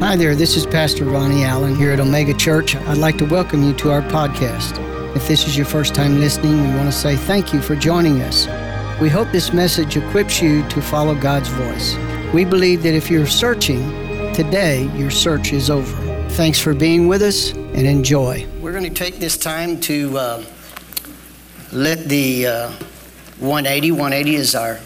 Hi 0.00 0.16
there, 0.16 0.34
this 0.34 0.56
is 0.56 0.64
Pastor 0.64 1.04
Ronnie 1.04 1.44
Allen 1.44 1.74
here 1.74 1.92
at 1.92 2.00
Omega 2.00 2.32
Church. 2.32 2.74
I'd 2.74 2.96
like 2.96 3.18
to 3.18 3.26
welcome 3.26 3.62
you 3.62 3.74
to 3.74 3.90
our 3.90 4.00
podcast. 4.00 4.78
If 5.14 5.28
this 5.28 5.46
is 5.46 5.58
your 5.58 5.66
first 5.66 5.94
time 5.94 6.18
listening, 6.18 6.58
we 6.58 6.74
want 6.74 6.90
to 6.90 6.92
say 6.92 7.16
thank 7.16 7.52
you 7.52 7.60
for 7.60 7.76
joining 7.76 8.22
us. 8.22 8.46
We 8.98 9.10
hope 9.10 9.30
this 9.30 9.52
message 9.52 9.98
equips 9.98 10.40
you 10.40 10.66
to 10.70 10.80
follow 10.80 11.14
God's 11.14 11.50
voice. 11.50 11.96
We 12.32 12.46
believe 12.46 12.82
that 12.82 12.94
if 12.94 13.10
you're 13.10 13.26
searching, 13.26 13.82
today 14.32 14.90
your 14.96 15.10
search 15.10 15.52
is 15.52 15.68
over. 15.68 15.94
Thanks 16.30 16.58
for 16.58 16.72
being 16.72 17.06
with 17.06 17.20
us 17.20 17.52
and 17.52 17.86
enjoy. 17.86 18.46
We're 18.58 18.72
going 18.72 18.84
to 18.84 18.90
take 18.90 19.18
this 19.18 19.36
time 19.36 19.78
to 19.80 20.16
uh, 20.16 20.44
let 21.72 22.08
the 22.08 22.46
uh, 22.46 22.70
180, 23.38 23.90
180 23.90 24.34
is 24.34 24.54
our 24.54 24.80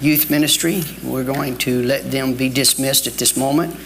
youth 0.00 0.30
ministry. 0.30 0.84
We're 1.02 1.24
going 1.24 1.58
to 1.58 1.82
let 1.82 2.08
them 2.12 2.34
be 2.34 2.48
dismissed 2.48 3.08
at 3.08 3.14
this 3.14 3.36
moment. 3.36 3.76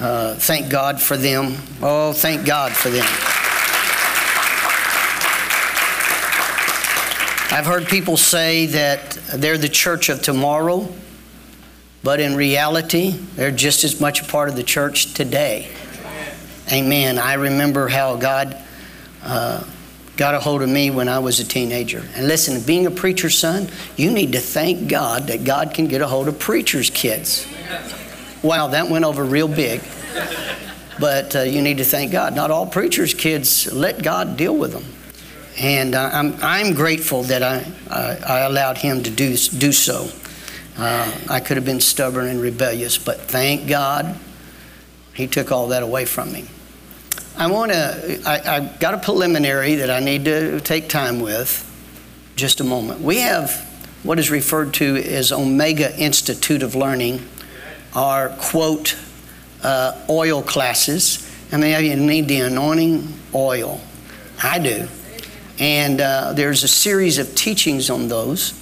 Uh, 0.00 0.34
thank 0.34 0.70
God 0.70 1.00
for 1.00 1.18
them. 1.18 1.56
Oh, 1.82 2.14
thank 2.14 2.46
God 2.46 2.72
for 2.72 2.88
them. 2.88 3.04
I've 7.52 7.66
heard 7.66 7.86
people 7.86 8.16
say 8.16 8.66
that 8.66 9.10
they're 9.34 9.58
the 9.58 9.68
church 9.68 10.08
of 10.08 10.22
tomorrow, 10.22 10.88
but 12.02 12.18
in 12.18 12.34
reality, 12.34 13.10
they're 13.10 13.50
just 13.50 13.84
as 13.84 14.00
much 14.00 14.22
a 14.22 14.24
part 14.24 14.48
of 14.48 14.56
the 14.56 14.62
church 14.62 15.12
today. 15.12 15.68
Amen. 16.72 17.18
I 17.18 17.34
remember 17.34 17.88
how 17.88 18.16
God 18.16 18.56
uh, 19.22 19.64
got 20.16 20.34
a 20.34 20.40
hold 20.40 20.62
of 20.62 20.68
me 20.70 20.90
when 20.90 21.08
I 21.08 21.18
was 21.18 21.40
a 21.40 21.44
teenager. 21.44 22.02
And 22.14 22.26
listen, 22.26 22.62
being 22.62 22.86
a 22.86 22.90
preacher's 22.90 23.36
son, 23.36 23.68
you 23.96 24.10
need 24.10 24.32
to 24.32 24.40
thank 24.40 24.88
God 24.88 25.26
that 25.26 25.44
God 25.44 25.74
can 25.74 25.88
get 25.88 26.00
a 26.00 26.06
hold 26.06 26.28
of 26.28 26.38
preacher's 26.38 26.88
kids. 26.88 27.46
Wow, 28.42 28.68
that 28.68 28.88
went 28.88 29.04
over 29.04 29.24
real 29.24 29.48
big. 29.48 29.82
But 30.98 31.34
uh, 31.34 31.40
you 31.42 31.62
need 31.62 31.78
to 31.78 31.84
thank 31.84 32.12
God. 32.12 32.34
Not 32.34 32.50
all 32.50 32.66
preachers' 32.66 33.14
kids 33.14 33.72
let 33.72 34.02
God 34.02 34.36
deal 34.36 34.56
with 34.56 34.72
them. 34.72 34.84
And 35.58 35.94
uh, 35.94 36.10
I'm, 36.12 36.34
I'm 36.42 36.74
grateful 36.74 37.22
that 37.24 37.42
I, 37.42 37.64
I, 37.90 38.40
allowed 38.40 38.78
him 38.78 39.02
to 39.02 39.10
do, 39.10 39.36
do 39.36 39.72
so. 39.72 40.08
Uh, 40.78 41.12
I 41.28 41.40
could 41.40 41.56
have 41.56 41.66
been 41.66 41.80
stubborn 41.80 42.28
and 42.28 42.40
rebellious, 42.40 42.96
but 42.96 43.20
thank 43.20 43.68
God 43.68 44.18
he 45.12 45.26
took 45.26 45.52
all 45.52 45.68
that 45.68 45.82
away 45.82 46.06
from 46.06 46.32
me. 46.32 46.46
I 47.36 47.50
want 47.50 47.72
to, 47.72 48.22
I, 48.26 48.56
I 48.56 48.60
got 48.78 48.94
a 48.94 48.98
preliminary 48.98 49.76
that 49.76 49.90
I 49.90 50.00
need 50.00 50.24
to 50.26 50.60
take 50.60 50.88
time 50.88 51.20
with. 51.20 51.66
Just 52.36 52.60
a 52.60 52.64
moment. 52.64 53.02
We 53.02 53.18
have 53.18 53.50
what 54.02 54.18
is 54.18 54.30
referred 54.30 54.72
to 54.74 54.96
as 54.96 55.30
Omega 55.30 55.94
Institute 55.98 56.62
of 56.62 56.74
Learning, 56.74 57.26
our 57.94 58.30
quote, 58.30 58.96
uh, 59.62 60.04
oil 60.08 60.42
classes. 60.42 61.26
Mean, 61.52 61.84
you 61.84 61.96
need 61.96 62.28
the 62.28 62.40
anointing 62.40 63.12
oil. 63.34 63.80
I 64.42 64.58
do. 64.58 64.88
And 65.58 66.00
uh, 66.00 66.32
there's 66.32 66.62
a 66.62 66.68
series 66.68 67.18
of 67.18 67.34
teachings 67.34 67.90
on 67.90 68.08
those. 68.08 68.54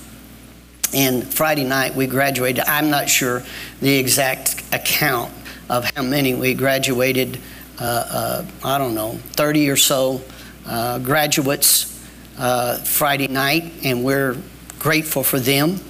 And 0.95 1.23
Friday 1.23 1.65
night 1.65 1.95
we 1.95 2.07
graduated. 2.07 2.65
I'm 2.67 2.91
not 2.91 3.09
sure 3.09 3.43
the 3.81 3.97
exact 3.99 4.63
account 4.73 5.33
of 5.69 5.85
how 5.95 6.03
many 6.03 6.35
we 6.35 6.55
graduated. 6.55 7.39
Uh, 7.79 7.85
uh 7.85 8.47
I 8.65 8.79
don't 8.79 8.95
know, 8.95 9.19
30 9.33 9.71
or 9.71 9.77
so 9.77 10.23
uh, 10.67 10.99
graduates 10.99 11.99
uh, 12.39 12.79
Friday 12.79 13.29
night, 13.29 13.73
and 13.85 14.05
we're 14.05 14.37
grateful 14.79 15.23
for 15.23 15.39
them. 15.39 15.81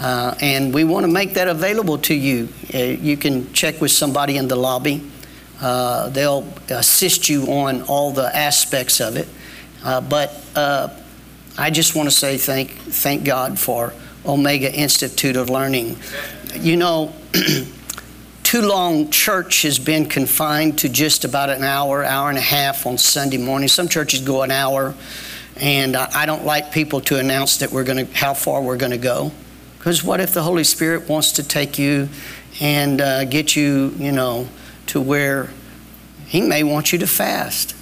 Uh, 0.00 0.34
and 0.40 0.72
we 0.72 0.82
want 0.82 1.04
to 1.04 1.12
make 1.12 1.34
that 1.34 1.46
available 1.46 1.98
to 1.98 2.14
you. 2.14 2.48
Uh, 2.72 2.78
you 2.78 3.18
can 3.18 3.52
check 3.52 3.80
with 3.82 3.90
somebody 3.90 4.38
in 4.38 4.48
the 4.48 4.56
lobby. 4.56 5.02
Uh, 5.60 6.08
they'll 6.08 6.48
assist 6.70 7.28
you 7.28 7.44
on 7.52 7.82
all 7.82 8.10
the 8.10 8.34
aspects 8.34 9.00
of 9.00 9.16
it. 9.16 9.28
Uh, 9.84 10.00
but 10.00 10.42
uh, 10.56 10.88
I 11.58 11.70
just 11.70 11.94
want 11.94 12.08
to 12.08 12.14
say 12.14 12.38
thank, 12.38 12.70
thank 12.70 13.24
God 13.24 13.58
for 13.58 13.92
Omega 14.24 14.72
Institute 14.74 15.36
of 15.36 15.50
Learning. 15.50 15.98
You 16.54 16.76
know, 16.78 17.12
too 18.42 18.62
long 18.62 19.10
church 19.10 19.62
has 19.62 19.78
been 19.78 20.06
confined 20.06 20.78
to 20.78 20.88
just 20.88 21.26
about 21.26 21.50
an 21.50 21.62
hour, 21.62 22.02
hour 22.02 22.30
and 22.30 22.38
a 22.38 22.42
half 22.42 22.86
on 22.86 22.96
Sunday 22.96 23.36
morning. 23.36 23.68
Some 23.68 23.86
churches 23.86 24.22
go 24.22 24.42
an 24.42 24.50
hour, 24.50 24.94
and 25.56 25.94
I 25.94 26.24
don't 26.24 26.46
like 26.46 26.72
people 26.72 27.02
to 27.02 27.18
announce 27.18 27.58
that 27.58 27.70
we're 27.70 27.84
going 27.84 28.06
to 28.06 28.14
how 28.14 28.32
far 28.32 28.62
we're 28.62 28.78
going 28.78 28.92
to 28.92 28.98
go. 28.98 29.30
Because 29.80 30.04
what 30.04 30.20
if 30.20 30.34
the 30.34 30.42
Holy 30.42 30.62
Spirit 30.62 31.08
wants 31.08 31.32
to 31.32 31.42
take 31.42 31.78
you 31.78 32.10
and 32.60 33.00
uh, 33.00 33.24
get 33.24 33.56
you, 33.56 33.94
you 33.96 34.12
know, 34.12 34.46
to 34.88 35.00
where 35.00 35.48
He 36.26 36.42
may 36.42 36.62
want 36.62 36.92
you 36.92 36.98
to 36.98 37.06
fast? 37.06 37.74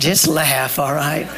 Just 0.00 0.26
laugh, 0.26 0.80
all 0.80 0.92
right? 0.92 1.28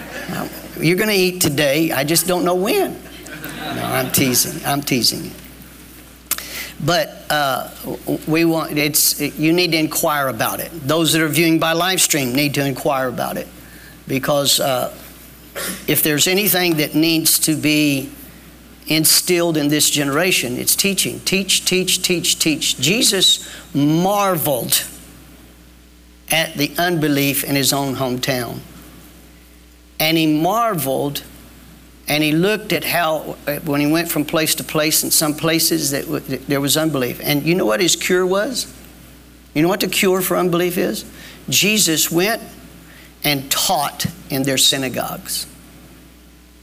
You're 0.79 0.97
going 0.97 1.11
to 1.11 1.15
eat 1.15 1.43
today. 1.43 1.93
I 1.93 2.05
just 2.05 2.27
don't 2.27 2.43
know 2.43 2.55
when. 2.55 2.95
No, 2.95 3.83
I'm 3.85 4.11
teasing. 4.13 4.65
I'm 4.65 4.81
teasing 4.81 5.27
you. 5.27 5.31
But 6.83 7.27
uh, 7.29 7.71
we 8.27 8.47
want 8.47 8.79
it's 8.79 9.21
you 9.21 9.53
need 9.53 9.73
to 9.73 9.79
inquire 9.79 10.29
about 10.29 10.61
it. 10.61 10.71
Those 10.73 11.13
that 11.13 11.21
are 11.21 11.29
viewing 11.29 11.59
by 11.59 11.73
live 11.73 12.01
stream 12.01 12.35
need 12.35 12.55
to 12.55 12.67
inquire 12.67 13.09
about 13.09 13.37
it 13.37 13.47
because 14.09 14.61
uh, 14.61 14.97
if 15.87 16.03
there's 16.03 16.27
anything 16.27 16.77
that 16.77 16.95
needs 16.95 17.39
to 17.41 17.57
be 17.57 18.11
instilled 18.87 19.57
in 19.57 19.69
this 19.69 19.91
generation, 19.91 20.57
it's 20.57 20.75
teaching. 20.75 21.21
Teach, 21.21 21.65
teach, 21.65 22.03
teach, 22.03 22.39
teach. 22.39 22.79
Jesus 22.79 23.49
marveled 23.75 24.85
at 26.31 26.55
the 26.55 26.73
unbelief 26.79 27.45
in 27.45 27.57
his 27.57 27.73
own 27.73 27.97
hometown. 27.97 28.61
And 29.99 30.17
he 30.17 30.27
marveled 30.27 31.23
and 32.09 32.25
he 32.25 32.33
looked 32.33 32.73
at 32.73 32.83
how, 32.83 33.37
when 33.65 33.81
he 33.81 33.87
went 33.87 34.11
from 34.11 34.25
place 34.25 34.57
to 34.57 34.65
place, 34.65 35.05
in 35.05 35.13
some 35.13 35.33
places 35.33 35.93
that 35.93 36.07
there 36.49 36.61
was 36.61 36.77
unbelief. 36.77 37.21
And 37.23 37.45
you 37.45 37.55
know 37.55 37.67
what 37.67 37.81
his 37.81 37.95
cure 37.95 38.27
was? 38.27 38.73
You 39.55 39.63
know 39.63 39.69
what 39.69 39.79
the 39.79 39.87
cure 39.87 40.21
for 40.21 40.37
unbelief 40.37 40.77
is? 40.77 41.05
Jesus 41.49 42.11
went 42.11 42.43
and 43.25 43.51
taught 43.51 44.07
in 44.31 44.43
their 44.43 44.59
synagogues. 44.59 45.47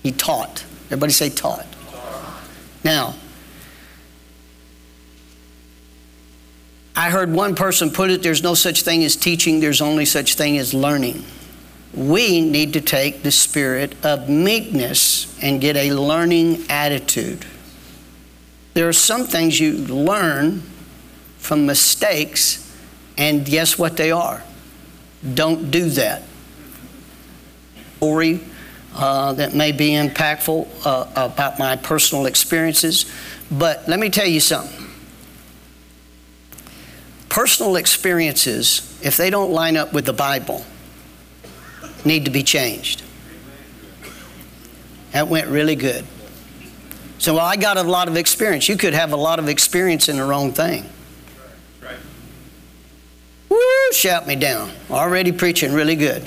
He 0.03 0.11
taught. 0.11 0.63
Everybody 0.85 1.13
say 1.13 1.29
taught. 1.29 1.65
Now, 2.83 3.15
I 6.95 7.09
heard 7.09 7.31
one 7.31 7.53
person 7.53 7.91
put 7.91 8.09
it 8.09 8.23
there's 8.23 8.41
no 8.41 8.55
such 8.55 8.81
thing 8.81 9.03
as 9.03 9.15
teaching, 9.15 9.59
there's 9.59 9.81
only 9.81 10.05
such 10.05 10.35
thing 10.35 10.57
as 10.57 10.73
learning. 10.73 11.23
We 11.93 12.41
need 12.41 12.73
to 12.73 12.81
take 12.81 13.23
the 13.23 13.31
spirit 13.31 13.95
of 14.03 14.29
meekness 14.29 15.37
and 15.41 15.61
get 15.61 15.75
a 15.75 15.93
learning 15.93 16.65
attitude. 16.69 17.45
There 18.73 18.87
are 18.87 18.93
some 18.93 19.25
things 19.25 19.59
you 19.59 19.73
learn 19.73 20.63
from 21.37 21.65
mistakes, 21.65 22.63
and 23.17 23.45
guess 23.45 23.77
what 23.77 23.97
they 23.97 24.11
are? 24.11 24.43
Don't 25.33 25.71
do 25.71 25.89
that 25.91 26.23
story 27.97 28.39
uh, 28.95 29.33
that 29.33 29.53
may 29.53 29.71
be 29.71 29.91
impactful 29.91 30.67
uh, 30.85 31.09
about 31.15 31.59
my 31.59 31.75
personal 31.75 32.25
experiences. 32.25 33.05
But 33.51 33.87
let 33.87 33.99
me 33.99 34.09
tell 34.09 34.27
you 34.27 34.39
something. 34.39 34.85
Personal 37.29 37.75
experiences, 37.75 38.99
if 39.03 39.17
they 39.17 39.29
don't 39.29 39.51
line 39.51 39.77
up 39.77 39.93
with 39.93 40.05
the 40.05 40.13
Bible, 40.13 40.65
need 42.05 42.25
to 42.25 42.31
be 42.31 42.43
changed. 42.43 43.03
That 45.11 45.27
went 45.27 45.47
really 45.47 45.75
good. 45.75 46.05
So 47.19 47.35
well, 47.35 47.45
I 47.45 47.55
got 47.55 47.77
a 47.77 47.83
lot 47.83 48.07
of 48.07 48.15
experience. 48.15 48.69
You 48.69 48.77
could 48.77 48.93
have 48.93 49.11
a 49.11 49.17
lot 49.17 49.39
of 49.39 49.49
experience 49.49 50.09
in 50.09 50.17
the 50.17 50.23
wrong 50.23 50.51
thing. 50.51 50.87
Right. 51.81 51.97
Woo, 53.49 53.91
shout 53.91 54.27
me 54.27 54.35
down. 54.35 54.71
Already 54.89 55.31
preaching 55.31 55.73
really 55.73 55.95
good. 55.95 56.25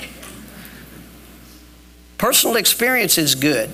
Personal 2.21 2.57
experience 2.57 3.17
is 3.17 3.33
good. 3.33 3.71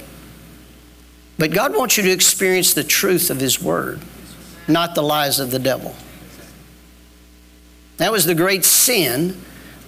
But 1.38 1.52
God 1.52 1.76
wants 1.76 1.98
you 1.98 2.04
to 2.04 2.12
experience 2.12 2.74
the 2.74 2.84
truth 2.86 3.30
of 3.30 3.42
His 3.42 3.62
Word, 3.62 4.00
not 4.70 4.96
the 4.96 5.02
lies 5.02 5.42
of 5.42 5.52
the 5.52 5.60
devil. 5.60 5.94
That 7.98 8.10
was 8.10 8.24
the 8.24 8.34
great 8.34 8.64
sin 8.64 9.38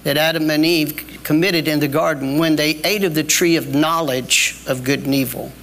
that 0.04 0.18
Adam 0.18 0.50
and 0.50 0.66
Eve 0.66 1.22
committed 1.24 1.70
in 1.70 1.80
the 1.80 1.88
garden 1.88 2.38
when 2.38 2.58
they 2.58 2.72
ate 2.84 3.06
of 3.06 3.16
the 3.16 3.24
tree 3.24 3.56
of 3.56 3.74
knowledge 3.74 4.58
of 4.68 4.84
good 4.84 5.06
and 5.06 5.16
evil. 5.16 5.54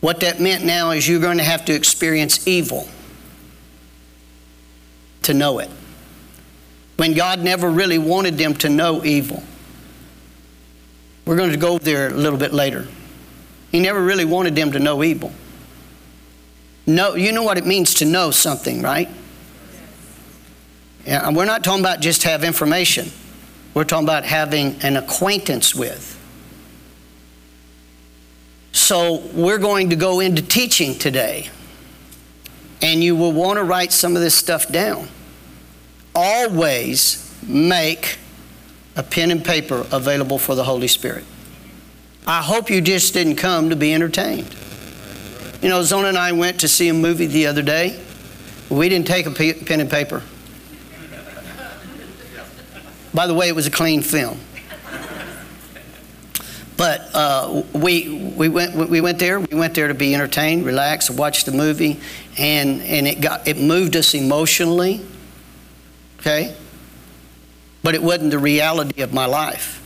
What 0.00 0.20
that 0.20 0.38
meant 0.38 0.64
now 0.64 0.92
is 0.92 1.08
you're 1.08 1.18
going 1.18 1.38
to 1.38 1.44
have 1.44 1.64
to 1.64 1.74
experience 1.74 2.46
evil 2.46 2.86
to 5.22 5.34
know 5.34 5.58
it. 5.58 5.70
When 6.96 7.14
God 7.14 7.40
never 7.40 7.68
really 7.68 7.98
wanted 7.98 8.38
them 8.38 8.54
to 8.54 8.68
know 8.68 9.04
evil. 9.04 9.42
We're 11.26 11.36
going 11.36 11.50
to 11.50 11.56
go 11.56 11.76
there 11.76 12.08
a 12.08 12.14
little 12.14 12.38
bit 12.38 12.54
later. 12.54 12.86
He 13.72 13.80
never 13.80 14.00
really 14.00 14.24
wanted 14.24 14.54
them 14.54 14.72
to 14.72 14.78
know 14.78 15.02
evil. 15.02 15.32
Know, 16.86 17.16
you 17.16 17.32
know 17.32 17.42
what 17.42 17.58
it 17.58 17.66
means 17.66 17.94
to 17.94 18.04
know 18.04 18.30
something, 18.30 18.80
right? 18.80 19.08
Yeah, 21.04 21.30
we're 21.30 21.44
not 21.44 21.64
talking 21.64 21.80
about 21.80 22.00
just 22.00 22.22
have 22.22 22.44
information. 22.44 23.10
We're 23.74 23.84
talking 23.84 24.06
about 24.06 24.24
having 24.24 24.80
an 24.82 24.96
acquaintance 24.96 25.74
with. 25.74 26.12
So 28.72 29.22
we're 29.32 29.58
going 29.58 29.90
to 29.90 29.96
go 29.96 30.20
into 30.20 30.42
teaching 30.42 30.96
today. 30.96 31.50
And 32.82 33.02
you 33.02 33.16
will 33.16 33.32
want 33.32 33.56
to 33.56 33.64
write 33.64 33.92
some 33.92 34.14
of 34.14 34.22
this 34.22 34.34
stuff 34.34 34.68
down. 34.68 35.08
Always 36.14 37.36
make 37.42 38.18
a 38.96 39.02
pen 39.02 39.30
and 39.30 39.44
paper 39.44 39.86
available 39.92 40.38
for 40.38 40.54
the 40.54 40.64
Holy 40.64 40.88
Spirit. 40.88 41.24
I 42.26 42.42
hope 42.42 42.70
you 42.70 42.80
just 42.80 43.14
didn't 43.14 43.36
come 43.36 43.70
to 43.70 43.76
be 43.76 43.94
entertained. 43.94 44.54
You 45.62 45.68
know, 45.68 45.82
Zona 45.82 46.08
and 46.08 46.18
I 46.18 46.32
went 46.32 46.60
to 46.60 46.68
see 46.68 46.88
a 46.88 46.94
movie 46.94 47.26
the 47.26 47.46
other 47.46 47.62
day. 47.62 48.00
We 48.68 48.88
didn't 48.88 49.06
take 49.06 49.26
a 49.26 49.30
pen 49.30 49.80
and 49.80 49.90
paper. 49.90 50.22
By 53.14 53.26
the 53.26 53.34
way, 53.34 53.48
it 53.48 53.54
was 53.54 53.66
a 53.66 53.70
clean 53.70 54.02
film. 54.02 54.40
But 56.76 57.08
uh, 57.14 57.62
we, 57.72 58.32
we, 58.36 58.50
went, 58.50 58.74
we 58.74 59.00
went 59.00 59.18
there. 59.18 59.40
We 59.40 59.56
went 59.56 59.74
there 59.74 59.88
to 59.88 59.94
be 59.94 60.14
entertained, 60.14 60.66
relax, 60.66 61.08
watch 61.08 61.44
the 61.44 61.52
movie, 61.52 61.98
and, 62.36 62.82
and 62.82 63.06
it, 63.06 63.22
got, 63.22 63.48
it 63.48 63.56
moved 63.56 63.96
us 63.96 64.12
emotionally. 64.12 65.00
Okay? 66.20 66.54
But 67.82 67.94
it 67.94 68.02
wasn't 68.02 68.30
the 68.30 68.38
reality 68.38 69.02
of 69.02 69.12
my 69.12 69.26
life. 69.26 69.82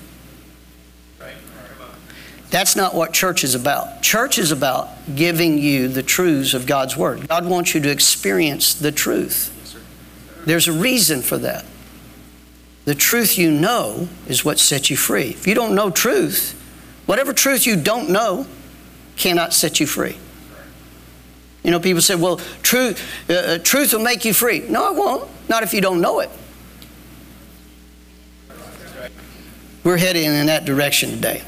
That's 2.51 2.75
not 2.75 2.95
what 2.95 3.13
church 3.13 3.45
is 3.45 3.55
about. 3.55 4.03
Church 4.03 4.37
is 4.37 4.51
about 4.51 4.89
giving 5.15 5.59
you 5.59 5.87
the 5.87 6.03
truths 6.03 6.53
of 6.53 6.67
God's 6.67 6.97
Word. 6.97 7.29
God 7.29 7.47
wants 7.47 7.75
you 7.75 7.81
to 7.81 7.91
experience 7.91 8.75
the 8.75 8.91
truth. 8.91 9.57
There's 10.47 10.67
a 10.67 10.73
reason 10.73 11.23
for 11.23 11.39
that. 11.39 11.65
The 12.87 12.95
truth 12.95 13.39
you 13.39 13.53
know 13.53 14.09
is 14.27 14.45
what 14.45 14.59
sets 14.59 14.91
you 14.91 14.97
free. 14.97 15.29
If 15.29 15.47
you 15.47 15.55
don't 15.55 15.77
know 15.77 15.91
truth, 15.91 16.61
whatever 17.07 17.33
truth 17.33 17.67
you 17.67 17.77
don't 17.77 18.11
know 18.11 18.47
cannot 19.17 19.53
set 19.53 19.79
you 19.79 19.87
free. 19.87 20.17
You 21.63 21.71
know, 21.71 21.79
people 21.79 22.01
say, 22.01 22.15
well, 22.15 22.39
truth, 22.63 23.01
uh, 23.29 23.35
uh 23.35 23.59
truth 23.59 23.93
will 23.93 24.01
make 24.01 24.25
you 24.25 24.33
free. 24.33 24.61
No, 24.61 24.93
it 24.93 24.97
won't. 24.97 25.29
Not 25.49 25.63
if 25.63 25.75
you 25.75 25.81
don't 25.81 26.01
know 26.01 26.21
it. 26.21 26.31
We're 29.83 29.97
heading 29.97 30.25
in 30.25 30.47
that 30.47 30.67
direction 30.67 31.11
today. 31.11 31.39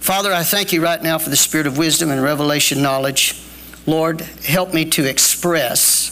Father, 0.00 0.32
I 0.32 0.42
thank 0.42 0.72
you 0.72 0.82
right 0.82 1.02
now 1.02 1.18
for 1.18 1.30
the 1.30 1.36
spirit 1.36 1.66
of 1.66 1.76
wisdom 1.76 2.10
and 2.10 2.22
revelation 2.22 2.80
knowledge. 2.82 3.40
Lord, 3.86 4.22
help 4.22 4.72
me 4.72 4.86
to 4.90 5.08
express 5.08 6.10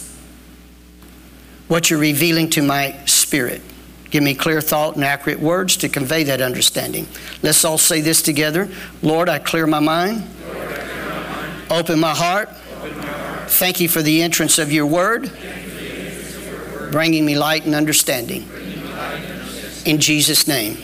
what 1.67 1.89
you're 1.89 1.99
revealing 1.99 2.49
to 2.51 2.61
my 2.61 2.95
spirit. 3.05 3.61
Give 4.11 4.21
me 4.21 4.35
clear 4.35 4.61
thought 4.61 4.95
and 4.95 5.03
accurate 5.03 5.39
words 5.39 5.77
to 5.77 5.89
convey 5.89 6.23
that 6.25 6.41
understanding. 6.41 7.07
Let's 7.41 7.65
all 7.65 7.79
say 7.79 8.01
this 8.01 8.21
together. 8.21 8.69
Lord, 9.01 9.27
I 9.27 9.39
clear 9.39 9.65
my 9.65 9.79
mind. 9.79 10.27
Lord, 10.45 10.57
clear 10.57 11.05
my 11.09 11.29
mind. 11.31 11.71
Open, 11.71 11.99
my 11.99 12.13
heart. 12.13 12.49
Open 12.77 12.97
my 12.97 13.05
heart. 13.05 13.49
Thank 13.49 13.79
you 13.79 13.89
for 13.89 14.03
the 14.03 14.21
entrance 14.21 14.59
of 14.59 14.71
your 14.71 14.85
word, 14.85 15.31
bringing 16.91 17.25
me 17.25 17.35
light 17.35 17.65
and 17.65 17.73
understanding. 17.73 18.47
In 19.85 19.99
Jesus' 19.99 20.47
name. 20.47 20.77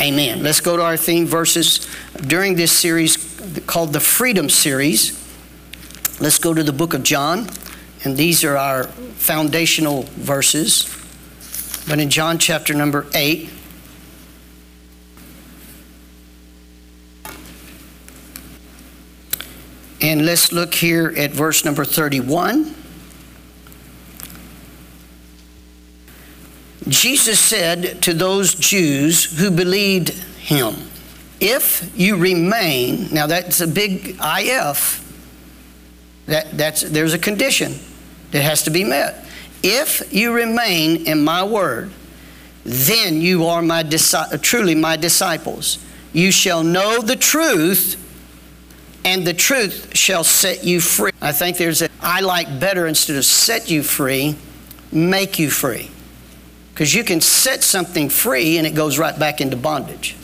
Amen. 0.00 0.44
Let's 0.44 0.60
go 0.60 0.76
to 0.76 0.82
our 0.84 0.96
theme 0.96 1.26
verses 1.26 1.88
during 2.24 2.54
this 2.54 2.70
series 2.70 3.16
called 3.66 3.92
the 3.92 3.98
Freedom 3.98 4.48
Series. 4.48 5.12
Let's 6.20 6.38
go 6.38 6.54
to 6.54 6.62
the 6.62 6.72
book 6.72 6.94
of 6.94 7.02
John, 7.02 7.48
and 8.04 8.16
these 8.16 8.44
are 8.44 8.56
our 8.56 8.84
foundational 8.84 10.02
verses. 10.02 10.94
But 11.88 11.98
in 11.98 12.10
John 12.10 12.38
chapter 12.38 12.74
number 12.74 13.06
8, 13.12 13.50
and 20.00 20.24
let's 20.24 20.52
look 20.52 20.74
here 20.74 21.12
at 21.16 21.32
verse 21.32 21.64
number 21.64 21.84
31. 21.84 22.72
Jesus 26.86 27.40
said 27.40 28.02
to 28.02 28.14
those 28.14 28.54
Jews 28.54 29.38
who 29.38 29.50
believed 29.50 30.10
him, 30.10 30.74
If 31.40 31.90
you 31.96 32.16
remain, 32.16 33.12
now 33.12 33.26
that's 33.26 33.60
a 33.60 33.66
big 33.66 34.16
if, 34.20 35.04
that, 36.26 36.56
that's, 36.56 36.82
there's 36.82 37.14
a 37.14 37.18
condition 37.18 37.74
that 38.30 38.42
has 38.42 38.62
to 38.64 38.70
be 38.70 38.84
met. 38.84 39.24
If 39.62 40.12
you 40.12 40.32
remain 40.32 41.06
in 41.06 41.24
my 41.24 41.42
word, 41.42 41.90
then 42.64 43.20
you 43.20 43.46
are 43.46 43.62
my 43.62 43.82
truly 43.82 44.74
my 44.74 44.96
disciples. 44.96 45.78
You 46.12 46.30
shall 46.30 46.62
know 46.62 47.00
the 47.00 47.16
truth, 47.16 47.96
and 49.04 49.26
the 49.26 49.34
truth 49.34 49.96
shall 49.96 50.22
set 50.22 50.64
you 50.64 50.80
free. 50.80 51.12
I 51.20 51.32
think 51.32 51.56
there's 51.56 51.82
a 51.82 51.88
I 52.00 52.20
like 52.20 52.60
better 52.60 52.86
instead 52.86 53.16
of 53.16 53.24
set 53.24 53.70
you 53.70 53.82
free, 53.82 54.36
make 54.92 55.38
you 55.38 55.50
free. 55.50 55.90
Because 56.78 56.94
you 56.94 57.02
can 57.02 57.20
set 57.20 57.64
something 57.64 58.08
free 58.08 58.56
and 58.56 58.64
it 58.64 58.72
goes 58.72 59.00
right 59.00 59.18
back 59.18 59.40
into 59.40 59.56
bondage. 59.56 60.14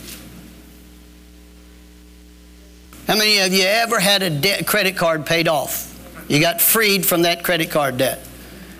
How 3.07 3.17
many 3.17 3.39
of 3.39 3.51
you 3.51 3.65
ever 3.65 3.99
had 3.99 4.23
a 4.23 4.29
debt, 4.29 4.65
credit 4.65 4.95
card 4.95 5.25
paid 5.25 5.49
off? 5.49 5.91
You 6.29 6.39
got 6.39 6.61
freed 6.61 7.05
from 7.05 7.23
that 7.23 7.43
credit 7.43 7.71
card 7.71 7.97
debt. 7.97 8.25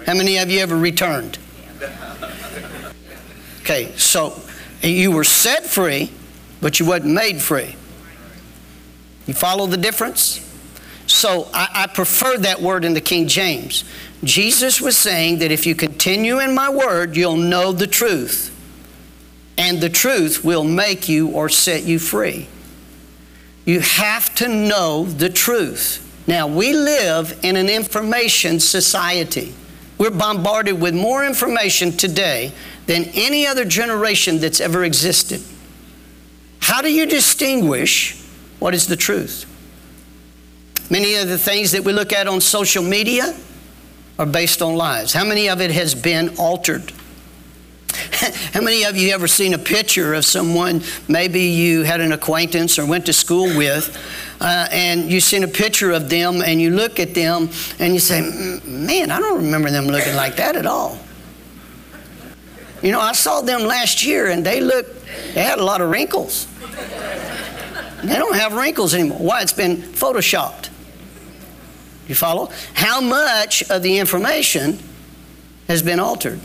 How 0.06 0.13
many 0.13 0.38
of 0.38 0.50
you 0.50 0.62
ever 0.62 0.77
returned? 0.77 1.38
Okay, 3.60 3.92
so 3.98 4.39
you 4.81 5.12
were 5.12 5.25
set 5.25 5.66
free, 5.66 6.13
but 6.62 6.80
you 6.80 6.86
wasn't 6.86 7.13
made 7.13 7.42
free. 7.42 7.75
You 9.27 9.33
follow 9.33 9.68
the 9.68 9.75
difference? 9.75 10.39
So 11.07 11.50
I, 11.54 11.68
I 11.74 11.88
prefer 11.88 12.38
that 12.38 12.62
word 12.62 12.86
in 12.86 12.94
the 12.94 13.01
King 13.01 13.27
James. 13.27 13.83
Jesus 14.25 14.81
was 14.81 14.98
saying 14.98 15.39
that 15.39 15.51
if 15.51 15.66
you 15.66 15.75
continue 15.75 16.39
in 16.39 16.56
my 16.56 16.69
word, 16.69 17.16
you'll 17.16 17.38
know 17.38 17.72
the 17.72 17.88
truth. 17.88 18.51
And 19.57 19.80
the 19.80 19.89
truth 19.89 20.44
will 20.44 20.63
make 20.63 21.07
you 21.07 21.30
or 21.30 21.48
set 21.48 21.83
you 21.83 22.00
free. 22.00 22.48
You 23.66 23.80
have 23.80 24.33
to 24.36 24.48
know 24.48 25.06
the 25.06 25.30
truth. 25.30 26.01
Now, 26.27 26.48
we 26.48 26.74
live 26.74 27.39
in 27.44 27.56
an 27.56 27.69
information 27.69 28.60
society. 28.60 29.54
We're 29.98 30.12
bombarded 30.12 30.81
with 30.81 30.94
more 30.94 31.24
information 31.24 31.92
today 31.92 32.51
than 32.88 33.05
any 33.13 33.48
other 33.48 33.63
generation 33.63 34.39
that's 34.39 34.60
ever 34.60 34.84
existed. 34.84 35.41
How 36.60 36.82
do 36.82 36.91
you 36.91 37.05
distinguish 37.05 38.20
what 38.60 38.74
is 38.74 38.88
the 38.88 38.96
truth? 38.96 39.46
Many 40.89 41.15
of 41.15 41.27
the 41.27 41.38
things 41.38 41.72
that 41.72 41.84
we 41.84 41.94
look 41.94 42.12
at 42.12 42.27
on 42.27 42.41
social 42.41 42.84
media 42.84 43.36
are 44.17 44.25
based 44.25 44.62
on 44.62 44.75
lies. 44.75 45.13
How 45.13 45.25
many 45.25 45.50
of 45.50 45.62
it 45.62 45.72
has 45.72 45.93
been 45.93 46.36
altered? 46.38 46.91
How 48.53 48.62
many 48.62 48.84
of 48.84 48.98
you 48.98 49.13
ever 49.13 49.27
seen 49.27 49.53
a 49.53 49.57
picture 49.57 50.13
of 50.13 50.25
someone 50.25 50.81
maybe 51.07 51.41
you 51.41 51.84
had 51.84 52.01
an 52.01 52.12
acquaintance 52.12 52.77
or 52.77 52.86
went 52.86 53.05
to 53.05 53.13
school 53.13 53.45
with, 53.57 53.98
uh, 54.41 54.67
and 54.72 55.10
you 55.10 55.19
seen 55.19 55.43
a 55.43 55.48
picture 55.48 55.91
of 55.91 56.10
them 56.10 56.41
and 56.41 56.62
you 56.62 56.72
look 56.72 57.00
at 57.00 57.13
them 57.13 57.50
and 57.79 57.93
you 57.93 58.00
say, 58.00 58.22
Man, 58.65 59.12
I 59.12 59.19
don't 59.19 59.43
remember 59.43 59.72
them 59.72 59.86
looking 59.86 60.15
like 60.15 60.36
that 60.38 60.55
at 60.55 60.65
all. 60.65 61.00
You 62.81 62.91
know, 62.91 63.00
I 63.00 63.13
saw 63.13 63.41
them 63.41 63.62
last 63.62 64.03
year 64.03 64.27
and 64.27 64.45
they 64.45 64.60
look, 64.60 64.88
they 65.34 65.43
had 65.43 65.60
a 65.60 65.63
lot 65.63 65.81
of 65.81 65.89
wrinkles. 65.89 66.48
They 68.03 68.15
don't 68.15 68.36
have 68.36 68.53
wrinkles 68.53 68.93
anymore. 68.93 69.19
Why? 69.19 69.41
It's 69.41 69.53
been 69.53 69.77
photoshopped. 69.77 70.69
You 72.07 72.15
follow? 72.15 72.51
How 72.74 73.01
much 73.01 73.69
of 73.69 73.81
the 73.81 73.97
information 73.97 74.79
has 75.67 75.81
been 75.81 76.00
altered? 76.00 76.39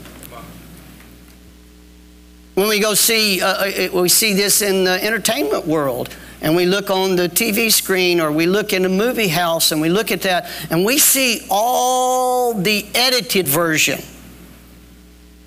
When 2.55 2.67
we 2.67 2.79
go 2.79 2.93
see, 2.93 3.41
uh, 3.41 3.47
uh 3.47 4.01
we 4.01 4.09
see 4.09 4.33
this 4.33 4.61
in 4.61 4.83
the 4.83 5.03
entertainment 5.03 5.65
world, 5.65 6.09
and 6.41 6.55
we 6.55 6.65
look 6.65 6.89
on 6.89 7.15
the 7.15 7.29
TV 7.29 7.71
screen 7.71 8.19
or 8.19 8.31
we 8.31 8.45
look 8.45 8.73
in 8.73 8.83
a 8.85 8.89
movie 8.89 9.27
house 9.27 9.71
and 9.71 9.79
we 9.79 9.89
look 9.89 10.11
at 10.11 10.21
that, 10.23 10.49
and 10.69 10.83
we 10.83 10.97
see 10.97 11.45
all 11.49 12.53
the 12.53 12.85
edited 12.95 13.47
version. 13.47 13.99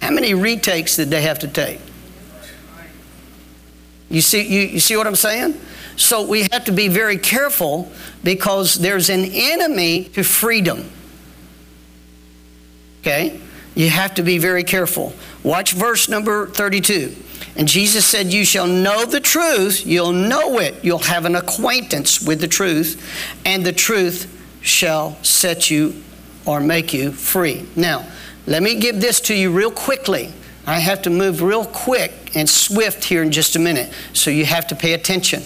How 0.00 0.10
many 0.10 0.34
retakes 0.34 0.96
did 0.96 1.10
they 1.10 1.22
have 1.22 1.40
to 1.40 1.48
take? 1.48 1.80
You 4.08 4.20
see, 4.20 4.42
you, 4.46 4.60
you 4.68 4.80
see 4.80 4.96
what 4.96 5.06
I'm 5.06 5.16
saying? 5.16 5.58
So 5.96 6.26
we 6.26 6.42
have 6.52 6.64
to 6.64 6.72
be 6.72 6.88
very 6.88 7.18
careful 7.18 7.90
because 8.22 8.74
there's 8.74 9.10
an 9.10 9.24
enemy 9.24 10.04
to 10.14 10.24
freedom. 10.24 10.90
Okay? 13.00 13.40
You 13.74 13.90
have 13.90 14.14
to 14.14 14.22
be 14.22 14.38
very 14.38 14.64
careful. 14.64 15.12
Watch 15.42 15.72
verse 15.72 16.08
number 16.08 16.46
32. 16.46 17.14
And 17.56 17.68
Jesus 17.68 18.04
said, 18.04 18.32
You 18.32 18.44
shall 18.44 18.66
know 18.66 19.04
the 19.04 19.20
truth, 19.20 19.86
you'll 19.86 20.12
know 20.12 20.58
it, 20.58 20.84
you'll 20.84 20.98
have 20.98 21.24
an 21.24 21.36
acquaintance 21.36 22.20
with 22.20 22.40
the 22.40 22.48
truth, 22.48 23.00
and 23.44 23.64
the 23.64 23.72
truth 23.72 24.30
shall 24.60 25.22
set 25.22 25.70
you 25.70 26.02
or 26.46 26.60
make 26.60 26.92
you 26.92 27.12
free. 27.12 27.66
Now, 27.76 28.06
let 28.46 28.62
me 28.62 28.78
give 28.78 29.00
this 29.00 29.20
to 29.22 29.34
you 29.34 29.50
real 29.50 29.70
quickly. 29.70 30.32
I 30.66 30.78
have 30.78 31.02
to 31.02 31.10
move 31.10 31.42
real 31.42 31.64
quick 31.64 32.34
and 32.34 32.48
swift 32.48 33.04
here 33.04 33.22
in 33.22 33.30
just 33.30 33.54
a 33.56 33.58
minute, 33.58 33.92
so 34.12 34.30
you 34.30 34.44
have 34.46 34.66
to 34.68 34.74
pay 34.74 34.94
attention. 34.94 35.42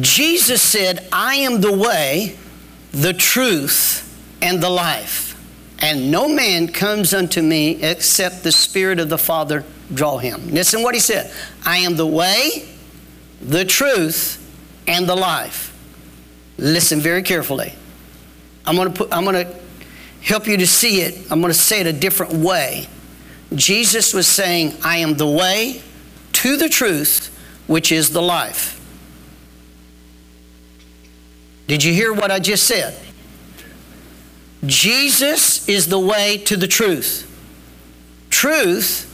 Jesus 0.00 0.62
said, 0.62 1.06
I 1.12 1.36
am 1.36 1.60
the 1.60 1.76
way, 1.76 2.36
the 2.92 3.12
truth, 3.12 4.08
and 4.40 4.62
the 4.62 4.70
life. 4.70 5.28
And 5.80 6.10
no 6.10 6.28
man 6.28 6.68
comes 6.68 7.12
unto 7.12 7.42
me 7.42 7.82
except 7.82 8.42
the 8.44 8.52
Spirit 8.52 9.00
of 9.00 9.08
the 9.08 9.18
Father 9.18 9.64
draw 9.92 10.18
him. 10.18 10.48
Listen 10.50 10.82
what 10.82 10.94
he 10.94 11.00
said 11.00 11.32
I 11.66 11.78
am 11.78 11.96
the 11.96 12.06
way, 12.06 12.68
the 13.40 13.64
truth, 13.64 14.38
and 14.86 15.08
the 15.08 15.16
life. 15.16 15.76
Listen 16.56 17.00
very 17.00 17.22
carefully. 17.22 17.74
I'm 18.64 18.76
going 18.76 18.92
to 18.92 18.94
put, 18.96 19.12
I'm 19.12 19.24
going 19.24 19.46
to 19.46 19.54
help 20.22 20.46
you 20.46 20.56
to 20.56 20.66
see 20.66 21.00
it. 21.00 21.30
I'm 21.30 21.40
going 21.40 21.52
to 21.52 21.58
say 21.58 21.80
it 21.80 21.86
a 21.86 21.92
different 21.92 22.32
way. 22.34 22.86
Jesus 23.54 24.14
was 24.14 24.26
saying, 24.26 24.74
I 24.84 24.98
am 24.98 25.14
the 25.14 25.26
way 25.26 25.82
to 26.34 26.56
the 26.56 26.68
truth, 26.68 27.28
which 27.66 27.92
is 27.92 28.10
the 28.10 28.22
life. 28.22 28.78
Did 31.66 31.84
you 31.84 31.92
hear 31.92 32.12
what 32.12 32.30
I 32.30 32.38
just 32.38 32.66
said? 32.66 32.98
Jesus 34.66 35.68
is 35.68 35.88
the 35.88 35.98
way 35.98 36.38
to 36.38 36.56
the 36.56 36.68
truth. 36.68 37.28
Truth 38.30 39.08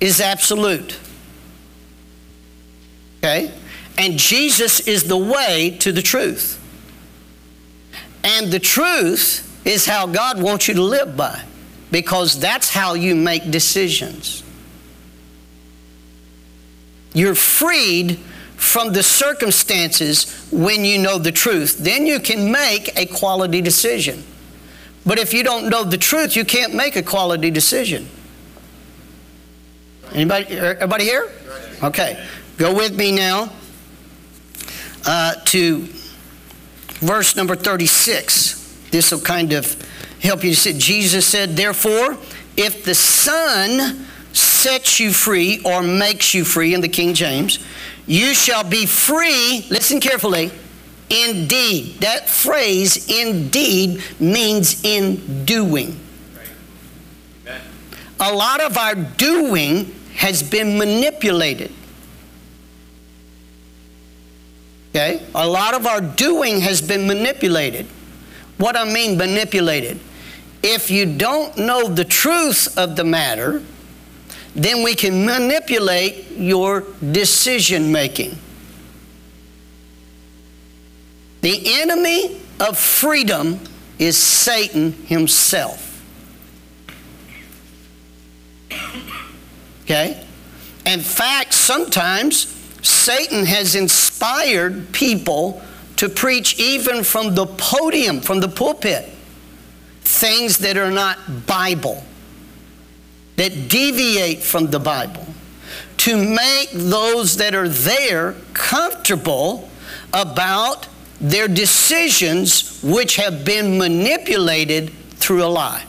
is 0.00 0.20
absolute. 0.20 0.98
Okay? 3.18 3.52
And 3.98 4.18
Jesus 4.18 4.80
is 4.80 5.04
the 5.04 5.16
way 5.16 5.76
to 5.80 5.92
the 5.92 6.02
truth. 6.02 6.56
And 8.22 8.52
the 8.52 8.60
truth 8.60 9.46
is 9.66 9.86
how 9.86 10.06
God 10.06 10.42
wants 10.42 10.68
you 10.68 10.74
to 10.74 10.82
live 10.82 11.16
by, 11.16 11.42
because 11.90 12.38
that's 12.38 12.70
how 12.70 12.94
you 12.94 13.14
make 13.14 13.50
decisions. 13.50 14.42
You're 17.12 17.34
freed 17.34 18.20
from 18.60 18.92
the 18.92 19.02
circumstances 19.02 20.46
when 20.52 20.84
you 20.84 20.98
know 20.98 21.16
the 21.16 21.32
truth. 21.32 21.78
Then 21.78 22.04
you 22.04 22.20
can 22.20 22.52
make 22.52 22.94
a 22.94 23.06
quality 23.06 23.62
decision. 23.62 24.22
But 25.06 25.18
if 25.18 25.32
you 25.32 25.42
don't 25.42 25.70
know 25.70 25.82
the 25.82 25.96
truth, 25.96 26.36
you 26.36 26.44
can't 26.44 26.74
make 26.74 26.94
a 26.94 27.02
quality 27.02 27.50
decision. 27.50 28.06
Anybody, 30.12 30.58
everybody 30.58 31.04
here? 31.04 31.32
Okay. 31.82 32.22
Go 32.58 32.74
with 32.74 32.94
me 32.94 33.12
now 33.12 33.50
uh, 35.06 35.36
to 35.46 35.88
verse 37.00 37.34
number 37.36 37.56
36. 37.56 38.88
This 38.90 39.10
will 39.10 39.20
kind 39.20 39.54
of 39.54 39.74
help 40.20 40.44
you 40.44 40.50
to 40.50 40.56
see. 40.56 40.78
Jesus 40.78 41.26
said, 41.26 41.56
Therefore, 41.56 42.18
if 42.58 42.84
the 42.84 42.94
Son 42.94 44.04
sets 44.34 45.00
you 45.00 45.12
free 45.12 45.62
or 45.64 45.82
makes 45.82 46.34
you 46.34 46.44
free 46.44 46.74
in 46.74 46.82
the 46.82 46.88
King 46.88 47.14
James, 47.14 47.58
you 48.10 48.34
shall 48.34 48.64
be 48.64 48.86
free, 48.86 49.64
listen 49.70 50.00
carefully, 50.00 50.50
indeed. 51.08 52.00
That 52.00 52.28
phrase, 52.28 53.08
indeed, 53.08 54.02
means 54.18 54.82
in 54.82 55.44
doing. 55.44 55.96
A 58.18 58.34
lot 58.34 58.60
of 58.60 58.76
our 58.76 58.96
doing 58.96 59.94
has 60.16 60.42
been 60.42 60.76
manipulated. 60.76 61.70
Okay? 64.88 65.24
A 65.32 65.46
lot 65.46 65.74
of 65.74 65.86
our 65.86 66.00
doing 66.00 66.58
has 66.62 66.82
been 66.82 67.06
manipulated. 67.06 67.86
What 68.56 68.76
I 68.76 68.92
mean, 68.92 69.18
manipulated. 69.18 70.00
If 70.64 70.90
you 70.90 71.06
don't 71.06 71.56
know 71.56 71.86
the 71.86 72.04
truth 72.04 72.76
of 72.76 72.96
the 72.96 73.04
matter, 73.04 73.62
then 74.54 74.82
we 74.82 74.94
can 74.94 75.24
manipulate 75.24 76.30
your 76.32 76.84
decision 77.12 77.92
making. 77.92 78.36
The 81.40 81.80
enemy 81.80 82.40
of 82.58 82.78
freedom 82.78 83.60
is 83.98 84.16
Satan 84.16 84.92
himself. 84.92 85.86
Okay? 89.82 90.24
In 90.86 91.00
fact, 91.00 91.52
sometimes 91.54 92.46
Satan 92.82 93.44
has 93.44 93.74
inspired 93.74 94.92
people 94.92 95.62
to 95.96 96.08
preach 96.08 96.58
even 96.58 97.04
from 97.04 97.34
the 97.34 97.46
podium, 97.46 98.20
from 98.20 98.40
the 98.40 98.48
pulpit, 98.48 99.08
things 100.00 100.58
that 100.58 100.76
are 100.76 100.90
not 100.90 101.46
Bible, 101.46 102.02
that 103.40 103.70
deviate 103.70 104.40
from 104.40 104.66
the 104.66 104.78
Bible, 104.78 105.26
to 105.96 106.14
make 106.14 106.68
those 106.72 107.38
that 107.38 107.54
are 107.54 107.70
there 107.70 108.34
comfortable 108.52 109.66
about 110.12 110.86
their 111.22 111.48
decisions 111.48 112.82
which 112.82 113.16
have 113.16 113.42
been 113.42 113.78
manipulated 113.78 114.90
through 115.12 115.42
a 115.42 115.48
lie. 115.48 115.82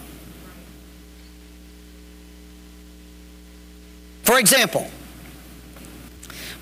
For 4.24 4.39
example, 4.39 4.89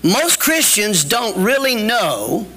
most 0.02 0.40
Christians 0.40 1.04
don't 1.04 1.40
really 1.40 1.76
know 1.76 2.48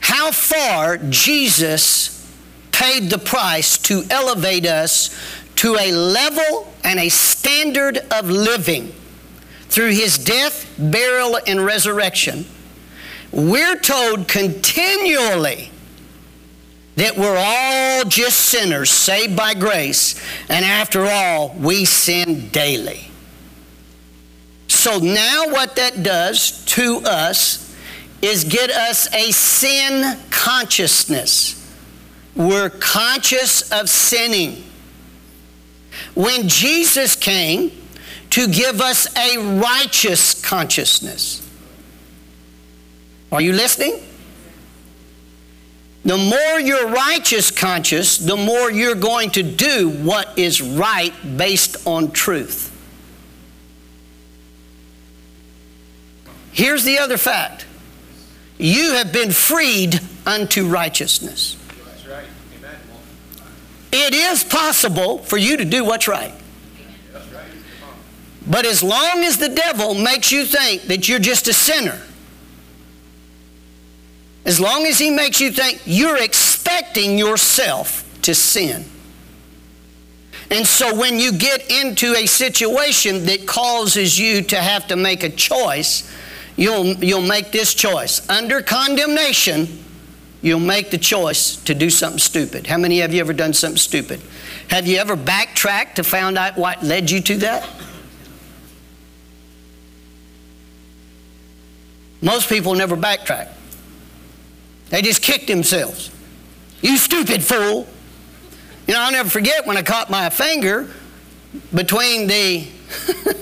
how 0.00 0.32
far 0.32 0.96
Jesus 0.98 2.28
paid 2.72 3.08
the 3.08 3.18
price 3.18 3.78
to 3.78 4.02
elevate 4.10 4.66
us 4.66 5.16
to 5.54 5.76
a 5.76 5.92
level 5.92 6.71
and 6.84 6.98
a 6.98 7.08
standard 7.08 7.98
of 8.10 8.28
living 8.30 8.92
through 9.68 9.90
his 9.90 10.18
death, 10.18 10.72
burial, 10.78 11.38
and 11.46 11.64
resurrection 11.64 12.44
we're 13.32 13.76
told 13.76 14.28
continually 14.28 15.70
that 16.96 17.16
we're 17.16 17.38
all 17.38 18.04
just 18.04 18.38
sinners 18.38 18.90
saved 18.90 19.34
by 19.34 19.54
grace, 19.54 20.22
and 20.50 20.64
after 20.64 21.06
all, 21.06 21.56
we 21.58 21.86
sin 21.86 22.48
daily. 22.50 23.08
So 24.68 24.98
now, 24.98 25.46
what 25.48 25.76
that 25.76 26.02
does 26.02 26.62
to 26.66 27.00
us 27.06 27.74
is 28.20 28.44
get 28.44 28.70
us 28.70 29.12
a 29.14 29.32
sin 29.32 30.18
consciousness. 30.30 31.58
We're 32.36 32.70
conscious 32.70 33.72
of 33.72 33.88
sinning. 33.88 34.62
When 36.14 36.48
Jesus 36.48 37.16
came 37.16 37.70
to 38.30 38.48
give 38.48 38.80
us 38.80 39.06
a 39.16 39.58
righteous 39.58 40.40
consciousness, 40.40 41.48
are 43.30 43.40
you 43.40 43.52
listening? 43.52 44.00
The 46.04 46.18
more 46.18 46.60
you're 46.60 46.88
righteous 46.88 47.50
conscious, 47.50 48.18
the 48.18 48.36
more 48.36 48.70
you're 48.70 48.96
going 48.96 49.30
to 49.30 49.42
do 49.42 49.88
what 49.88 50.36
is 50.36 50.60
right 50.60 51.14
based 51.36 51.86
on 51.86 52.10
truth. 52.10 52.70
Here's 56.52 56.84
the 56.84 56.98
other 56.98 57.16
fact 57.16 57.66
you 58.58 58.92
have 58.92 59.12
been 59.12 59.30
freed 59.30 60.00
unto 60.26 60.68
righteousness. 60.68 61.56
It 63.92 64.14
is 64.14 64.42
possible 64.42 65.18
for 65.18 65.36
you 65.36 65.58
to 65.58 65.64
do 65.64 65.84
what's 65.84 66.08
right. 66.08 66.32
But 68.46 68.66
as 68.66 68.82
long 68.82 69.22
as 69.22 69.36
the 69.36 69.50
devil 69.50 69.94
makes 69.94 70.32
you 70.32 70.44
think 70.44 70.82
that 70.84 71.08
you're 71.08 71.18
just 71.18 71.46
a 71.46 71.52
sinner, 71.52 72.00
as 74.44 74.58
long 74.58 74.86
as 74.86 74.98
he 74.98 75.10
makes 75.10 75.40
you 75.40 75.52
think 75.52 75.80
you're 75.84 76.16
expecting 76.16 77.18
yourself 77.18 78.08
to 78.22 78.34
sin. 78.34 78.84
And 80.50 80.66
so 80.66 80.94
when 80.94 81.18
you 81.18 81.32
get 81.32 81.70
into 81.70 82.14
a 82.14 82.26
situation 82.26 83.26
that 83.26 83.46
causes 83.46 84.18
you 84.18 84.42
to 84.42 84.56
have 84.56 84.88
to 84.88 84.96
make 84.96 85.22
a 85.22 85.30
choice, 85.30 86.10
you'll, 86.56 86.86
you'll 86.86 87.22
make 87.22 87.52
this 87.52 87.72
choice. 87.72 88.28
Under 88.28 88.60
condemnation, 88.60 89.82
you'll 90.42 90.60
make 90.60 90.90
the 90.90 90.98
choice 90.98 91.56
to 91.56 91.74
do 91.74 91.88
something 91.88 92.18
stupid. 92.18 92.66
How 92.66 92.76
many 92.76 93.00
of 93.00 93.14
you 93.14 93.20
ever 93.20 93.32
done 93.32 93.54
something 93.54 93.78
stupid? 93.78 94.20
Have 94.68 94.86
you 94.86 94.98
ever 94.98 95.16
backtracked 95.16 95.96
to 95.96 96.04
find 96.04 96.36
out 96.36 96.58
what 96.58 96.82
led 96.82 97.10
you 97.10 97.20
to 97.22 97.36
that? 97.38 97.68
Most 102.20 102.48
people 102.48 102.74
never 102.74 102.96
backtrack. 102.96 103.48
They 104.90 105.02
just 105.02 105.22
kick 105.22 105.46
themselves. 105.46 106.10
You 106.80 106.98
stupid 106.98 107.42
fool. 107.42 107.86
You 108.86 108.94
know, 108.94 109.00
I'll 109.00 109.12
never 109.12 109.30
forget 109.30 109.66
when 109.66 109.76
I 109.76 109.82
caught 109.82 110.10
my 110.10 110.28
finger 110.28 110.90
between 111.74 112.26
the 112.26 112.66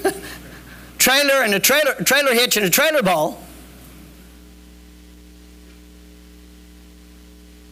trailer 0.99 1.43
and 1.43 1.53
the 1.53 1.61
trailer, 1.61 1.95
trailer 2.05 2.35
hitch 2.35 2.57
and 2.57 2.67
the 2.67 2.71
trailer 2.71 3.03
ball. 3.03 3.43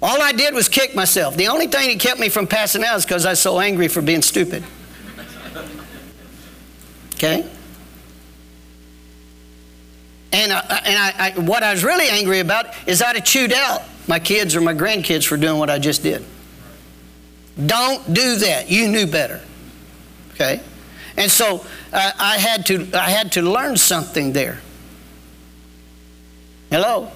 All 0.00 0.22
I 0.22 0.32
did 0.32 0.54
was 0.54 0.68
kick 0.68 0.94
myself. 0.94 1.36
The 1.36 1.48
only 1.48 1.66
thing 1.66 1.90
that 1.90 2.00
kept 2.00 2.20
me 2.20 2.28
from 2.28 2.46
passing 2.46 2.84
out 2.84 2.96
is 2.96 3.04
because 3.04 3.26
I 3.26 3.30
was 3.30 3.40
so 3.40 3.58
angry 3.58 3.88
for 3.88 4.00
being 4.00 4.22
stupid. 4.22 4.62
Okay? 7.14 7.44
And, 10.30 10.52
I, 10.52 10.82
and 10.84 10.98
I, 10.98 11.12
I, 11.18 11.40
what 11.40 11.62
I 11.62 11.72
was 11.72 11.82
really 11.82 12.08
angry 12.08 12.38
about 12.38 12.66
is 12.86 13.02
I'd 13.02 13.16
have 13.16 13.24
chewed 13.24 13.52
out 13.52 13.82
my 14.06 14.20
kids 14.20 14.54
or 14.54 14.60
my 14.60 14.74
grandkids 14.74 15.26
for 15.26 15.36
doing 15.36 15.58
what 15.58 15.70
I 15.70 15.78
just 15.78 16.02
did. 16.02 16.24
Don't 17.66 18.14
do 18.14 18.36
that. 18.36 18.70
You 18.70 18.86
knew 18.86 19.06
better. 19.06 19.40
Okay? 20.34 20.60
And 21.16 21.30
so 21.30 21.64
uh, 21.92 22.12
I, 22.16 22.38
had 22.38 22.66
to, 22.66 22.88
I 22.94 23.10
had 23.10 23.32
to 23.32 23.42
learn 23.42 23.76
something 23.76 24.32
there. 24.32 24.60
Hello? 26.70 27.10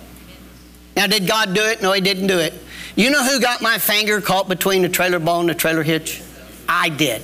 Now, 0.96 1.06
did 1.06 1.28
God 1.28 1.54
do 1.54 1.62
it? 1.62 1.80
No, 1.80 1.92
He 1.92 2.00
didn't 2.00 2.26
do 2.26 2.38
it. 2.38 2.54
You 2.94 3.11
know 3.11 3.25
who 3.25 3.40
got 3.40 3.62
my 3.62 3.78
finger 3.78 4.20
caught 4.20 4.49
between 4.49 4.82
the 4.82 4.88
trailer 4.88 5.18
ball 5.18 5.40
and 5.40 5.49
the 5.49 5.54
trailer 5.54 5.82
hitch? 5.82 6.22
I 6.68 6.88
did. 6.88 7.22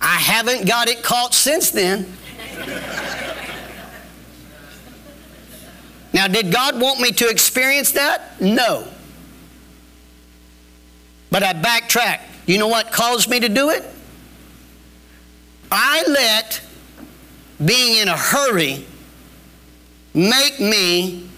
I 0.00 0.16
haven't 0.16 0.66
got 0.66 0.88
it 0.88 1.02
caught 1.02 1.34
since 1.34 1.70
then. 1.70 2.12
Now, 6.12 6.28
did 6.28 6.50
God 6.50 6.80
want 6.80 7.00
me 7.00 7.10
to 7.12 7.28
experience 7.28 7.92
that? 7.92 8.40
No. 8.40 8.86
But 11.30 11.42
I 11.42 11.52
backtracked. 11.52 12.30
You 12.46 12.58
know 12.58 12.68
what 12.68 12.92
caused 12.92 13.28
me 13.28 13.40
to 13.40 13.48
do 13.48 13.70
it? 13.70 13.84
I 15.70 16.04
let 16.08 16.62
being 17.62 17.98
in 18.00 18.08
a 18.08 18.16
hurry 18.16 18.86
make 20.14 20.60
me 20.60 21.28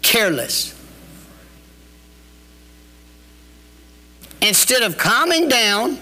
careless. 0.00 0.74
Instead 4.42 4.82
of 4.82 4.98
calming 4.98 5.48
down, 5.48 5.96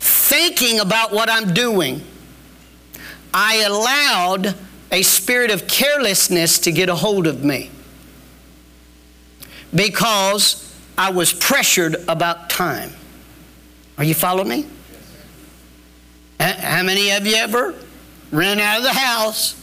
thinking 0.00 0.80
about 0.80 1.12
what 1.12 1.30
I'm 1.30 1.54
doing, 1.54 2.02
I 3.32 3.62
allowed 3.62 4.56
a 4.90 5.02
spirit 5.02 5.52
of 5.52 5.68
carelessness 5.68 6.58
to 6.60 6.72
get 6.72 6.88
a 6.88 6.96
hold 6.96 7.28
of 7.28 7.44
me 7.44 7.70
because 9.72 10.76
I 10.98 11.12
was 11.12 11.32
pressured 11.32 11.94
about 12.08 12.50
time. 12.50 12.90
Are 13.96 14.02
you 14.02 14.14
following 14.14 14.48
me? 14.48 14.66
How 16.40 16.82
many 16.82 17.12
of 17.12 17.24
you 17.24 17.36
ever 17.36 17.76
ran 18.32 18.58
out 18.58 18.78
of 18.78 18.82
the 18.82 18.92
house, 18.92 19.54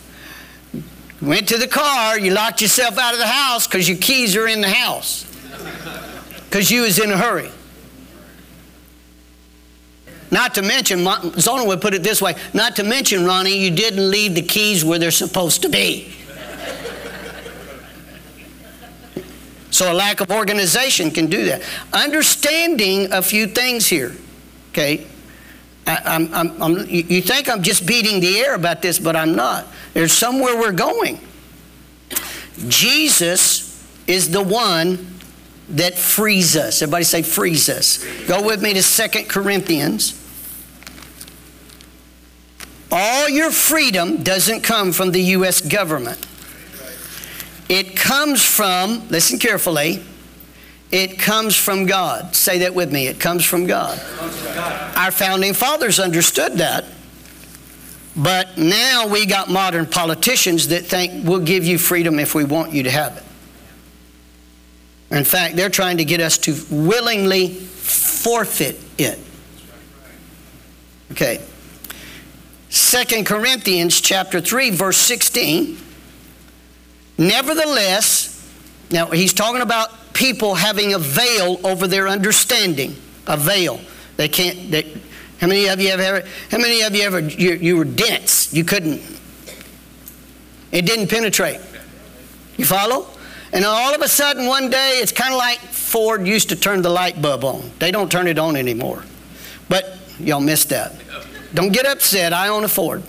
went 1.22 1.50
to 1.50 1.58
the 1.58 1.67
car, 1.67 2.17
you 2.17 2.32
locked 2.32 2.62
yourself 2.62 2.98
out 2.98 3.12
of 3.12 3.20
the 3.20 3.27
house 3.27 3.67
because 3.67 3.89
your 3.89 3.98
keys 3.98 4.38
are 4.38 4.48
in 4.48 4.62
the 4.62 4.70
house 4.70 5.25
because 6.50 6.72
you 6.72 6.82
was 6.82 7.00
in 7.00 7.12
a 7.12 7.18
hurry? 7.18 7.51
Not 10.30 10.56
to 10.56 10.62
mention, 10.62 11.08
Zona 11.39 11.66
would 11.66 11.80
put 11.80 11.94
it 11.94 12.04
this 12.04 12.22
way, 12.22 12.36
not 12.54 12.75
to 12.77 12.84
mention, 12.84 13.25
Ronnie, 13.25 13.58
you 13.58 13.72
didn't 13.72 14.10
leave 14.10 14.36
the 14.36 14.42
keys 14.42 14.84
where 14.84 15.00
they're 15.00 15.12
supposed 15.12 15.62
to 15.62 15.70
be. 15.70 16.13
So 19.72 19.92
a 19.92 19.94
lack 19.94 20.22
of 20.22 20.32
organization 20.32 21.12
can 21.12 21.27
do 21.27 21.46
that. 21.46 21.62
Understanding 21.94 23.12
a 23.12 23.22
few 23.22 23.48
things 23.48 23.88
here, 23.88 24.16
okay? 24.72 25.06
I, 25.86 26.01
I'm, 26.04 26.34
I'm, 26.34 26.63
I'm, 26.63 26.86
you 26.89 27.22
think 27.22 27.48
I'm 27.48 27.62
just 27.62 27.86
beating 27.86 28.20
the 28.20 28.39
air 28.39 28.56
about 28.56 28.82
this, 28.82 28.98
but 28.98 29.16
I'm 29.16 29.36
not. 29.36 29.68
There's 29.94 30.12
somewhere 30.13 30.58
we're 30.58 30.72
going. 30.72 31.20
Jesus 32.68 33.86
is 34.08 34.32
the 34.32 34.42
one 34.42 35.16
that 35.69 35.97
frees 35.97 36.55
us. 36.55 36.81
Everybody 36.81 37.03
say 37.03 37.21
frees 37.21 37.69
us. 37.69 38.03
Go 38.27 38.45
with 38.45 38.62
me 38.62 38.74
to 38.74 38.83
Second 38.83 39.27
Corinthians. 39.27 40.23
All 42.91 43.27
your 43.27 43.51
freedom 43.51 44.23
doesn't 44.23 44.62
come 44.62 44.93
from 44.93 45.12
the 45.12 45.21
U.S. 45.21 45.62
government. 45.62 46.25
It 47.67 47.97
comes 47.97 48.45
from, 48.45 49.10
listen 49.10 49.39
carefully, 49.39 50.01
it 50.89 51.19
comes 51.19 51.56
from 51.56 51.86
God. 51.86 52.34
Say 52.34 52.60
that 52.60 52.73
with 52.73 52.93
me. 52.93 53.08
It 53.08 53.19
comes 53.19 53.43
from 53.43 53.67
God. 53.67 53.99
Our 54.95 55.12
founding 55.12 55.53
fathers 55.53 55.99
understood 55.99 56.53
that. 56.53 56.86
But 58.15 58.58
now 58.58 59.08
we 59.08 59.25
got 59.25 59.49
modern 59.49 59.86
politicians 59.86 60.69
that 60.69 60.86
think 60.86 61.27
we'll 61.27 61.41
give 61.41 61.65
you 61.65 61.77
freedom 61.77 62.19
if 62.19 62.34
we 62.34 62.45
want 62.45 62.71
you 62.71 62.84
to 62.84 62.89
have 62.89 63.17
it. 63.17 63.23
In 65.10 65.24
fact, 65.24 65.56
they're 65.56 65.70
trying 65.70 65.98
to 65.98 66.06
get 66.06 66.20
us 66.20 66.38
to 66.39 66.56
willingly 66.70 67.50
forfeit 67.50 68.78
it. 68.98 69.20
Okay. 71.12 71.41
Second 72.70 73.26
Corinthians 73.26 74.02
chapter 74.02 74.41
3 74.41 74.72
verse 74.72 74.98
16. 74.98 75.78
Nevertheless, 77.17 78.34
now 78.91 79.08
he's 79.08 79.34
talking 79.34 79.62
about 79.62 80.13
people 80.13 80.56
having 80.56 80.93
a 80.93 81.00
veil 81.00 81.60
over 81.65 81.88
their 81.88 82.08
understanding. 82.08 82.96
A 83.28 83.38
veil. 83.38 83.80
They 84.17 84.28
can't 84.28 84.72
they, 84.72 84.84
how 85.39 85.48
many 85.48 85.67
of 85.67 85.80
you 85.80 85.89
have 85.89 86.00
ever 86.00 86.28
how 86.52 86.58
many 86.58 86.82
of 86.82 86.96
you 86.96 87.04
ever 87.04 87.20
you, 87.20 87.54
you 87.54 87.78
were 87.78 87.86
dense, 87.86 88.54
you 88.54 88.63
couldn't 88.63 89.02
it 90.72 90.86
didn't 90.86 91.08
penetrate. 91.08 91.62
You 92.58 92.65
follow? 92.65 93.08
And 93.53 93.63
all 93.63 93.95
of 93.95 94.01
a 94.01 94.07
sudden, 94.07 94.45
one 94.45 94.69
day, 94.69 94.99
it's 95.01 95.12
kind 95.12 95.33
of 95.33 95.38
like 95.38 95.60
Ford 95.60 96.27
used 96.27 96.49
to 96.49 96.55
turn 96.55 96.81
the 96.81 96.89
light 96.89 97.21
bulb 97.21 97.43
on. 97.43 97.71
They 97.79 97.91
don't 97.91 98.12
turn 98.12 98.27
it 98.27 98.38
on 98.38 98.55
anymore. 98.55 99.03
But 99.69 99.97
y'all 100.19 100.41
missed 100.41 100.69
that. 100.69 100.93
Don't 101.53 101.71
get 101.71 101.86
upset. 101.86 102.33
I 102.33 102.49
own 102.49 102.63
a 102.63 102.67
Ford. 102.67 103.03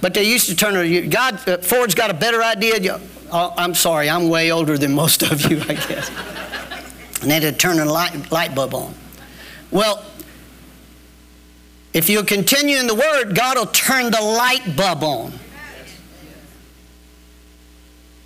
But 0.00 0.14
they 0.14 0.22
used 0.22 0.48
to 0.48 0.56
turn 0.56 0.76
it. 0.76 1.10
God, 1.10 1.48
uh, 1.48 1.58
Ford's 1.58 1.94
got 1.94 2.10
a 2.10 2.14
better 2.14 2.42
idea. 2.42 3.00
Oh, 3.32 3.52
I'm 3.56 3.74
sorry, 3.74 4.08
I'm 4.08 4.28
way 4.28 4.50
older 4.50 4.78
than 4.78 4.92
most 4.92 5.22
of 5.22 5.50
you, 5.50 5.60
I 5.60 5.74
guess. 5.74 6.10
and 7.20 7.30
they 7.30 7.34
had 7.40 7.42
to 7.42 7.52
turn 7.52 7.76
the 7.76 7.84
light, 7.84 8.30
light 8.32 8.54
bulb 8.54 8.74
on. 8.74 8.94
Well, 9.70 10.04
if 11.92 12.08
you 12.08 12.22
continue 12.22 12.78
in 12.78 12.86
the 12.86 12.94
Word, 12.94 13.34
God 13.34 13.58
will 13.58 13.66
turn 13.66 14.10
the 14.10 14.20
light 14.20 14.76
bulb 14.76 15.02
on 15.02 15.32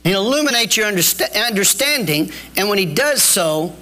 and 0.04 0.14
illuminate 0.14 0.76
your 0.76 0.86
understanding. 0.86 2.30
And 2.56 2.68
when 2.68 2.78
He 2.78 2.86
does 2.86 3.22
so, 3.22 3.74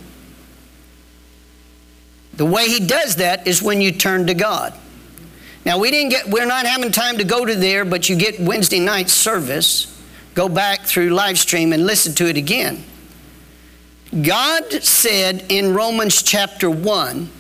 the 2.35 2.47
way 2.47 2.69
He 2.69 2.81
does 2.87 3.17
that 3.17 3.47
is 3.47 3.63
when 3.63 3.81
you 3.81 3.93
turn 3.93 4.27
to 4.29 4.35
God. 4.35 4.75
Now 5.65 5.79
we 5.79 5.91
didn't 5.91 6.11
get 6.11 6.29
we're 6.29 6.47
not 6.47 6.67
having 6.67 6.91
time 6.91 7.19
to 7.19 7.25
go 7.25 7.45
to 7.45 7.55
there, 7.55 7.85
but 7.85 8.09
you 8.09 8.17
get 8.17 8.41
Wednesday 8.41 8.81
night 8.81 9.11
service. 9.11 9.89
Go 10.35 10.49
back 10.49 10.81
through 10.81 11.11
live 11.11 11.39
stream 11.39 11.73
and 11.73 11.87
listen 11.87 12.15
to 12.15 12.27
it 12.27 12.37
again. 12.37 12.85
God 14.23 14.73
said 14.83 15.47
in 15.49 15.75
Romans 15.75 16.23
chapter 16.23 16.71
1 16.71 17.31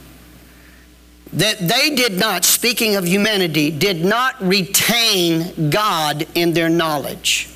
that 1.34 1.58
they 1.58 1.94
did 1.94 2.18
not, 2.18 2.44
speaking 2.44 2.96
of 2.96 3.06
humanity, 3.06 3.70
did 3.70 4.04
not 4.04 4.40
retain 4.42 5.70
God 5.70 6.26
in 6.34 6.52
their 6.52 6.68
knowledge. 6.68 7.48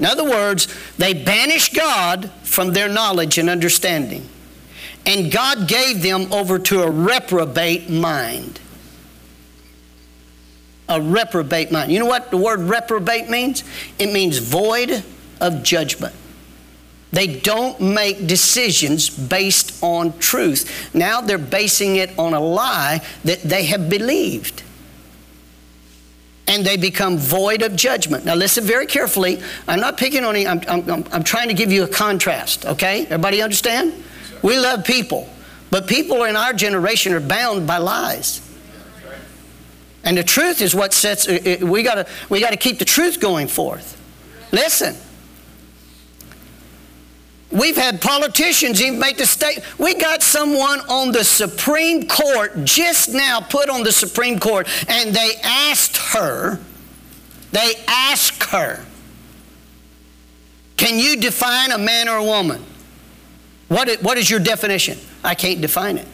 In 0.00 0.06
other 0.06 0.24
words, 0.24 0.66
they 0.96 1.12
banished 1.12 1.74
God 1.74 2.30
from 2.42 2.72
their 2.72 2.88
knowledge 2.88 3.36
and 3.36 3.50
understanding. 3.50 4.26
And 5.04 5.30
God 5.30 5.68
gave 5.68 6.02
them 6.02 6.32
over 6.32 6.58
to 6.58 6.82
a 6.82 6.90
reprobate 6.90 7.90
mind. 7.90 8.60
A 10.88 11.00
reprobate 11.00 11.70
mind. 11.70 11.92
You 11.92 11.98
know 11.98 12.06
what 12.06 12.30
the 12.30 12.38
word 12.38 12.60
reprobate 12.60 13.28
means? 13.28 13.62
It 13.98 14.10
means 14.10 14.38
void 14.38 15.04
of 15.38 15.62
judgment. 15.62 16.14
They 17.12 17.26
don't 17.38 17.78
make 17.78 18.26
decisions 18.26 19.10
based 19.10 19.82
on 19.82 20.18
truth. 20.18 20.94
Now 20.94 21.20
they're 21.20 21.36
basing 21.36 21.96
it 21.96 22.18
on 22.18 22.32
a 22.32 22.40
lie 22.40 23.02
that 23.24 23.42
they 23.42 23.66
have 23.66 23.90
believed 23.90 24.62
and 26.50 26.66
they 26.66 26.76
become 26.76 27.16
void 27.16 27.62
of 27.62 27.76
judgment. 27.76 28.24
Now, 28.24 28.34
listen 28.34 28.64
very 28.64 28.84
carefully. 28.84 29.40
I'm 29.68 29.78
not 29.78 29.96
picking 29.96 30.24
on 30.24 30.34
you, 30.34 30.48
I'm, 30.48 30.60
I'm, 30.66 31.04
I'm 31.12 31.22
trying 31.22 31.46
to 31.46 31.54
give 31.54 31.70
you 31.70 31.84
a 31.84 31.88
contrast, 31.88 32.66
okay? 32.66 33.04
Everybody 33.04 33.40
understand? 33.40 33.94
We 34.42 34.58
love 34.58 34.84
people, 34.84 35.28
but 35.70 35.86
people 35.86 36.24
in 36.24 36.34
our 36.34 36.52
generation 36.52 37.12
are 37.12 37.20
bound 37.20 37.68
by 37.68 37.78
lies. 37.78 38.40
And 40.02 40.18
the 40.18 40.24
truth 40.24 40.60
is 40.60 40.74
what 40.74 40.92
sets, 40.92 41.28
uh, 41.28 41.58
uh, 41.62 41.66
we 41.66 41.84
gotta, 41.84 42.08
we 42.28 42.40
gotta 42.40 42.56
keep 42.56 42.80
the 42.80 42.84
truth 42.84 43.20
going 43.20 43.46
forth. 43.46 43.96
Listen. 44.50 44.96
We've 47.50 47.76
had 47.76 48.00
politicians 48.00 48.80
even 48.80 49.00
make 49.00 49.16
the 49.16 49.26
state. 49.26 49.60
We 49.76 49.94
got 49.94 50.22
someone 50.22 50.80
on 50.88 51.10
the 51.10 51.24
Supreme 51.24 52.06
Court 52.06 52.64
just 52.64 53.12
now 53.12 53.40
put 53.40 53.68
on 53.68 53.82
the 53.82 53.90
Supreme 53.90 54.38
Court, 54.38 54.68
and 54.88 55.14
they 55.14 55.32
asked 55.42 55.96
her, 55.96 56.60
they 57.50 57.72
asked 57.88 58.44
her, 58.44 58.84
Can 60.76 60.98
you 60.98 61.16
define 61.16 61.72
a 61.72 61.78
man 61.78 62.08
or 62.08 62.18
a 62.18 62.24
woman? 62.24 62.64
What 63.66 63.88
is, 63.88 64.02
what 64.02 64.16
is 64.16 64.30
your 64.30 64.40
definition? 64.40 64.98
I 65.24 65.34
can't 65.34 65.60
define 65.60 65.98
it. 65.98 66.06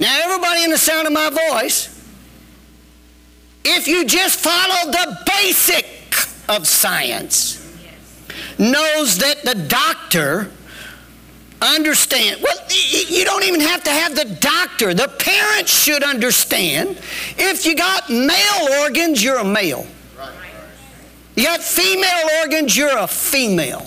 Now, 0.00 0.18
everybody 0.24 0.64
in 0.64 0.70
the 0.70 0.78
sound 0.78 1.06
of 1.06 1.12
my 1.12 1.28
voice, 1.28 1.89
if 3.64 3.86
you 3.86 4.04
just 4.04 4.38
follow 4.38 4.90
the 4.90 5.18
basic 5.26 5.86
of 6.48 6.66
science, 6.66 7.56
knows 8.58 9.18
that 9.18 9.42
the 9.44 9.54
doctor 9.54 10.50
understand. 11.62 12.42
Well, 12.42 12.56
you 12.70 13.24
don't 13.24 13.44
even 13.44 13.60
have 13.60 13.84
to 13.84 13.90
have 13.90 14.14
the 14.14 14.36
doctor. 14.40 14.94
The 14.94 15.08
parents 15.08 15.70
should 15.70 16.02
understand. 16.02 16.98
If 17.36 17.66
you 17.66 17.76
got 17.76 18.08
male 18.08 18.82
organs, 18.82 19.22
you're 19.22 19.38
a 19.38 19.44
male. 19.44 19.86
You 21.36 21.44
got 21.44 21.62
female 21.62 22.28
organs, 22.42 22.76
you're 22.76 22.98
a 22.98 23.06
female. 23.06 23.86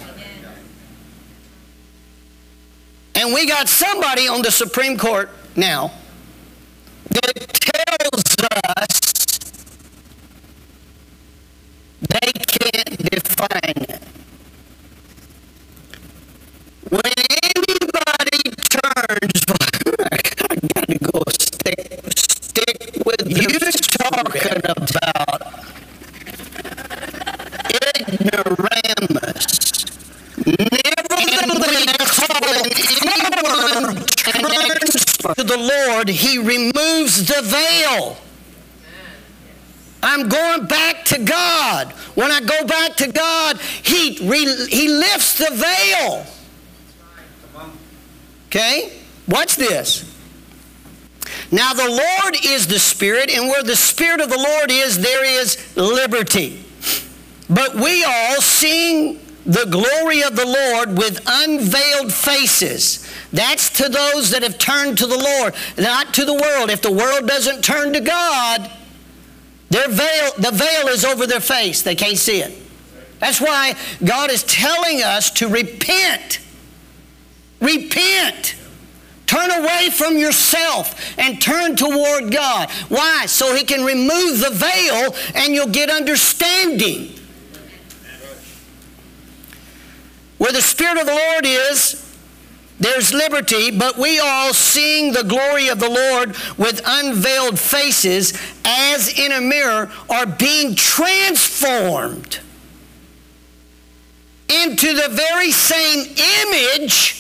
And 3.16 3.34
we 3.34 3.48
got 3.48 3.68
somebody 3.68 4.28
on 4.28 4.42
the 4.42 4.52
Supreme 4.52 4.98
Court 4.98 5.30
now 5.56 5.92
that 7.10 7.34
tells 7.60 8.36
us 8.80 9.03
it. 13.52 14.02
When 16.90 17.02
anybody 17.44 18.52
turns, 18.70 19.44
I 20.12 20.56
gotta 20.76 20.98
go 21.00 21.24
stick, 21.30 22.04
stick 22.16 23.06
with 23.06 23.30
you 23.30 23.60
talking 23.98 24.62
about 24.66 25.54
ignoramus. 27.96 29.86
Nevertheless, 30.46 32.18
when 32.30 32.66
anyone 33.06 34.06
turns 34.06 35.06
to 35.36 35.44
the 35.44 35.58
Lord, 35.58 36.10
he 36.10 36.38
removes 36.38 37.28
the 37.28 37.42
veil. 37.44 38.18
I'm 40.02 40.28
going 40.28 40.66
back 40.68 41.06
to 41.06 41.20
God. 41.24 41.94
When 42.16 42.32
I 42.32 42.42
go 42.42 42.66
back 42.66 42.96
to 42.98 43.12
God, 43.12 43.60
He, 43.60 44.20
re, 44.28 44.68
he 44.68 44.88
lifts 44.88 45.38
the 45.38 45.50
veil. 45.52 46.26
Okay? 48.48 48.94
Watch 49.28 49.56
this. 49.56 50.10
Now, 51.52 51.74
the 51.74 51.90
Lord 51.90 52.38
is 52.44 52.68
the 52.68 52.80
Spirit, 52.80 53.30
and 53.36 53.48
where 53.48 53.64
the 53.64 53.76
Spirit 53.76 54.22
of 54.22 54.30
the 54.30 54.38
Lord 54.38 54.72
is, 54.72 55.00
there 55.00 55.26
is 55.26 55.58
liberty. 55.76 56.64
But 57.50 57.76
we 57.76 58.04
all, 58.04 58.42
seeing 58.42 59.20
the 59.46 59.66
glory 59.66 60.24
of 60.24 60.36
the 60.36 60.46
Lord 60.46 60.98
with 60.98 61.22
unveiled 61.28 62.14
faces, 62.14 63.08
that's 63.32 63.70
to 63.72 63.90
those 63.90 64.30
that 64.32 64.44
have 64.44 64.58
turned 64.58 64.98
to 65.00 65.08
the 65.08 65.18
Lord, 65.18 65.54
not 65.78 66.14
to 66.16 66.26
the 66.26 66.34
world. 66.34 66.70
If 66.70 66.82
the 66.82 66.92
world 66.92 67.28
doesn't 67.28 67.64
turn 67.64 67.94
to 67.94 68.00
God, 68.00 68.72
their 69.74 69.90
veil, 69.90 70.32
the 70.38 70.52
veil 70.52 70.88
is 70.90 71.04
over 71.04 71.26
their 71.26 71.40
face. 71.40 71.82
They 71.82 71.96
can't 71.96 72.18
see 72.18 72.42
it. 72.42 72.56
That's 73.20 73.42
why 73.42 73.76
God 74.06 74.30
is 74.30 74.44
telling 74.44 75.02
us 75.02 75.32
to 75.32 75.48
repent. 75.48 76.40
Repent. 77.60 78.56
Turn 79.26 79.50
away 79.50 79.90
from 79.92 80.16
yourself 80.16 81.18
and 81.18 81.42
turn 81.42 81.76
toward 81.76 82.32
God. 82.32 82.70
Why? 82.90 83.26
So 83.26 83.56
He 83.56 83.64
can 83.64 83.84
remove 83.84 84.42
the 84.42 84.52
veil 84.52 85.16
and 85.34 85.56
you'll 85.56 85.70
get 85.70 85.90
understanding. 85.90 87.16
Where 90.38 90.52
the 90.52 90.62
Spirit 90.62 91.00
of 91.00 91.08
the 91.08 91.14
Lord 91.14 91.46
is, 91.48 92.13
there's 92.84 93.14
liberty, 93.14 93.72
but 93.72 93.98
we 93.98 94.20
all 94.20 94.54
seeing 94.54 95.14
the 95.14 95.24
glory 95.24 95.70
of 95.70 95.80
the 95.80 95.90
Lord 95.90 96.36
with 96.58 96.82
unveiled 96.86 97.58
faces 97.58 98.34
as 98.66 99.18
in 99.18 99.32
a 99.32 99.42
mirror 99.42 99.92
are 100.10 100.26
being 100.26 100.76
transformed 100.76 102.40
into 104.50 104.94
the 104.94 105.10
very 105.10 105.52
same 105.52 106.14
image 106.48 107.14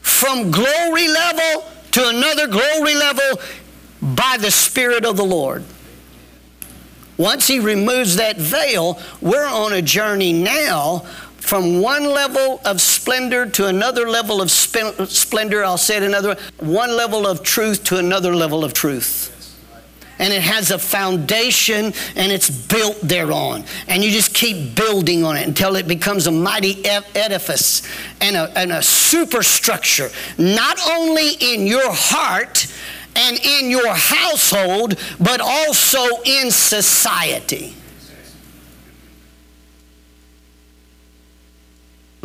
from 0.00 0.50
glory 0.50 1.08
level 1.08 1.70
to 1.92 2.08
another 2.08 2.46
glory 2.46 2.94
level 2.94 3.40
by 4.00 4.36
the 4.38 4.50
Spirit 4.50 5.04
of 5.04 5.16
the 5.16 5.24
Lord. 5.24 5.64
Once 7.16 7.46
He 7.46 7.60
removes 7.60 8.16
that 8.16 8.36
veil, 8.36 9.00
we're 9.20 9.46
on 9.46 9.72
a 9.72 9.82
journey 9.82 10.32
now 10.32 11.06
from 11.46 11.80
one 11.80 12.04
level 12.04 12.60
of 12.64 12.80
splendor 12.80 13.48
to 13.48 13.66
another 13.68 14.08
level 14.08 14.42
of 14.42 14.50
splendor. 14.50 15.64
I'll 15.64 15.78
say 15.78 15.96
it 15.96 16.02
another 16.02 16.36
one 16.58 16.96
level 16.96 17.24
of 17.24 17.44
truth 17.44 17.84
to 17.84 17.98
another 17.98 18.34
level 18.34 18.64
of 18.64 18.72
truth. 18.72 19.32
And 20.18 20.32
it 20.32 20.42
has 20.42 20.72
a 20.72 20.78
foundation 20.78 21.92
and 22.16 22.32
it's 22.32 22.50
built 22.50 23.00
thereon. 23.00 23.64
And 23.86 24.02
you 24.02 24.10
just 24.10 24.34
keep 24.34 24.74
building 24.74 25.22
on 25.22 25.36
it 25.36 25.46
until 25.46 25.76
it 25.76 25.86
becomes 25.86 26.26
a 26.26 26.32
mighty 26.32 26.84
edifice 26.84 27.82
and 28.20 28.34
a, 28.34 28.50
and 28.58 28.72
a 28.72 28.82
superstructure, 28.82 30.08
not 30.38 30.80
only 30.90 31.32
in 31.38 31.66
your 31.66 31.92
heart 31.92 32.66
and 33.14 33.38
in 33.38 33.70
your 33.70 33.94
household, 33.94 34.98
but 35.20 35.40
also 35.40 36.04
in 36.24 36.50
society. 36.50 37.76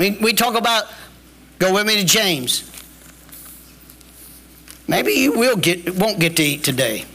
We, 0.02 0.10
we 0.20 0.34
talk 0.34 0.56
about, 0.56 0.86
go 1.60 1.76
with 1.76 1.86
me 1.86 1.98
to 1.98 2.04
James. 2.04 2.68
Maybe 4.88 5.12
you 5.12 5.34
will 5.34 5.56
get, 5.56 5.96
won't 5.96 6.20
get 6.20 6.38
to 6.38 6.42
eat 6.42 6.64
today. 6.64 7.06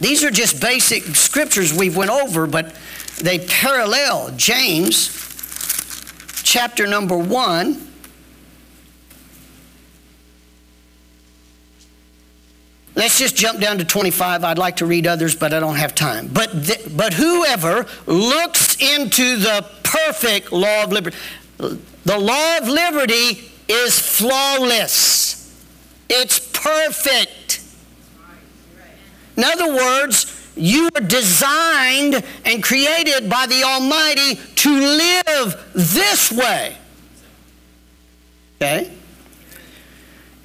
These 0.00 0.22
are 0.22 0.30
just 0.30 0.60
basic 0.60 1.02
scriptures 1.16 1.72
we've 1.72 1.96
went 1.96 2.10
over, 2.10 2.46
but 2.46 2.76
they 3.22 3.38
parallel 3.38 4.32
James 4.36 5.08
chapter 6.42 6.86
number 6.86 7.16
1 7.16 7.72
Let's 12.96 13.18
just 13.18 13.36
jump 13.36 13.60
down 13.60 13.76
to 13.76 13.84
25. 13.84 14.42
I'd 14.42 14.56
like 14.56 14.76
to 14.76 14.86
read 14.86 15.06
others, 15.06 15.36
but 15.36 15.52
I 15.52 15.60
don't 15.60 15.76
have 15.76 15.94
time. 15.94 16.28
But, 16.32 16.50
but 16.96 17.12
whoever 17.12 17.86
looks 18.06 18.80
into 18.80 19.36
the 19.36 19.66
perfect 19.82 20.50
law 20.50 20.84
of 20.84 20.92
liberty, 20.92 21.16
the 21.58 22.18
law 22.18 22.56
of 22.56 22.68
liberty 22.68 23.52
is 23.68 23.98
flawless, 23.98 25.62
it's 26.08 26.38
perfect. 26.38 27.62
In 29.36 29.44
other 29.44 29.74
words, 29.74 30.50
you 30.56 30.88
were 30.94 31.02
designed 31.02 32.24
and 32.46 32.62
created 32.62 33.28
by 33.28 33.44
the 33.46 33.62
Almighty 33.62 34.36
to 34.36 34.70
live 34.70 35.70
this 35.74 36.32
way. 36.32 36.78
Okay? 38.56 38.95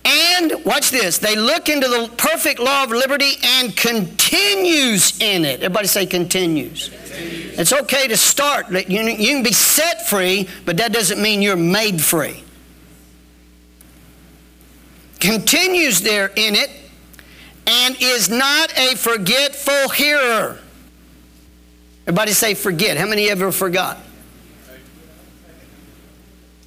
And 0.04 0.54
watch 0.66 0.90
this, 0.90 1.20
they 1.20 1.36
look 1.36 1.70
into 1.70 1.88
the 1.88 2.12
perfect 2.18 2.60
law 2.60 2.84
of 2.84 2.90
liberty 2.90 3.34
and 3.44 3.76
continues 3.76 5.20
in 5.22 5.46
it. 5.46 5.62
Everybody 5.62 5.88
say 5.88 6.06
continues. 6.06 6.90
continues. 6.90 7.60
It's 7.60 7.74
okay 7.74 8.08
to 8.08 8.18
start. 8.18 8.70
You, 8.72 9.02
you 9.02 9.36
can 9.36 9.44
be 9.44 9.54
set 9.54 10.08
free, 10.08 10.50
but 10.66 10.78
that 10.78 10.92
doesn't 10.92 11.22
mean 11.22 11.42
you're 11.42 11.56
made 11.56 12.02
free. 12.02 12.44
Continues 15.20 16.02
there 16.02 16.32
in 16.36 16.56
it 16.56 16.72
and 17.68 17.96
is 18.02 18.30
not 18.30 18.76
a 18.78 18.96
forgetful 18.96 19.90
hearer. 19.90 20.58
Everybody 22.08 22.32
say 22.32 22.56
forget. 22.56 22.98
How 22.98 23.06
many 23.06 23.30
ever 23.30 23.52
forgot? 23.52 24.00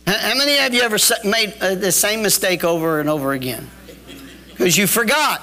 How 0.07 0.35
many 0.35 0.59
of 0.59 0.75
you 0.75 0.83
ever 0.83 0.99
made 1.25 1.55
uh, 1.61 1.75
the 1.75 1.90
same 1.90 2.23
mistake 2.23 2.62
over 2.62 3.01
and 3.01 3.09
over 3.09 3.33
again? 3.33 3.71
Because 4.51 4.77
you 4.77 4.87
forgot. 4.87 5.43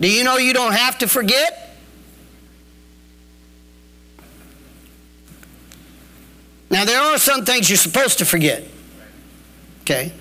Do 0.00 0.10
you 0.10 0.24
know 0.24 0.38
you 0.38 0.54
don't 0.54 0.72
have 0.72 0.98
to 0.98 1.08
forget? 1.08 1.76
Now, 6.70 6.84
there 6.84 7.00
are 7.00 7.18
some 7.18 7.44
things 7.44 7.68
you're 7.68 7.76
supposed 7.76 8.18
to 8.18 8.24
forget. 8.24 8.64
Okay? 9.82 10.12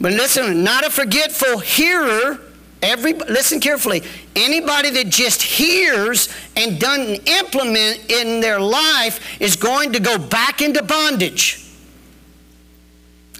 But 0.00 0.12
listen, 0.12 0.64
not 0.64 0.86
a 0.86 0.90
forgetful 0.90 1.58
hearer 1.58 2.40
Every, 2.82 3.12
listen 3.12 3.60
carefully. 3.60 4.02
Anybody 4.34 4.90
that 4.90 5.08
just 5.08 5.42
hears 5.42 6.28
and 6.56 6.80
doesn't 6.80 7.28
implement 7.28 8.10
in 8.10 8.40
their 8.40 8.60
life 8.60 9.20
is 9.40 9.56
going 9.56 9.92
to 9.92 10.00
go 10.00 10.16
back 10.18 10.62
into 10.62 10.82
bondage. 10.82 11.58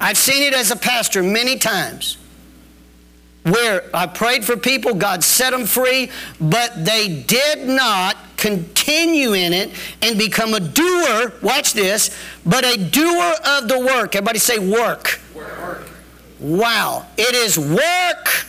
I've 0.00 0.18
seen 0.18 0.42
it 0.42 0.52
as 0.52 0.70
a 0.70 0.76
pastor 0.76 1.22
many 1.22 1.56
times. 1.58 2.18
where 3.44 3.84
I 3.92 4.06
prayed 4.06 4.44
for 4.44 4.56
people, 4.56 4.94
God 4.94 5.24
set 5.24 5.50
them 5.50 5.66
free, 5.66 6.10
but 6.40 6.84
they 6.84 7.22
did 7.22 7.66
not 7.66 8.16
continue 8.36 9.32
in 9.32 9.52
it 9.52 9.70
and 10.00 10.18
become 10.18 10.54
a 10.54 10.60
doer, 10.60 11.32
watch 11.42 11.72
this, 11.72 12.16
but 12.46 12.64
a 12.64 12.76
doer 12.76 13.34
of 13.44 13.68
the 13.68 13.78
work. 13.80 14.14
Everybody 14.14 14.38
say 14.38 14.58
work. 14.58 15.20
Work. 15.34 15.88
Wow, 16.40 17.06
it 17.16 17.34
is 17.34 17.58
work. 17.58 18.46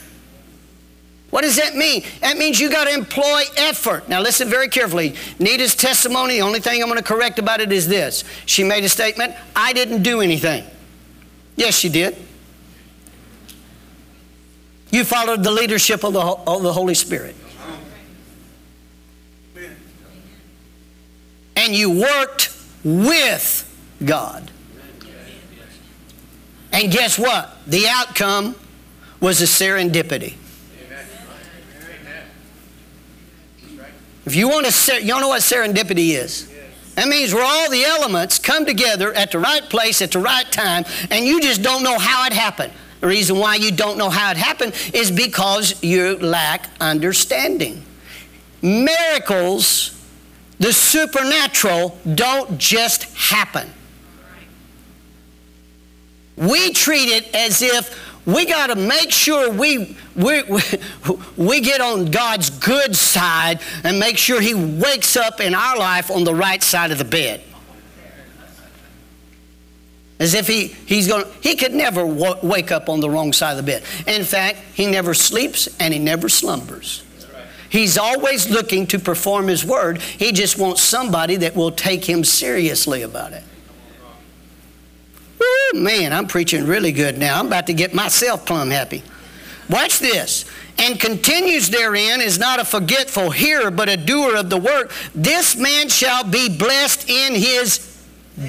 What 1.34 1.42
does 1.42 1.56
that 1.56 1.74
mean? 1.74 2.04
That 2.20 2.38
means 2.38 2.60
you 2.60 2.70
got 2.70 2.84
to 2.84 2.94
employ 2.94 3.42
effort. 3.56 4.08
Now, 4.08 4.20
listen 4.20 4.48
very 4.48 4.68
carefully. 4.68 5.16
Nita's 5.40 5.74
testimony, 5.74 6.34
the 6.34 6.42
only 6.42 6.60
thing 6.60 6.80
I'm 6.80 6.88
going 6.88 6.96
to 6.96 7.02
correct 7.02 7.40
about 7.40 7.60
it 7.60 7.72
is 7.72 7.88
this. 7.88 8.22
She 8.46 8.62
made 8.62 8.84
a 8.84 8.88
statement 8.88 9.34
I 9.56 9.72
didn't 9.72 10.04
do 10.04 10.20
anything. 10.20 10.64
Yes, 11.56 11.76
she 11.76 11.88
did. 11.88 12.16
You 14.92 15.02
followed 15.02 15.42
the 15.42 15.50
leadership 15.50 16.04
of 16.04 16.12
the, 16.12 16.20
of 16.20 16.62
the 16.62 16.72
Holy 16.72 16.94
Spirit. 16.94 17.34
And 21.56 21.74
you 21.74 22.00
worked 22.00 22.56
with 22.84 23.68
God. 24.04 24.52
And 26.72 26.92
guess 26.92 27.18
what? 27.18 27.58
The 27.66 27.88
outcome 27.88 28.54
was 29.18 29.42
a 29.42 29.46
serendipity. 29.46 30.34
If 34.26 34.34
you 34.34 34.48
want 34.48 34.66
to, 34.66 35.02
you 35.02 35.08
know 35.20 35.28
what 35.28 35.42
serendipity 35.42 36.10
is. 36.10 36.50
That 36.94 37.08
means 37.08 37.34
where 37.34 37.44
all 37.44 37.68
the 37.70 37.84
elements 37.84 38.38
come 38.38 38.64
together 38.64 39.12
at 39.12 39.32
the 39.32 39.38
right 39.38 39.62
place 39.62 40.00
at 40.00 40.12
the 40.12 40.20
right 40.20 40.50
time, 40.50 40.84
and 41.10 41.24
you 41.24 41.40
just 41.40 41.62
don't 41.62 41.82
know 41.82 41.98
how 41.98 42.26
it 42.26 42.32
happened. 42.32 42.72
The 43.00 43.08
reason 43.08 43.38
why 43.38 43.56
you 43.56 43.70
don't 43.70 43.98
know 43.98 44.08
how 44.08 44.30
it 44.30 44.36
happened 44.36 44.74
is 44.94 45.10
because 45.10 45.82
you 45.82 46.16
lack 46.18 46.70
understanding. 46.80 47.82
Miracles, 48.62 50.00
the 50.58 50.72
supernatural, 50.72 51.98
don't 52.14 52.56
just 52.56 53.14
happen. 53.14 53.68
We 56.36 56.72
treat 56.72 57.08
it 57.08 57.34
as 57.34 57.60
if 57.60 58.13
we 58.26 58.46
got 58.46 58.68
to 58.68 58.76
make 58.76 59.10
sure 59.10 59.50
we, 59.50 59.96
we, 60.16 60.42
we 61.36 61.60
get 61.60 61.80
on 61.80 62.10
God's 62.10 62.50
good 62.50 62.96
side 62.96 63.60
and 63.82 63.98
make 63.98 64.16
sure 64.16 64.40
He 64.40 64.54
wakes 64.54 65.16
up 65.16 65.40
in 65.40 65.54
our 65.54 65.76
life 65.76 66.10
on 66.10 66.24
the 66.24 66.34
right 66.34 66.62
side 66.62 66.90
of 66.90 66.98
the 66.98 67.04
bed. 67.04 67.42
As 70.20 70.32
if 70.34 70.46
he, 70.46 70.68
he's 70.68 71.08
going 71.08 71.24
he 71.42 71.56
could 71.56 71.74
never 71.74 72.02
w- 72.06 72.36
wake 72.42 72.70
up 72.70 72.88
on 72.88 73.00
the 73.00 73.10
wrong 73.10 73.32
side 73.32 73.50
of 73.50 73.56
the 73.56 73.62
bed. 73.64 73.82
In 74.06 74.24
fact, 74.24 74.58
he 74.72 74.86
never 74.86 75.12
sleeps 75.12 75.68
and 75.80 75.92
he 75.92 75.98
never 75.98 76.28
slumbers. 76.28 77.02
He's 77.68 77.98
always 77.98 78.48
looking 78.48 78.86
to 78.86 79.00
perform 79.00 79.48
his 79.48 79.64
word. 79.64 80.00
He 80.00 80.30
just 80.30 80.56
wants 80.56 80.80
somebody 80.80 81.34
that 81.36 81.56
will 81.56 81.72
take 81.72 82.04
him 82.04 82.22
seriously 82.22 83.02
about 83.02 83.32
it. 83.32 83.42
Man, 85.72 86.12
I'm 86.12 86.26
preaching 86.26 86.66
really 86.66 86.92
good 86.92 87.18
now. 87.18 87.38
I'm 87.38 87.46
about 87.46 87.66
to 87.66 87.74
get 87.74 87.94
myself 87.94 88.46
plumb 88.46 88.70
happy. 88.70 89.02
Watch 89.68 89.98
this. 89.98 90.44
And 90.78 91.00
continues 91.00 91.70
therein 91.70 92.20
is 92.20 92.38
not 92.38 92.60
a 92.60 92.64
forgetful 92.64 93.30
hearer, 93.30 93.70
but 93.70 93.88
a 93.88 93.96
doer 93.96 94.36
of 94.36 94.50
the 94.50 94.58
work. 94.58 94.92
This 95.14 95.56
man 95.56 95.88
shall 95.88 96.24
be 96.24 96.56
blessed 96.56 97.08
in 97.08 97.34
his 97.34 97.90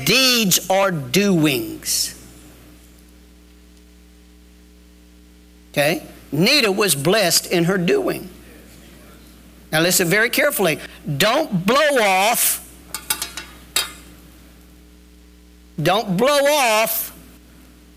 deeds 0.05 0.69
or 0.69 0.91
doings. 0.91 2.11
Okay? 5.71 6.03
Nita 6.31 6.71
was 6.71 6.95
blessed 6.95 7.51
in 7.51 7.65
her 7.65 7.77
doing. 7.77 8.29
Now 9.71 9.81
listen 9.81 10.07
very 10.07 10.29
carefully. 10.29 10.79
Don't 11.17 11.65
blow 11.65 11.99
off 12.01 12.64
Don't 15.81 16.17
blow 16.17 16.39
off 16.45 17.15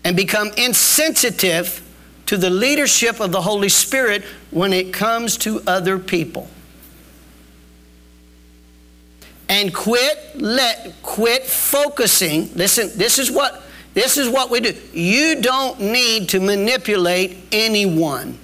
and 0.03 0.15
become 0.15 0.51
insensitive 0.57 1.85
to 2.25 2.37
the 2.37 2.49
leadership 2.49 3.19
of 3.19 3.31
the 3.31 3.41
Holy 3.41 3.69
Spirit 3.69 4.23
when 4.51 4.73
it 4.73 4.93
comes 4.93 5.37
to 5.37 5.61
other 5.65 5.97
people. 5.97 6.47
And 9.47 9.73
quit 9.73 10.35
let 10.35 11.01
quit 11.01 11.43
focusing. 11.45 12.53
Listen, 12.53 12.91
this 12.95 13.17
is 13.17 13.31
what 13.31 13.63
this 13.95 14.17
is 14.17 14.29
what 14.29 14.51
we 14.51 14.59
do. 14.59 14.75
You 14.93 15.41
don't 15.41 15.79
need 15.79 16.29
to 16.29 16.39
manipulate 16.39 17.37
anyone. 17.51 18.37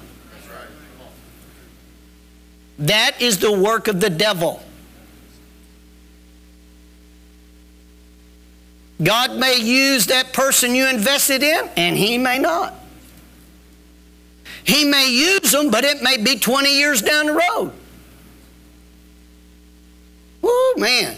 That 2.80 3.22
is 3.22 3.38
the 3.38 3.52
work 3.52 3.88
of 3.88 4.02
the 4.02 4.10
devil. 4.10 4.64
God 9.02 9.36
may 9.36 9.58
use 9.58 10.08
that 10.08 10.32
person 10.34 10.74
you 10.74 10.88
invested 10.88 11.44
in, 11.44 11.70
and 11.76 11.98
He 11.98 12.18
may 12.18 12.40
not. 12.40 12.74
He 14.64 14.86
may 14.86 15.10
use 15.12 15.52
them, 15.52 15.70
but 15.70 15.84
it 15.84 16.02
may 16.02 16.18
be 16.18 16.40
20 16.40 16.76
years 16.76 17.02
down 17.02 17.28
the 17.28 17.34
road. 17.34 17.72
Oh, 20.44 20.76
man. 20.78 21.16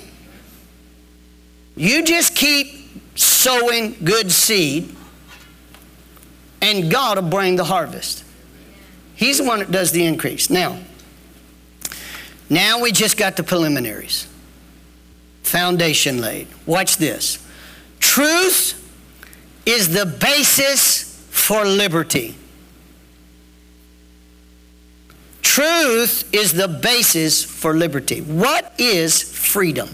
You 1.76 2.04
just 2.04 2.36
keep 2.36 2.68
sowing 3.16 3.96
good 4.04 4.32
seed, 4.32 4.94
and 6.62 6.92
God 6.92 7.22
will 7.22 7.30
bring 7.30 7.56
the 7.56 7.64
harvest. 7.64 8.24
He's 9.16 9.38
the 9.38 9.46
one 9.46 9.60
that 9.60 9.72
does 9.72 9.92
the 9.92 10.06
increase. 10.06 10.50
Now, 10.50 10.80
now 12.50 12.82
we 12.82 12.92
just 12.92 13.18
got 13.18 13.36
the 13.38 13.44
preliminaries. 13.44 14.28
Foundation 15.44 16.20
laid. 16.20 16.48
Watch 16.66 16.98
this. 16.98 17.47
Truth 18.08 18.74
is 19.66 19.90
the 19.90 20.06
basis 20.06 21.28
for 21.30 21.66
liberty. 21.66 22.36
Truth 25.42 26.34
is 26.34 26.54
the 26.54 26.70
basis 26.70 27.44
for 27.44 27.74
liberty. 27.74 28.22
What 28.22 28.74
is 28.80 29.22
freedom? 29.22 29.90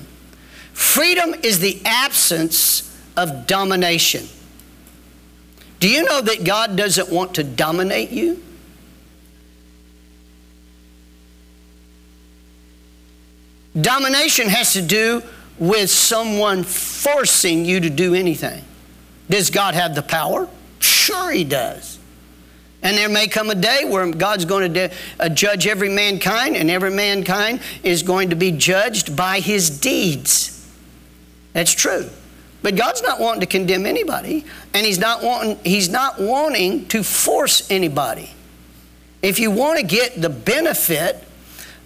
Freedom 0.73 1.33
is 1.43 1.59
the 1.59 1.81
absence 1.85 2.95
of 3.17 3.47
domination. 3.47 4.27
Do 5.79 5.89
you 5.89 6.03
know 6.03 6.21
that 6.21 6.43
God 6.43 6.77
doesn't 6.77 7.09
want 7.09 7.33
to 7.35 7.43
dominate 7.43 8.11
you? 8.11 8.41
Domination 13.81 14.49
has 14.49 14.73
to 14.73 14.83
do 14.83 15.23
with 15.59 15.89
someone 15.89 16.63
forcing 16.63 17.65
you 17.65 17.79
to 17.79 17.89
do 17.89 18.13
anything. 18.13 18.63
Does 19.29 19.49
God 19.49 19.73
have 19.73 19.95
the 19.95 20.01
power? 20.01 20.47
Sure, 20.79 21.31
He 21.31 21.43
does. 21.43 21.99
And 22.83 22.97
there 22.97 23.07
may 23.07 23.27
come 23.27 23.49
a 23.49 23.55
day 23.55 23.85
where 23.85 24.11
God's 24.11 24.43
going 24.43 24.73
to 24.73 24.91
uh, 25.19 25.29
judge 25.29 25.65
every 25.65 25.87
mankind, 25.87 26.57
and 26.57 26.69
every 26.69 26.91
mankind 26.91 27.61
is 27.81 28.03
going 28.03 28.29
to 28.31 28.35
be 28.35 28.51
judged 28.51 29.15
by 29.15 29.39
his 29.39 29.79
deeds. 29.79 30.69
That's 31.53 31.71
true. 31.71 32.09
But 32.61 32.75
God's 32.75 33.01
not 33.01 33.21
wanting 33.21 33.41
to 33.41 33.45
condemn 33.45 33.85
anybody, 33.85 34.45
and 34.73 34.85
He's 34.85 34.99
not 34.99 35.23
wanting, 35.23 35.59
he's 35.63 35.89
not 35.89 36.19
wanting 36.19 36.87
to 36.87 37.03
force 37.03 37.69
anybody. 37.71 38.31
If 39.21 39.39
you 39.39 39.51
want 39.51 39.79
to 39.79 39.85
get 39.85 40.21
the 40.21 40.29
benefit 40.29 41.25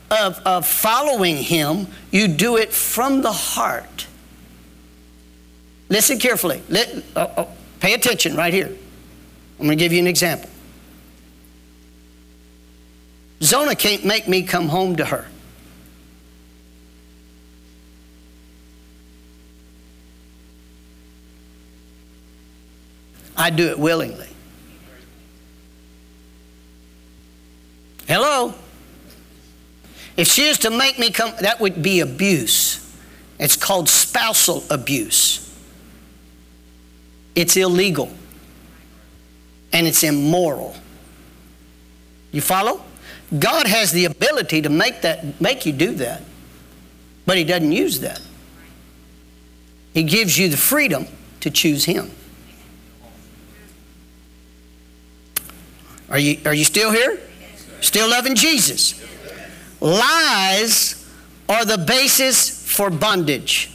of, 0.09 0.39
of 0.45 0.65
following 0.65 1.37
Him, 1.37 1.87
you 2.11 2.27
do 2.27 2.57
it 2.57 2.71
from 2.71 3.21
the 3.21 3.31
heart. 3.31 4.07
Listen 5.89 6.19
carefully. 6.19 6.61
Let, 6.69 7.03
uh, 7.15 7.19
uh, 7.37 7.45
pay 7.79 7.93
attention 7.93 8.35
right 8.35 8.53
here. 8.53 8.75
I'm 9.59 9.65
going 9.65 9.77
to 9.77 9.83
give 9.83 9.93
you 9.93 9.99
an 9.99 10.07
example. 10.07 10.49
Zona 13.41 13.75
can't 13.75 14.03
make 14.03 14.27
me 14.27 14.43
come 14.43 14.67
home 14.67 14.95
to 14.97 15.05
her. 15.05 15.27
I 23.35 23.51
do 23.51 23.69
it 23.69 23.77
willingly. 23.77 24.27
Hello? 28.07 28.55
If 30.17 30.27
she 30.27 30.47
is 30.47 30.58
to 30.60 30.71
make 30.71 30.97
me 30.97 31.12
come, 31.12 31.32
that 31.41 31.60
would 31.60 31.82
be 31.82 31.99
abuse. 31.99 32.84
It's 33.39 33.56
called 33.56 33.88
spousal 33.88 34.63
abuse. 34.71 35.43
It's 37.36 37.56
illegal 37.56 38.12
and 39.71 39.86
it's 39.86 40.03
immoral. 40.03 40.75
You 42.32 42.41
follow? 42.41 42.84
God 43.38 43.67
has 43.67 43.91
the 43.91 44.06
ability 44.06 44.63
to 44.63 44.69
make 44.69 45.01
that 45.01 45.39
make 45.39 45.65
you 45.67 45.73
do 45.73 45.91
that. 45.95 46.23
But 47.27 47.38
he 47.38 47.43
doesn't 47.43 47.71
use 47.71 47.99
that. 47.99 48.21
He 49.93 50.03
gives 50.03 50.38
you 50.38 50.49
the 50.49 50.58
freedom 50.58 51.06
to 51.41 51.51
choose 51.51 51.86
him. 51.86 52.10
Are 56.10 56.17
you, 56.17 56.39
are 56.45 56.53
you 56.53 56.63
still 56.63 56.91
here? 56.91 57.19
Still 57.82 58.10
loving 58.10 58.34
Jesus? 58.34 59.03
Lies 59.79 61.05
are 61.47 61.65
the 61.65 61.77
basis 61.77 62.49
for 62.49 62.89
bondage. 62.89 63.71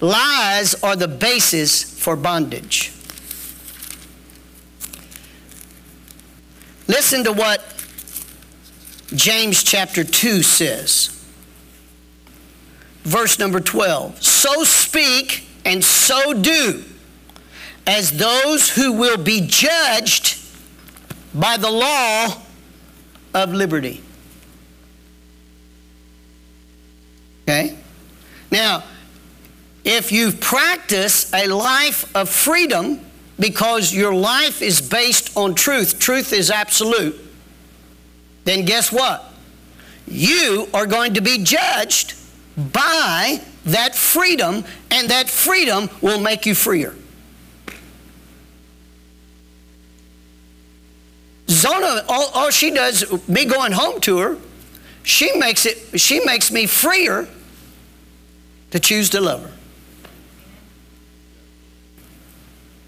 Lies 0.00 0.74
are 0.82 0.96
the 0.96 1.08
basis 1.08 1.82
for 1.82 2.16
bondage. 2.16 2.92
Listen 6.88 7.24
to 7.24 7.32
what 7.32 7.62
James 9.14 9.62
chapter 9.62 10.04
2 10.04 10.42
says. 10.42 11.08
Verse 13.04 13.38
number 13.38 13.60
12. 13.60 14.22
So 14.22 14.64
speak 14.64 15.46
and 15.64 15.84
so 15.84 16.34
do 16.34 16.84
as 17.86 18.16
those 18.16 18.70
who 18.70 18.92
will 18.92 19.16
be 19.16 19.46
judged 19.46 20.38
by 21.34 21.56
the 21.56 21.70
law 21.70 22.42
of 23.34 23.52
liberty. 23.52 24.02
Okay? 27.42 27.76
Now, 28.50 28.84
if 29.84 30.12
you 30.12 30.32
practice 30.32 31.32
a 31.34 31.48
life 31.48 32.14
of 32.14 32.28
freedom 32.28 33.00
because 33.38 33.92
your 33.92 34.14
life 34.14 34.62
is 34.62 34.80
based 34.80 35.36
on 35.36 35.54
truth, 35.54 35.98
truth 35.98 36.32
is 36.32 36.50
absolute, 36.50 37.18
then 38.44 38.64
guess 38.64 38.92
what? 38.92 39.24
You 40.06 40.68
are 40.72 40.86
going 40.86 41.14
to 41.14 41.20
be 41.20 41.42
judged 41.42 42.14
by 42.56 43.40
that 43.64 43.94
freedom, 43.94 44.64
and 44.90 45.08
that 45.08 45.30
freedom 45.30 45.88
will 46.00 46.20
make 46.20 46.44
you 46.46 46.54
freer. 46.54 46.94
Zona, 51.52 52.02
all, 52.08 52.30
all 52.34 52.50
she 52.50 52.70
does, 52.70 53.28
me 53.28 53.44
going 53.44 53.72
home 53.72 54.00
to 54.02 54.18
her, 54.18 54.38
she 55.02 55.36
makes 55.36 55.66
it, 55.66 56.00
she 56.00 56.24
makes 56.24 56.50
me 56.50 56.66
freer 56.66 57.28
to 58.70 58.80
choose 58.80 59.10
to 59.10 59.20
love 59.20 59.42
her. 59.44 59.52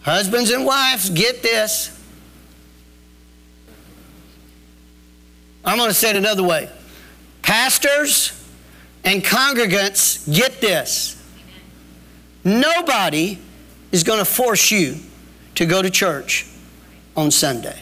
Husbands 0.03 0.50
and 0.50 0.64
wives, 0.64 1.11
get 1.11 1.42
this. 1.42 1.90
I'm 5.64 5.79
going 5.79 5.88
to 5.88 5.94
say 5.94 6.11
it 6.11 6.16
another 6.16 6.42
way. 6.42 6.70
Pastors 7.42 8.33
and 9.03 9.22
congregants, 9.22 10.33
get 10.35 10.61
this. 10.61 11.22
Nobody 12.44 13.38
is 13.92 14.03
going 14.03 14.18
to 14.18 14.24
force 14.24 14.70
you 14.70 14.96
to 15.55 15.64
go 15.64 15.81
to 15.81 15.88
church 15.88 16.46
on 17.16 17.31
Sunday. 17.31 17.79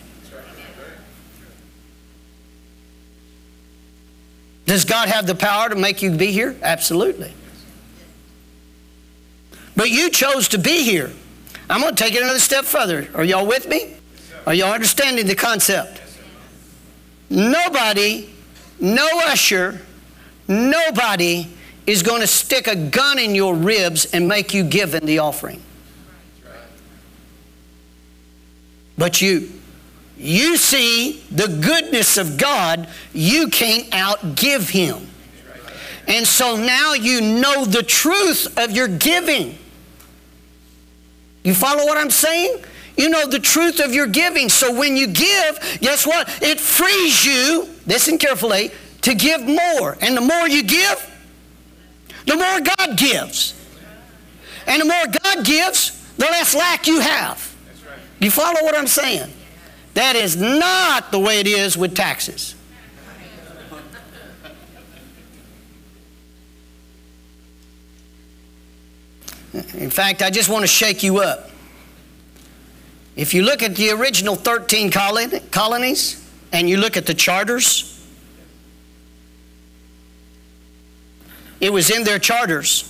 Does 4.66 4.85
God 4.85 5.09
have 5.09 5.27
the 5.27 5.35
power 5.35 5.68
to 5.68 5.75
make 5.75 6.03
you 6.03 6.11
be 6.11 6.33
here? 6.33 6.57
Absolutely. 6.62 7.33
But 9.77 9.90
you 9.90 10.11
chose 10.11 10.48
to 10.48 10.59
be 10.59 10.85
here. 10.85 11.11
I'm 11.68 11.81
going 11.81 11.94
to 11.94 12.03
take 12.03 12.14
it 12.14 12.22
another 12.22 12.38
step 12.38 12.64
further. 12.64 13.09
Are 13.14 13.25
y'all 13.25 13.46
with 13.46 13.68
me? 13.68 13.96
Are 14.46 14.55
y'all 14.55 14.72
understanding 14.72 15.27
the 15.27 15.35
concept? 15.35 16.01
Nobody, 17.31 18.29
no 18.79 19.09
usher, 19.25 19.81
nobody 20.46 21.46
is 21.87 22.03
going 22.03 22.20
to 22.20 22.27
stick 22.27 22.66
a 22.66 22.77
gun 22.77 23.18
in 23.18 23.35
your 23.35 23.55
ribs 23.55 24.07
and 24.07 24.29
make 24.29 24.53
you 24.53 24.64
give 24.64 24.94
in 24.94 25.07
the 25.07 25.18
offering. 25.18 25.62
But 28.98 29.20
you. 29.20 29.51
You 30.23 30.57
see 30.57 31.21
the 31.33 31.49
goodness 31.49 32.17
of 32.17 32.39
God, 32.39 32.89
you 33.13 33.49
can't 33.49 33.91
outgive 33.91 34.71
Him. 34.71 35.09
And 36.07 36.25
so 36.25 36.57
now 36.57 36.95
you 36.95 37.21
know 37.21 37.65
the 37.65 37.83
truth 37.83 38.57
of 38.57 38.71
your 38.71 38.87
giving. 38.87 39.59
You 41.43 41.55
follow 41.55 41.85
what 41.87 41.99
I'm 41.99 42.11
saying? 42.11 42.63
You 42.97 43.09
know 43.09 43.27
the 43.27 43.41
truth 43.41 43.81
of 43.81 43.93
your 43.93 44.07
giving. 44.07 44.49
So 44.49 44.73
when 44.73 44.97
you 44.97 45.09
give, 45.09 45.79
guess 45.81 46.07
what? 46.07 46.29
It 46.41 46.61
frees 46.61 47.27
you, 47.27 47.69
listen 47.87 48.17
carefully, 48.17 48.71
to 49.01 49.15
give 49.17 49.41
more. 49.41 49.99
And 50.01 50.17
the 50.17 50.21
more 50.21 50.47
you 50.47 50.63
give, 50.63 51.11
the 52.27 52.37
more 52.37 52.61
God 52.61 52.97
gives. 52.97 53.59
And 54.69 54.81
the 54.83 54.87
more 54.87 55.05
God 55.25 55.45
gives, 55.45 56.15
the 56.17 56.27
less 56.27 56.55
lack 56.55 56.87
you 56.87 57.01
have. 57.01 57.53
You 58.21 58.31
follow 58.31 58.63
what 58.63 58.77
I'm 58.79 58.87
saying? 58.87 59.33
That 59.94 60.16
is 60.16 60.37
not 60.37 61.12
the 61.12 61.18
way 61.18 61.40
it 61.40 61.46
is 61.46 61.76
with 61.76 61.94
taxes. 61.94 62.55
In 69.74 69.90
fact, 69.90 70.22
I 70.22 70.31
just 70.31 70.48
want 70.48 70.62
to 70.62 70.66
shake 70.66 71.02
you 71.02 71.18
up. 71.18 71.50
If 73.16 73.35
you 73.35 73.42
look 73.42 73.62
at 73.62 73.76
the 73.76 73.90
original 73.90 74.35
13 74.35 74.90
colonies 74.90 76.31
and 76.52 76.70
you 76.70 76.78
look 76.78 76.96
at 76.96 77.05
the 77.05 77.12
charters, 77.12 77.88
it 81.61 81.70
was 81.70 81.90
in 81.90 82.05
their 82.05 82.18
charters. 82.18 82.88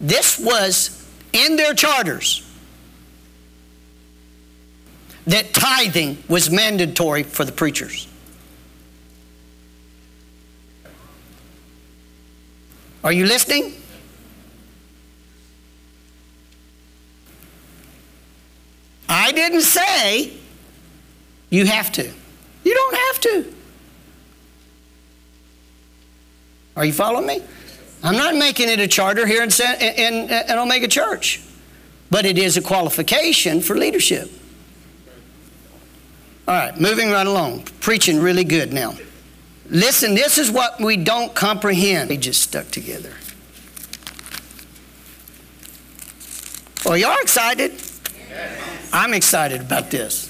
This 0.00 0.40
was 0.40 1.08
in 1.32 1.54
their 1.54 1.72
charters 1.72 2.43
that 5.26 5.54
tithing 5.54 6.22
was 6.28 6.50
mandatory 6.50 7.22
for 7.22 7.44
the 7.44 7.52
preachers. 7.52 8.06
Are 13.02 13.12
you 13.12 13.26
listening? 13.26 13.74
I 19.08 19.32
didn't 19.32 19.62
say 19.62 20.32
you 21.50 21.66
have 21.66 21.92
to. 21.92 22.10
You 22.64 22.74
don't 22.74 22.96
have 22.96 23.20
to. 23.20 23.54
Are 26.76 26.84
you 26.84 26.92
following 26.92 27.26
me? 27.26 27.42
I'm 28.02 28.16
not 28.16 28.34
making 28.34 28.68
it 28.68 28.80
a 28.80 28.88
charter 28.88 29.26
here 29.26 29.42
in, 29.42 29.50
in, 29.80 30.30
in 30.30 30.58
Omega 30.58 30.88
Church, 30.88 31.40
but 32.10 32.26
it 32.26 32.36
is 32.36 32.56
a 32.56 32.62
qualification 32.62 33.60
for 33.60 33.76
leadership. 33.76 34.30
All 36.46 36.54
right, 36.54 36.78
moving 36.78 37.10
right 37.10 37.26
along. 37.26 37.62
Preaching 37.80 38.20
really 38.20 38.44
good 38.44 38.72
now. 38.72 38.94
Listen, 39.70 40.14
this 40.14 40.36
is 40.36 40.50
what 40.50 40.78
we 40.78 40.96
don't 40.96 41.34
comprehend. 41.34 42.10
We 42.10 42.18
just 42.18 42.42
stuck 42.42 42.70
together. 42.70 43.12
Well, 46.84 46.98
y'all 46.98 47.16
excited? 47.22 47.72
I'm 48.92 49.14
excited 49.14 49.62
about 49.62 49.90
this. 49.90 50.26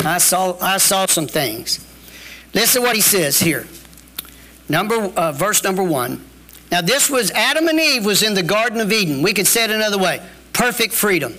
I 0.00 0.18
saw, 0.18 0.56
I 0.60 0.78
saw 0.78 1.04
some 1.06 1.26
things. 1.26 1.84
Listen 2.54 2.80
to 2.80 2.86
what 2.86 2.96
he 2.96 3.02
says 3.02 3.38
here. 3.38 3.66
Number, 4.68 4.94
uh, 4.94 5.32
verse 5.32 5.62
number 5.62 5.82
one. 5.82 6.24
Now, 6.70 6.80
this 6.80 7.10
was 7.10 7.30
Adam 7.32 7.68
and 7.68 7.78
Eve 7.78 8.04
was 8.04 8.22
in 8.22 8.34
the 8.34 8.42
Garden 8.42 8.80
of 8.80 8.92
Eden. 8.92 9.22
We 9.22 9.32
could 9.34 9.46
say 9.46 9.64
it 9.64 9.70
another 9.70 9.98
way 9.98 10.22
perfect 10.52 10.92
freedom. 10.92 11.34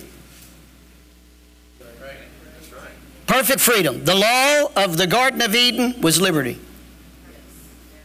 Perfect 3.30 3.60
freedom. 3.60 4.04
The 4.04 4.16
law 4.16 4.72
of 4.74 4.96
the 4.96 5.06
Garden 5.06 5.40
of 5.40 5.54
Eden 5.54 6.00
was 6.00 6.20
liberty. 6.20 6.58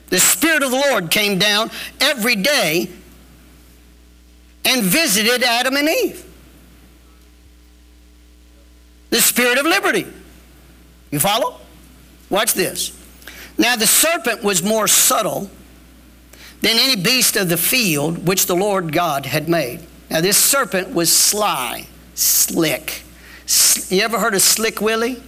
The 0.09 0.19
Spirit 0.19 0.61
of 0.61 0.69
the 0.69 0.77
Lord 0.77 1.09
came 1.09 1.39
down 1.39 1.71
every 1.99 2.35
day 2.35 2.87
and 4.65 4.83
visited 4.83 5.41
Adam 5.41 5.77
and 5.77 5.89
Eve. 5.89 6.23
The 9.09 9.19
Spirit 9.19 9.57
of 9.57 9.65
liberty. 9.65 10.05
You 11.09 11.19
follow? 11.19 11.59
Watch 12.29 12.53
this. 12.53 12.95
Now 13.57 13.75
the 13.75 13.87
serpent 13.87 14.43
was 14.43 14.61
more 14.61 14.87
subtle 14.87 15.49
than 16.61 16.77
any 16.77 17.01
beast 17.01 17.35
of 17.35 17.49
the 17.49 17.57
field 17.57 18.27
which 18.27 18.45
the 18.45 18.55
Lord 18.55 18.93
God 18.93 19.25
had 19.25 19.49
made. 19.49 19.79
Now 20.11 20.21
this 20.21 20.37
serpent 20.37 20.93
was 20.93 21.11
sly, 21.11 21.87
slick. 22.13 23.04
You 23.89 24.01
ever 24.01 24.19
heard 24.19 24.33
of 24.33 24.41
Slick 24.41 24.81
Willie? 24.81 25.21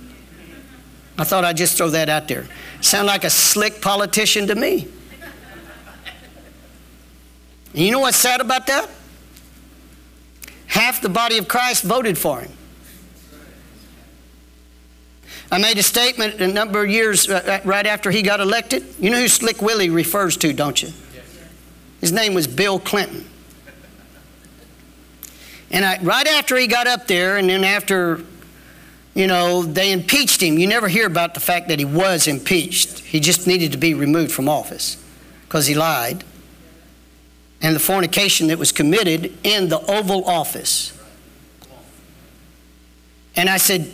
I 1.18 1.24
thought 1.24 1.46
I'd 1.46 1.58
just 1.58 1.78
throw 1.78 1.90
that 1.90 2.10
out 2.10 2.28
there. 2.28 2.48
Sound 2.82 3.08
like 3.08 3.24
a 3.24 3.30
slick 3.30 3.82
politician 3.82 4.48
to 4.48 4.56
me. 4.56 4.88
And 7.74 7.86
you 7.86 7.92
know 7.92 8.00
what's 8.00 8.18
sad 8.18 8.42
about 8.42 8.68
that? 8.68 8.90
Half 10.68 11.02
the 11.02 11.10
body 11.10 11.38
of 11.38 11.48
Christ 11.48 11.84
voted 11.84 12.18
for 12.18 12.42
him. 12.42 12.52
I 15.52 15.60
made 15.60 15.78
a 15.78 15.84
statement 15.84 16.42
a 16.42 16.48
number 16.48 16.84
of 16.84 16.90
years 16.90 17.30
uh, 17.30 17.62
uh, 17.64 17.68
right 17.68 17.86
after 17.86 18.12
he 18.12 18.22
got 18.22 18.42
elected. 18.42 18.86
You 19.00 19.10
know 19.10 19.20
who 19.20 19.28
Slick 19.28 19.62
Willie 19.62 19.90
refers 19.90 20.36
to, 20.38 20.52
don't 20.52 20.82
you? 20.82 20.90
His 22.02 22.12
name 22.12 22.34
was 22.34 22.48
Bill 22.48 22.80
Clinton. 22.80 23.26
And 25.72 25.86
I, 25.86 26.00
right 26.02 26.28
after 26.28 26.56
he 26.56 26.68
got 26.68 26.88
up 26.88 27.08
there, 27.08 27.38
and 27.38 27.50
then 27.50 27.64
after 27.64 28.22
you 29.18 29.26
know, 29.26 29.64
they 29.64 29.92
impeached 29.92 30.44
him. 30.44 30.60
You 30.60 30.68
never 30.68 30.88
hear 30.88 31.08
about 31.08 31.34
the 31.34 31.40
fact 31.40 31.70
that 31.70 31.80
he 31.80 31.86
was 31.86 32.28
impeached. 32.28 33.00
He 33.00 33.20
just 33.20 33.48
needed 33.48 33.72
to 33.72 33.78
be 33.80 33.96
removed 33.96 34.32
from 34.32 34.48
office 34.48 35.04
because 35.46 35.66
he 35.66 35.74
lied. 35.74 36.24
And 37.60 37.76
the 37.76 37.80
fornication 37.80 38.50
that 38.50 38.60
was 38.60 38.72
committed 38.72 39.36
in 39.44 39.70
the 39.70 39.80
Oval 39.92 40.24
Office. 40.26 40.96
And 43.36 43.50
I 43.50 43.58
said, 43.58 43.92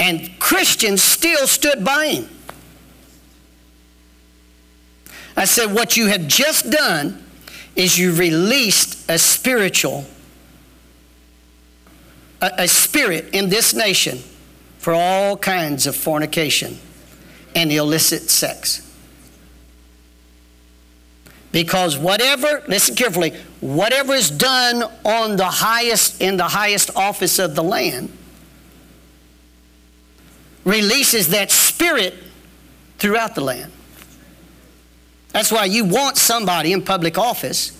and 0.00 0.28
Christians 0.40 1.00
still 1.00 1.46
stood 1.46 1.84
by 1.84 2.06
him. 2.06 2.28
I 5.36 5.44
said, 5.44 5.72
What 5.72 5.96
you 5.96 6.06
have 6.06 6.26
just 6.26 6.70
done 6.70 7.22
is 7.76 7.96
you 7.96 8.12
released 8.16 9.08
a 9.08 9.16
spiritual, 9.16 10.06
a, 12.40 12.50
a 12.58 12.68
spirit 12.68 13.26
in 13.32 13.48
this 13.48 13.74
nation 13.74 14.18
for 14.78 14.94
all 14.94 15.36
kinds 15.36 15.86
of 15.86 15.94
fornication 15.94 16.78
and 17.54 17.70
illicit 17.70 18.30
sex. 18.30 18.86
Because 21.52 21.98
whatever, 21.98 22.62
listen 22.68 22.94
carefully, 22.94 23.34
whatever 23.60 24.14
is 24.14 24.30
done 24.30 24.84
on 25.04 25.36
the 25.36 25.44
highest, 25.44 26.20
in 26.20 26.36
the 26.36 26.44
highest 26.44 26.96
office 26.96 27.38
of 27.38 27.54
the 27.54 27.62
land 27.62 28.16
releases 30.64 31.28
that 31.28 31.50
spirit 31.50 32.14
throughout 32.98 33.34
the 33.34 33.40
land. 33.40 33.72
That's 35.32 35.50
why 35.50 35.64
you 35.64 35.84
want 35.84 36.16
somebody 36.16 36.72
in 36.72 36.82
public 36.82 37.18
office 37.18 37.79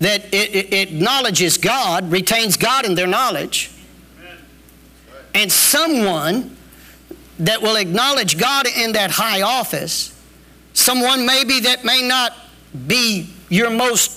that 0.00 0.32
it, 0.32 0.54
it, 0.54 0.72
acknowledges 0.72 1.58
God, 1.58 2.10
retains 2.10 2.56
God 2.56 2.84
in 2.84 2.94
their 2.94 3.06
knowledge, 3.06 3.70
and 5.34 5.50
someone 5.50 6.56
that 7.40 7.62
will 7.62 7.76
acknowledge 7.76 8.38
God 8.38 8.66
in 8.66 8.92
that 8.92 9.10
high 9.10 9.42
office, 9.42 10.14
someone 10.72 11.26
maybe 11.26 11.60
that 11.60 11.84
may 11.84 12.02
not 12.02 12.32
be 12.86 13.32
your 13.48 13.70
most 13.70 14.10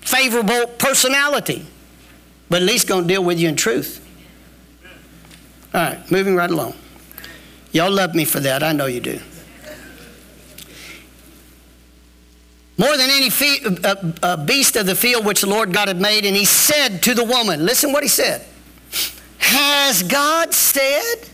favorable 0.00 0.66
personality, 0.78 1.66
but 2.48 2.62
at 2.62 2.66
least 2.66 2.88
to 2.88 3.04
deal 3.04 3.22
with 3.22 3.38
you 3.38 3.48
in 3.48 3.56
truth. 3.56 4.04
All 5.74 5.82
right, 5.82 6.10
moving 6.10 6.34
right 6.34 6.50
along. 6.50 6.74
Y'all 7.72 7.90
love 7.90 8.14
me 8.14 8.24
for 8.24 8.40
that. 8.40 8.62
I 8.62 8.72
know 8.72 8.86
you 8.86 9.00
do. 9.00 9.20
More 12.78 12.96
than 12.96 13.10
any 13.10 13.28
fe- 13.28 13.58
uh, 13.84 13.94
uh, 14.22 14.36
beast 14.44 14.76
of 14.76 14.86
the 14.86 14.94
field 14.94 15.26
which 15.26 15.40
the 15.40 15.48
Lord 15.48 15.72
God 15.72 15.88
had 15.88 16.00
made, 16.00 16.24
and 16.24 16.36
he 16.36 16.44
said 16.44 17.02
to 17.02 17.14
the 17.14 17.24
woman, 17.24 17.66
listen 17.66 17.92
what 17.92 18.04
he 18.04 18.08
said. 18.08 18.44
Has 19.38 20.04
God 20.04 20.54
said, 20.54 21.28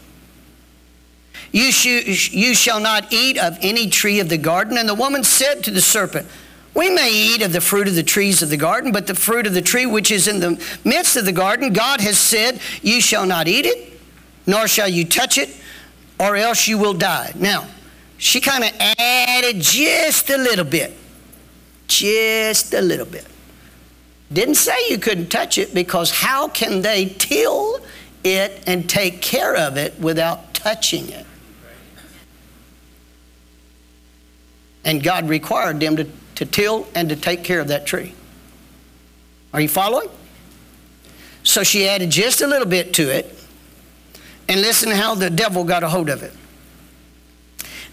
you, 1.53 1.71
sh- 1.71 2.33
you 2.33 2.55
shall 2.55 2.81
not 2.81 3.13
eat 3.13 3.39
of 3.39 3.59
any 3.61 3.89
tree 3.89 4.21
of 4.21 4.31
the 4.31 4.39
garden? 4.39 4.79
And 4.79 4.89
the 4.89 4.95
woman 4.95 5.23
said 5.23 5.63
to 5.65 5.71
the 5.71 5.83
serpent, 5.83 6.27
we 6.75 6.91
may 6.91 7.13
eat 7.13 7.43
of 7.43 7.53
the 7.53 7.61
fruit 7.61 7.87
of 7.87 7.95
the 7.95 8.03
trees 8.03 8.43
of 8.43 8.49
the 8.49 8.57
garden, 8.57 8.91
but 8.91 9.07
the 9.07 9.15
fruit 9.15 9.47
of 9.47 9.55
the 9.55 9.63
tree 9.63 9.87
which 9.87 10.11
is 10.11 10.27
in 10.27 10.41
the 10.41 10.61
midst 10.85 11.17
of 11.17 11.25
the 11.25 11.33
garden, 11.33 11.73
God 11.73 12.01
has 12.01 12.19
said, 12.19 12.59
You 12.83 13.01
shall 13.01 13.27
not 13.27 13.47
eat 13.47 13.65
it, 13.65 14.01
nor 14.47 14.67
shall 14.67 14.89
you 14.89 15.05
touch 15.05 15.39
it, 15.39 15.51
or 16.19 16.35
else 16.35 16.67
you 16.67 16.77
will 16.77 16.95
die. 16.95 17.33
Now, 17.37 17.69
she 18.19 18.41
kind 18.41 18.65
of 18.65 18.73
added 18.99 19.61
just 19.61 20.31
a 20.31 20.37
little 20.37 20.65
bit. 20.65 20.93
Just 21.87 22.75
a 22.75 22.81
little 22.81 23.07
bit. 23.07 23.27
Didn't 24.33 24.57
say 24.57 24.89
you 24.89 24.99
couldn't 24.99 25.29
touch 25.29 25.59
it 25.59 25.75
because 25.75 26.11
how 26.11 26.49
can 26.49 26.83
they 26.83 27.07
till 27.07 27.79
it 28.25 28.63
and 28.67 28.89
take 28.89 29.21
care 29.21 29.55
of 29.55 29.77
it 29.77 29.99
without 30.01 30.55
touching 30.55 31.09
it? 31.11 31.27
And 34.85 35.03
God 35.03 35.29
required 35.29 35.81
them 35.81 35.97
to, 35.97 36.07
to 36.37 36.47
till 36.47 36.87
and 36.95 37.09
to 37.09 37.17
take 37.17 37.45
care 37.45 37.61
of 37.61 37.69
that 37.69 37.87
tree. 37.87 38.15
Are 39.53 39.61
you 39.61 39.69
following? 39.69 40.09
So 41.45 41.63
she 41.63 41.89
added 41.89 42.11
just 42.11 42.41
a 42.41 42.47
little 42.47 42.67
bit 42.67 42.95
to 42.95 43.03
it 43.15 43.39
and 44.49 44.61
listen 44.61 44.91
how 44.91 45.15
the 45.15 45.31
devil 45.31 45.65
got 45.65 45.83
a 45.83 45.89
hold 45.89 46.09
of 46.09 46.23
it. 46.23 46.33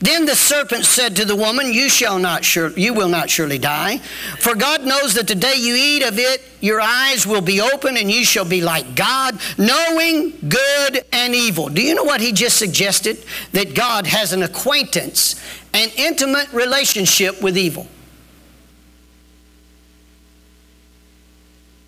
Then 0.01 0.25
the 0.25 0.35
serpent 0.35 0.85
said 0.85 1.15
to 1.17 1.25
the 1.25 1.35
woman, 1.35 1.71
You 1.71 1.87
shall 1.87 2.17
not 2.17 2.43
sure, 2.43 2.71
you 2.71 2.91
will 2.93 3.07
not 3.07 3.29
surely 3.29 3.59
die. 3.59 3.99
For 4.39 4.55
God 4.55 4.83
knows 4.83 5.13
that 5.13 5.27
the 5.27 5.35
day 5.35 5.53
you 5.55 5.75
eat 5.75 6.03
of 6.03 6.17
it, 6.17 6.41
your 6.59 6.81
eyes 6.81 7.27
will 7.27 7.41
be 7.41 7.61
open, 7.61 7.97
and 7.97 8.09
you 8.09 8.25
shall 8.25 8.45
be 8.45 8.61
like 8.61 8.95
God, 8.95 9.39
knowing 9.59 10.33
good 10.49 11.05
and 11.13 11.35
evil. 11.35 11.69
Do 11.69 11.83
you 11.83 11.93
know 11.93 12.03
what 12.03 12.19
he 12.19 12.31
just 12.31 12.57
suggested? 12.57 13.23
That 13.51 13.75
God 13.75 14.07
has 14.07 14.33
an 14.33 14.41
acquaintance, 14.41 15.39
an 15.71 15.89
intimate 15.95 16.51
relationship 16.51 17.39
with 17.39 17.55
evil. 17.55 17.85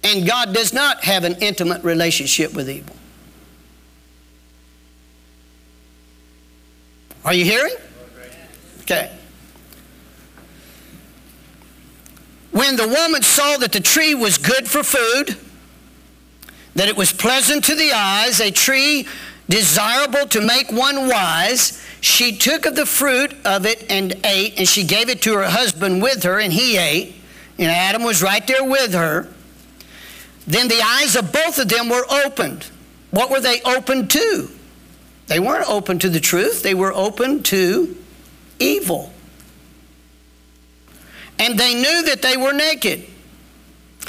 And 0.04 0.28
God 0.28 0.54
does 0.54 0.72
not 0.72 1.04
have 1.04 1.24
an 1.24 1.38
intimate 1.42 1.84
relationship 1.84 2.54
with 2.54 2.70
evil. 2.70 2.96
Are 7.26 7.34
you 7.34 7.46
hearing? 7.46 7.74
Okay. 8.84 9.12
When 12.52 12.76
the 12.76 12.88
woman 12.88 13.24
saw 13.24 13.58
that 13.58 13.72
the 13.72 13.80
tree 13.80 14.14
was 14.14 14.38
good 14.38 14.68
for 14.68 14.84
food, 14.84 15.38
that 16.76 16.88
it 16.88 16.96
was 16.96 17.12
pleasant 17.12 17.64
to 17.66 17.76
the 17.76 17.92
eyes, 17.94 18.40
a 18.40 18.52
tree 18.52 19.08
desirable 19.50 20.28
to 20.28 20.42
make 20.42 20.72
one 20.72 21.08
wise, 21.08 21.84
she 22.02 22.36
took 22.36 22.66
of 22.66 22.76
the 22.76 22.86
fruit 22.86 23.34
of 23.46 23.66
it 23.66 23.90
and 23.90 24.14
ate, 24.26 24.58
and 24.58 24.68
she 24.68 24.84
gave 24.84 25.10
it 25.10 25.22
to 25.24 25.34
her 25.34 25.46
husband 25.46 26.02
with 26.02 26.24
her, 26.24 26.40
and 26.40 26.52
he 26.52 26.78
ate. 26.78 27.16
And 27.58 27.72
Adam 27.72 28.04
was 28.04 28.22
right 28.22 28.46
there 28.46 28.64
with 28.64 28.94
her. 28.94 29.30
Then 30.46 30.68
the 30.68 30.82
eyes 30.82 31.16
of 31.16 31.32
both 31.32 31.58
of 31.58 31.70
them 31.70 31.90
were 31.90 32.06
opened. 32.12 32.66
What 33.12 33.30
were 33.30 33.40
they 33.40 33.62
opened 33.62 34.12
to? 34.12 34.50
They 35.28 35.40
weren't 35.40 35.70
open 35.70 36.00
to 36.00 36.10
the 36.10 36.20
truth, 36.20 36.62
they 36.62 36.74
were 36.74 36.94
open 36.94 37.42
to 37.44 37.98
evil. 38.60 39.12
And 41.40 41.60
they 41.60 41.74
knew 41.74 42.04
that 42.04 42.22
they 42.22 42.38
were 42.38 42.54
naked. 42.54 43.06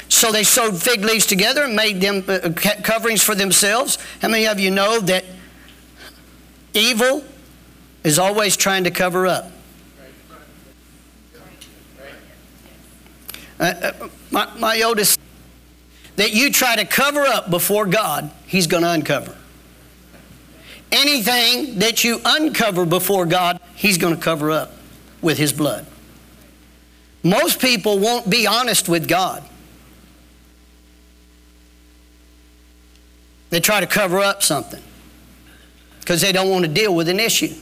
So 0.09 0.31
they 0.31 0.43
sewed 0.43 0.81
fig 0.81 1.03
leaves 1.03 1.25
together 1.25 1.63
and 1.63 1.75
made 1.75 1.99
them 1.99 2.23
uh, 2.27 2.49
coverings 2.83 3.23
for 3.23 3.35
themselves. 3.35 3.97
How 4.21 4.29
many 4.29 4.47
of 4.47 4.59
you 4.59 4.71
know 4.71 4.99
that 5.01 5.25
evil 6.73 7.23
is 8.03 8.19
always 8.19 8.55
trying 8.55 8.83
to 8.83 8.91
cover 8.91 9.25
up? 9.25 9.51
Uh, 13.59 13.63
uh, 13.63 14.09
my, 14.31 14.53
my 14.57 14.81
oldest, 14.81 15.19
that 16.17 16.33
you 16.33 16.51
try 16.51 16.75
to 16.75 16.85
cover 16.85 17.21
up 17.21 17.49
before 17.49 17.85
God, 17.85 18.29
He's 18.45 18.67
going 18.67 18.83
to 18.83 18.91
uncover. 18.91 19.35
Anything 20.91 21.79
that 21.79 22.03
you 22.03 22.21
uncover 22.23 22.85
before 22.85 23.25
God, 23.25 23.59
He's 23.75 23.97
going 23.97 24.15
to 24.15 24.21
cover 24.21 24.51
up 24.51 24.73
with 25.21 25.37
His 25.37 25.51
blood. 25.51 25.85
Most 27.23 27.59
people 27.59 27.99
won't 27.99 28.29
be 28.29 28.45
honest 28.45 28.87
with 28.87 29.07
God. 29.07 29.43
They 33.49 33.59
try 33.59 33.79
to 33.79 33.87
cover 33.87 34.19
up 34.19 34.43
something 34.43 34.81
because 35.99 36.21
they 36.21 36.31
don't 36.31 36.49
want 36.49 36.65
to 36.65 36.71
deal 36.71 36.93
with 36.93 37.09
an 37.09 37.19
issue. 37.19 37.53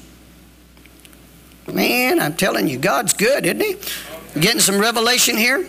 Man, 1.72 2.20
I'm 2.20 2.36
telling 2.36 2.68
you, 2.68 2.78
God's 2.78 3.14
good, 3.14 3.46
isn't 3.46 3.62
He? 3.62 4.40
Getting 4.40 4.60
some 4.60 4.80
revelation 4.80 5.38
here. 5.38 5.66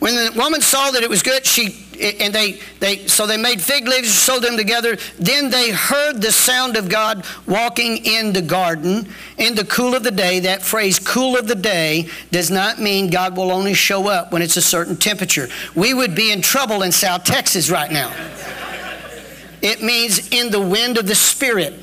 When 0.00 0.14
the 0.14 0.38
woman 0.38 0.60
saw 0.60 0.90
that 0.90 1.02
it 1.02 1.08
was 1.08 1.22
good, 1.22 1.46
she 1.46 1.83
and 2.00 2.34
they, 2.34 2.60
they 2.80 3.06
so 3.06 3.26
they 3.26 3.36
made 3.36 3.60
fig 3.60 3.86
leaves, 3.86 4.08
and 4.08 4.14
sewed 4.14 4.42
them 4.42 4.56
together. 4.56 4.96
Then 5.18 5.50
they 5.50 5.70
heard 5.70 6.20
the 6.20 6.32
sound 6.32 6.76
of 6.76 6.88
God 6.88 7.24
walking 7.46 8.04
in 8.04 8.32
the 8.32 8.42
garden 8.42 9.08
in 9.38 9.54
the 9.54 9.64
cool 9.64 9.94
of 9.94 10.02
the 10.02 10.10
day. 10.10 10.40
That 10.40 10.62
phrase, 10.62 10.98
cool 10.98 11.36
of 11.36 11.46
the 11.48 11.54
day, 11.54 12.08
does 12.30 12.50
not 12.50 12.80
mean 12.80 13.10
God 13.10 13.36
will 13.36 13.50
only 13.50 13.74
show 13.74 14.08
up 14.08 14.32
when 14.32 14.42
it's 14.42 14.56
a 14.56 14.62
certain 14.62 14.96
temperature. 14.96 15.48
We 15.74 15.94
would 15.94 16.14
be 16.14 16.32
in 16.32 16.42
trouble 16.42 16.82
in 16.82 16.92
South 16.92 17.24
Texas 17.24 17.70
right 17.70 17.90
now. 17.90 18.12
It 19.62 19.82
means 19.82 20.28
in 20.28 20.50
the 20.50 20.60
wind 20.60 20.98
of 20.98 21.06
the 21.06 21.14
Spirit. 21.14 21.74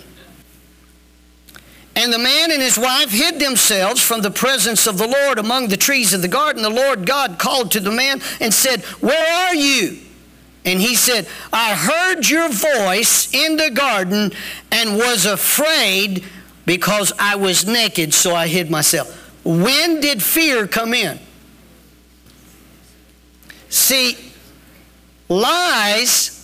And 1.95 2.13
the 2.13 2.19
man 2.19 2.51
and 2.51 2.61
his 2.61 2.77
wife 2.77 3.11
hid 3.11 3.39
themselves 3.39 4.01
from 4.01 4.21
the 4.21 4.31
presence 4.31 4.87
of 4.87 4.97
the 4.97 5.07
Lord 5.07 5.39
among 5.39 5.67
the 5.67 5.77
trees 5.77 6.13
of 6.13 6.21
the 6.21 6.27
garden. 6.27 6.63
The 6.63 6.69
Lord 6.69 7.05
God 7.05 7.37
called 7.37 7.71
to 7.71 7.79
the 7.79 7.91
man 7.91 8.21
and 8.39 8.53
said, 8.53 8.81
Where 9.01 9.47
are 9.47 9.55
you? 9.55 9.99
And 10.63 10.79
he 10.79 10.95
said, 10.95 11.27
I 11.51 11.75
heard 11.75 12.29
your 12.29 12.49
voice 12.49 13.33
in 13.33 13.57
the 13.57 13.71
garden 13.71 14.31
and 14.71 14.97
was 14.97 15.25
afraid 15.25 16.23
because 16.65 17.11
I 17.19 17.35
was 17.35 17.65
naked, 17.65 18.13
so 18.13 18.35
I 18.35 18.47
hid 18.47 18.69
myself. 18.69 19.17
When 19.43 19.99
did 19.99 20.21
fear 20.21 20.67
come 20.67 20.93
in? 20.93 21.19
See, 23.69 24.17
lies 25.27 26.37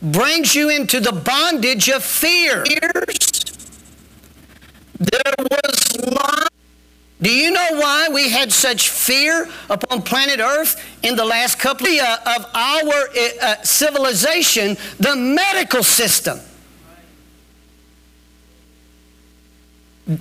brings 0.00 0.54
you 0.54 0.68
into 0.68 1.00
the 1.00 1.12
bondage 1.12 1.88
of 1.88 2.04
fear. 2.04 2.64
There 4.98 5.34
was 5.38 5.98
lying. 5.98 6.48
Do 7.20 7.34
you 7.34 7.50
know 7.50 7.66
why 7.70 8.08
we 8.12 8.28
had 8.28 8.52
such 8.52 8.90
fear 8.90 9.48
upon 9.70 10.02
planet 10.02 10.38
Earth 10.38 10.82
in 11.02 11.16
the 11.16 11.24
last 11.24 11.58
couple 11.58 11.86
of 11.86 12.46
our 12.54 13.08
uh, 13.42 13.62
civilization? 13.62 14.76
The 15.00 15.16
medical 15.16 15.82
system. 15.82 16.38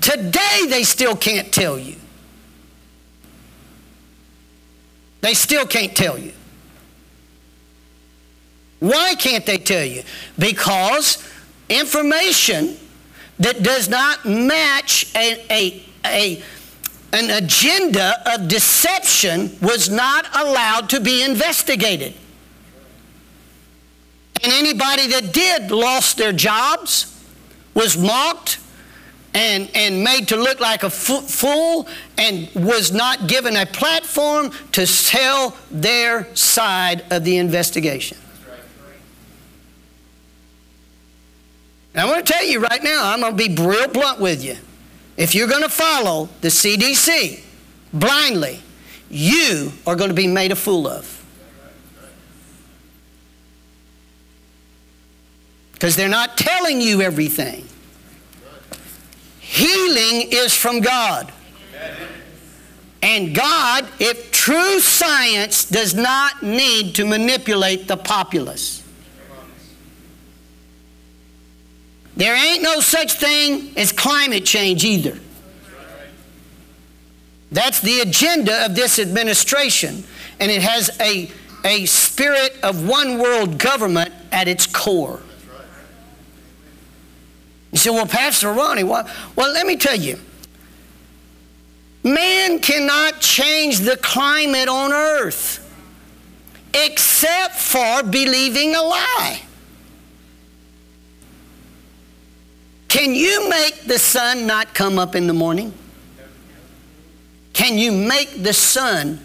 Today, 0.01 0.65
they 0.67 0.83
still 0.83 1.15
can't 1.15 1.53
tell 1.53 1.77
you. 1.77 1.95
They 5.21 5.33
still 5.33 5.65
can't 5.65 5.95
tell 5.95 6.17
you. 6.17 6.33
Why 8.79 9.15
can't 9.15 9.45
they 9.45 9.57
tell 9.57 9.85
you? 9.85 10.03
Because 10.39 11.17
information 11.69 12.77
that 13.39 13.63
does 13.63 13.89
not 13.89 14.25
match 14.25 15.13
a, 15.15 15.45
a, 15.49 15.83
a, 16.05 16.43
an 17.13 17.43
agenda 17.43 18.13
of 18.33 18.47
deception 18.47 19.57
was 19.61 19.89
not 19.89 20.25
allowed 20.35 20.89
to 20.89 20.99
be 20.99 21.23
investigated. 21.23 22.13
And 24.43 24.51
anybody 24.53 25.07
that 25.07 25.33
did 25.33 25.71
lost 25.71 26.17
their 26.17 26.33
jobs, 26.33 27.11
was 27.73 27.97
mocked, 27.97 28.59
and, 29.33 29.69
and 29.75 30.01
made 30.01 30.29
to 30.29 30.37
look 30.37 30.61
like 30.61 30.83
a 30.83 30.89
fool 30.89 31.87
and 32.17 32.49
was 32.55 32.93
not 32.93 33.27
given 33.27 33.55
a 33.57 33.65
platform 33.65 34.49
to 34.71 34.85
tell 34.85 35.57
their 35.69 36.33
side 36.35 37.03
of 37.11 37.25
the 37.25 37.37
investigation. 37.37 38.17
And 41.95 42.01
I 42.01 42.11
want 42.11 42.25
to 42.25 42.33
tell 42.33 42.43
you 42.43 42.59
right 42.59 42.83
now, 42.83 43.09
I'm 43.09 43.21
going 43.21 43.37
to 43.37 43.47
be 43.47 43.55
real 43.55 43.87
blunt 43.87 44.19
with 44.19 44.43
you. 44.43 44.57
If 45.15 45.33
you're 45.33 45.47
going 45.47 45.63
to 45.63 45.69
follow 45.69 46.27
the 46.41 46.49
CDC 46.49 47.41
blindly, 47.93 48.61
you 49.09 49.71
are 49.87 49.95
going 49.95 50.09
to 50.09 50.15
be 50.15 50.27
made 50.27 50.51
a 50.51 50.57
fool 50.57 50.89
of. 50.89 51.25
Because 55.71 55.95
they're 55.95 56.09
not 56.09 56.37
telling 56.37 56.81
you 56.81 57.01
everything. 57.01 57.65
Healing 59.39 60.27
is 60.31 60.53
from 60.53 60.81
God. 60.81 61.31
And 63.01 63.33
God, 63.33 63.87
if 63.99 64.33
true 64.33 64.81
science 64.81 65.63
does 65.63 65.93
not 65.93 66.43
need 66.43 66.95
to 66.95 67.05
manipulate 67.05 67.87
the 67.87 67.95
populace. 67.95 68.84
There 72.15 72.35
ain't 72.35 72.63
no 72.63 72.79
such 72.79 73.13
thing 73.13 73.71
as 73.77 73.91
climate 73.91 74.45
change 74.45 74.83
either. 74.85 75.19
That's 77.51 77.79
the 77.81 78.01
agenda 78.01 78.65
of 78.65 78.75
this 78.75 78.99
administration, 78.99 80.03
and 80.39 80.51
it 80.51 80.61
has 80.61 80.89
a, 80.99 81.29
a 81.63 81.85
spirit 81.85 82.57
of 82.63 82.87
one 82.87 83.17
world 83.17 83.57
government 83.57 84.13
at 84.31 84.47
its 84.47 84.65
core. 84.65 85.21
You 87.71 87.77
say, 87.77 87.89
well, 87.89 88.07
Pastor 88.07 88.51
Ronnie, 88.53 88.83
why? 88.83 89.09
well, 89.35 89.51
let 89.51 89.67
me 89.67 89.75
tell 89.75 89.95
you. 89.95 90.19
Man 92.03 92.59
cannot 92.59 93.19
change 93.19 93.79
the 93.79 93.97
climate 93.97 94.69
on 94.69 94.93
earth 94.93 95.61
except 96.73 97.55
for 97.55 98.03
believing 98.03 98.75
a 98.75 98.81
lie. 98.81 99.41
Can 102.95 103.13
you 103.13 103.49
make 103.49 103.81
the 103.81 103.99
sun 103.99 104.47
not 104.47 104.73
come 104.73 104.97
up 104.97 105.15
in 105.15 105.27
the 105.27 105.33
morning? 105.33 105.73
Can 107.51 107.77
you 107.77 107.91
make 107.91 108.41
the 108.41 108.53
sun 108.53 109.19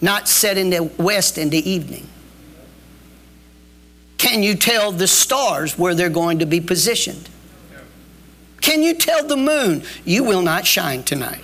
not 0.00 0.28
set 0.28 0.56
in 0.56 0.70
the 0.70 0.84
west 0.84 1.36
in 1.36 1.50
the 1.50 1.68
evening? 1.68 2.06
Can 4.18 4.44
you 4.44 4.54
tell 4.54 4.92
the 4.92 5.08
stars 5.08 5.76
where 5.76 5.96
they're 5.96 6.08
going 6.08 6.38
to 6.38 6.46
be 6.46 6.60
positioned? 6.60 7.28
Can 8.60 8.84
you 8.84 8.94
tell 8.94 9.26
the 9.26 9.36
moon, 9.36 9.82
you 10.04 10.22
will 10.22 10.42
not 10.42 10.64
shine 10.64 11.02
tonight? 11.02 11.42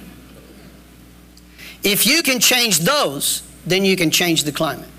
If 1.83 2.07
you 2.07 2.23
can 2.23 2.39
change 2.39 2.79
those, 2.79 3.43
then 3.67 3.85
you 3.85 3.97
can 3.97 4.13
change 4.13 4.45
the 4.45 4.53
climate. 4.53 4.91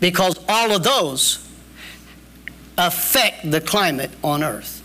Because 0.00 0.36
all 0.48 0.72
of 0.72 0.82
those 0.82 1.48
affect 2.76 3.48
the 3.48 3.60
climate 3.60 4.10
on 4.24 4.42
earth. 4.42 4.75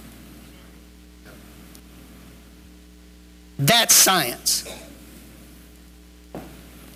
That's 3.61 3.93
science. 3.93 4.65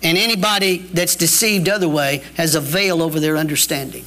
And 0.02 0.18
anybody 0.18 0.78
that's 0.78 1.14
deceived 1.14 1.68
other 1.68 1.88
way 1.88 2.22
has 2.36 2.56
a 2.56 2.60
veil 2.60 3.02
over 3.02 3.20
their 3.20 3.36
understanding. 3.36 4.04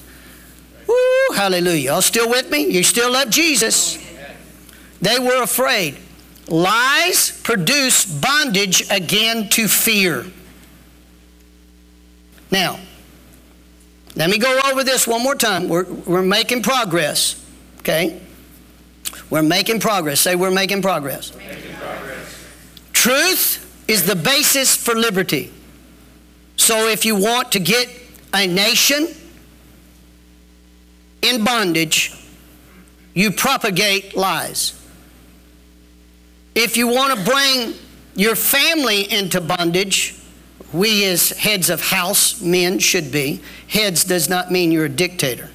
Woo, 0.88 1.36
hallelujah. 1.36 1.92
Y'all 1.92 2.02
still 2.02 2.30
with 2.30 2.52
me? 2.52 2.68
You 2.68 2.84
still 2.84 3.12
love 3.12 3.30
Jesus? 3.30 3.98
They 5.02 5.20
were 5.20 5.42
afraid. 5.42 5.98
Lies 6.50 7.40
produce 7.44 8.06
bondage 8.06 8.90
again 8.92 9.48
to 9.50 9.68
fear. 9.68 10.26
Now, 12.52 12.80
let 14.16 14.30
me 14.30 14.38
go 14.38 14.60
over 14.70 14.84
this 14.84 15.08
one 15.08 15.24
more 15.24 15.36
time. 15.36 15.70
We're, 15.70 15.86
we're 15.86 16.22
making 16.22 16.64
progress, 16.64 17.42
okay? 17.80 18.20
We're 19.30 19.44
making 19.44 19.80
progress. 19.80 20.20
Say, 20.20 20.36
we're 20.36 20.52
making 20.52 20.82
progress. 20.82 21.34
Making 21.36 21.70
Truth 23.00 23.86
is 23.88 24.06
the 24.06 24.16
basis 24.18 24.76
for 24.76 24.94
liberty. 24.94 25.54
So 26.58 26.90
if 26.90 27.06
you 27.06 27.16
want 27.16 27.54
to 27.54 27.60
get 27.60 27.88
a 28.34 28.46
nation 28.46 29.08
in 31.22 31.46
bondage, 31.46 32.14
you 33.14 33.32
propagate 33.32 34.18
lies. 34.18 34.74
If 36.56 36.76
you 36.76 36.90
want 36.90 37.18
to 37.18 37.24
bring 37.24 37.74
your 38.16 38.36
family 38.36 39.10
into 39.10 39.40
bondage, 39.40 40.16
we 40.74 41.06
as 41.06 41.30
heads 41.30 41.70
of 41.70 41.80
house 41.80 42.42
men 42.42 42.80
should 42.80 43.14
be. 43.14 43.42
Heads 43.70 44.04
does 44.04 44.28
not 44.28 44.52
mean 44.52 44.74
you're 44.74 44.84
a 44.84 44.90
dictator. 44.90 45.50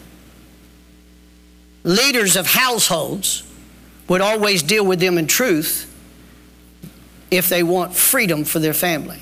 Leaders 1.83 2.37
of 2.37 2.47
households 2.47 3.43
would 4.09 4.23
always 4.23 4.63
deal 4.63 4.87
with 4.87 4.99
them 4.99 5.19
in 5.19 5.27
truth 5.27 5.91
if 7.37 7.49
they 7.49 7.63
want 7.63 7.95
freedom 7.95 8.45
for 8.45 8.59
their 8.59 8.75
family. 8.75 9.21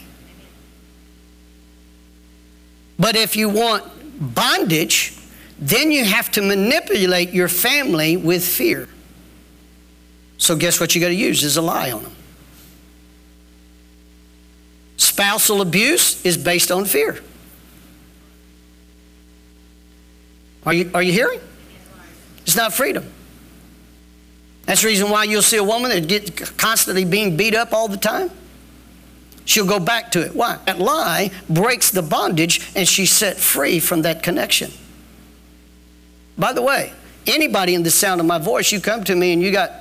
But 2.98 3.16
if 3.16 3.36
you 3.36 3.48
want 3.48 3.84
bondage, 4.34 5.14
then 5.58 5.90
you 5.90 6.04
have 6.04 6.30
to 6.32 6.42
manipulate 6.42 7.30
your 7.30 7.48
family 7.48 8.16
with 8.16 8.44
fear. 8.44 8.88
So, 10.38 10.56
guess 10.56 10.80
what 10.80 10.94
you 10.94 11.00
got 11.00 11.08
to 11.08 11.14
use 11.14 11.44
is 11.44 11.56
a 11.56 11.62
lie 11.62 11.92
on 11.92 12.02
them. 12.02 12.12
Spousal 14.96 15.60
abuse 15.60 16.24
is 16.24 16.36
based 16.36 16.72
on 16.72 16.84
fear. 16.84 17.20
Are 20.64 20.72
you, 20.72 20.90
are 20.94 21.02
you 21.02 21.12
hearing? 21.12 21.40
It's 22.42 22.56
not 22.56 22.72
freedom. 22.72 23.12
That's 24.64 24.82
the 24.82 24.88
reason 24.88 25.10
why 25.10 25.24
you'll 25.24 25.42
see 25.42 25.56
a 25.56 25.64
woman 25.64 25.90
that 25.90 26.08
gets 26.08 26.50
constantly 26.52 27.04
being 27.04 27.36
beat 27.36 27.54
up 27.54 27.72
all 27.72 27.88
the 27.88 27.96
time. 27.96 28.30
She'll 29.44 29.66
go 29.66 29.80
back 29.80 30.12
to 30.12 30.24
it. 30.24 30.34
Why? 30.34 30.58
That 30.66 30.78
lie 30.78 31.30
breaks 31.48 31.90
the 31.90 32.02
bondage 32.02 32.70
and 32.76 32.86
she's 32.86 33.10
set 33.10 33.38
free 33.38 33.80
from 33.80 34.02
that 34.02 34.22
connection. 34.22 34.70
By 36.38 36.52
the 36.52 36.62
way, 36.62 36.92
anybody 37.26 37.74
in 37.74 37.82
the 37.82 37.90
sound 37.90 38.20
of 38.20 38.26
my 38.26 38.38
voice, 38.38 38.70
you 38.70 38.80
come 38.80 39.02
to 39.04 39.16
me 39.16 39.32
and 39.32 39.42
you 39.42 39.50
got 39.50 39.72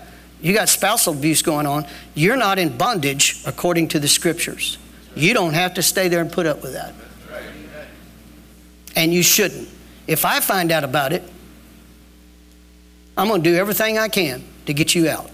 you 0.42 0.54
got 0.56 0.70
spousal 0.70 1.14
abuse 1.14 1.44
going 1.44 1.68
on, 1.68 1.86
you're 2.16 2.36
not 2.36 2.58
in 2.58 2.76
bondage 2.76 3.44
according 3.46 3.90
to 3.90 4.00
the 4.00 4.08
scriptures. 4.08 4.80
You 5.16 5.36
don't 5.36 5.54
have 5.54 5.76
to 5.76 5.84
stay 5.84 6.08
there 6.08 6.20
and 6.20 6.32
put 6.32 6.48
up 6.48 6.64
with 6.64 6.74
that. 6.74 6.96
And 8.96 9.14
you 9.14 9.22
shouldn't. 9.22 9.70
If 10.08 10.26
I 10.26 10.40
find 10.40 10.72
out 10.72 10.84
about 10.84 11.14
it, 11.14 11.24
I'm 13.18 13.28
going 13.28 13.44
to 13.44 13.50
do 13.50 13.56
everything 13.56 13.98
I 13.98 14.08
can 14.08 14.44
to 14.66 14.74
get 14.74 14.96
you 14.96 15.10
out. 15.10 15.30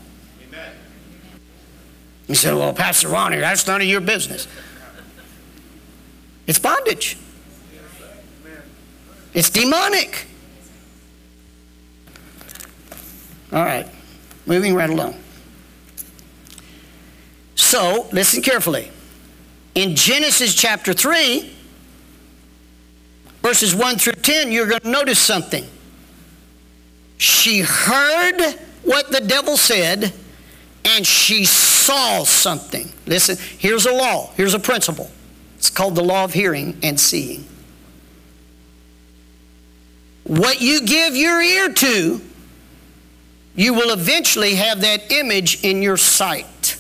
You 2.28 2.36
said, 2.36 2.56
Well, 2.56 2.74
Pastor 2.74 3.08
Ronnie, 3.08 3.38
that's 3.38 3.66
none 3.68 3.82
of 3.82 3.88
your 3.88 4.02
business. 4.02 4.48
It's 6.46 6.60
bondage, 6.60 7.18
it's 9.34 9.50
demonic. 9.50 10.26
All 13.54 13.64
right, 13.64 13.88
moving 14.46 14.76
right 14.76 14.90
along. 14.90 15.16
So, 17.56 18.08
listen 18.12 18.42
carefully. 18.42 18.92
In 19.74 19.96
Genesis 19.96 20.54
chapter 20.54 20.92
3, 20.92 21.54
verses 23.42 23.74
1 23.74 23.98
through 23.98 24.14
10, 24.14 24.52
you're 24.52 24.68
going 24.68 24.82
to 24.82 24.90
notice 24.90 25.20
something. 25.20 25.66
She 27.18 27.62
heard 27.62 28.56
what 28.84 29.12
the 29.12 29.22
devil 29.22 29.58
said 29.58 30.14
and 30.86 31.06
she 31.06 31.46
saw 31.46 32.24
something. 32.24 32.92
Listen, 33.06 33.38
here's 33.58 33.86
a 33.86 33.94
law, 33.94 34.32
here's 34.36 34.54
a 34.54 34.60
principle. 34.60 35.12
It's 35.58 35.70
called 35.70 35.96
the 35.96 36.04
law 36.04 36.24
of 36.24 36.34
hearing 36.34 36.78
and 36.82 37.00
seeing. 37.00 37.46
What 40.24 40.62
you 40.62 40.82
give 40.82 41.16
your 41.16 41.42
ear 41.42 41.74
to, 41.74 42.22
you 43.56 43.74
will 43.74 43.92
eventually 43.92 44.56
have 44.56 44.82
that 44.82 45.12
image 45.12 45.64
in 45.64 45.82
your 45.82 45.98
sight. 45.98 46.78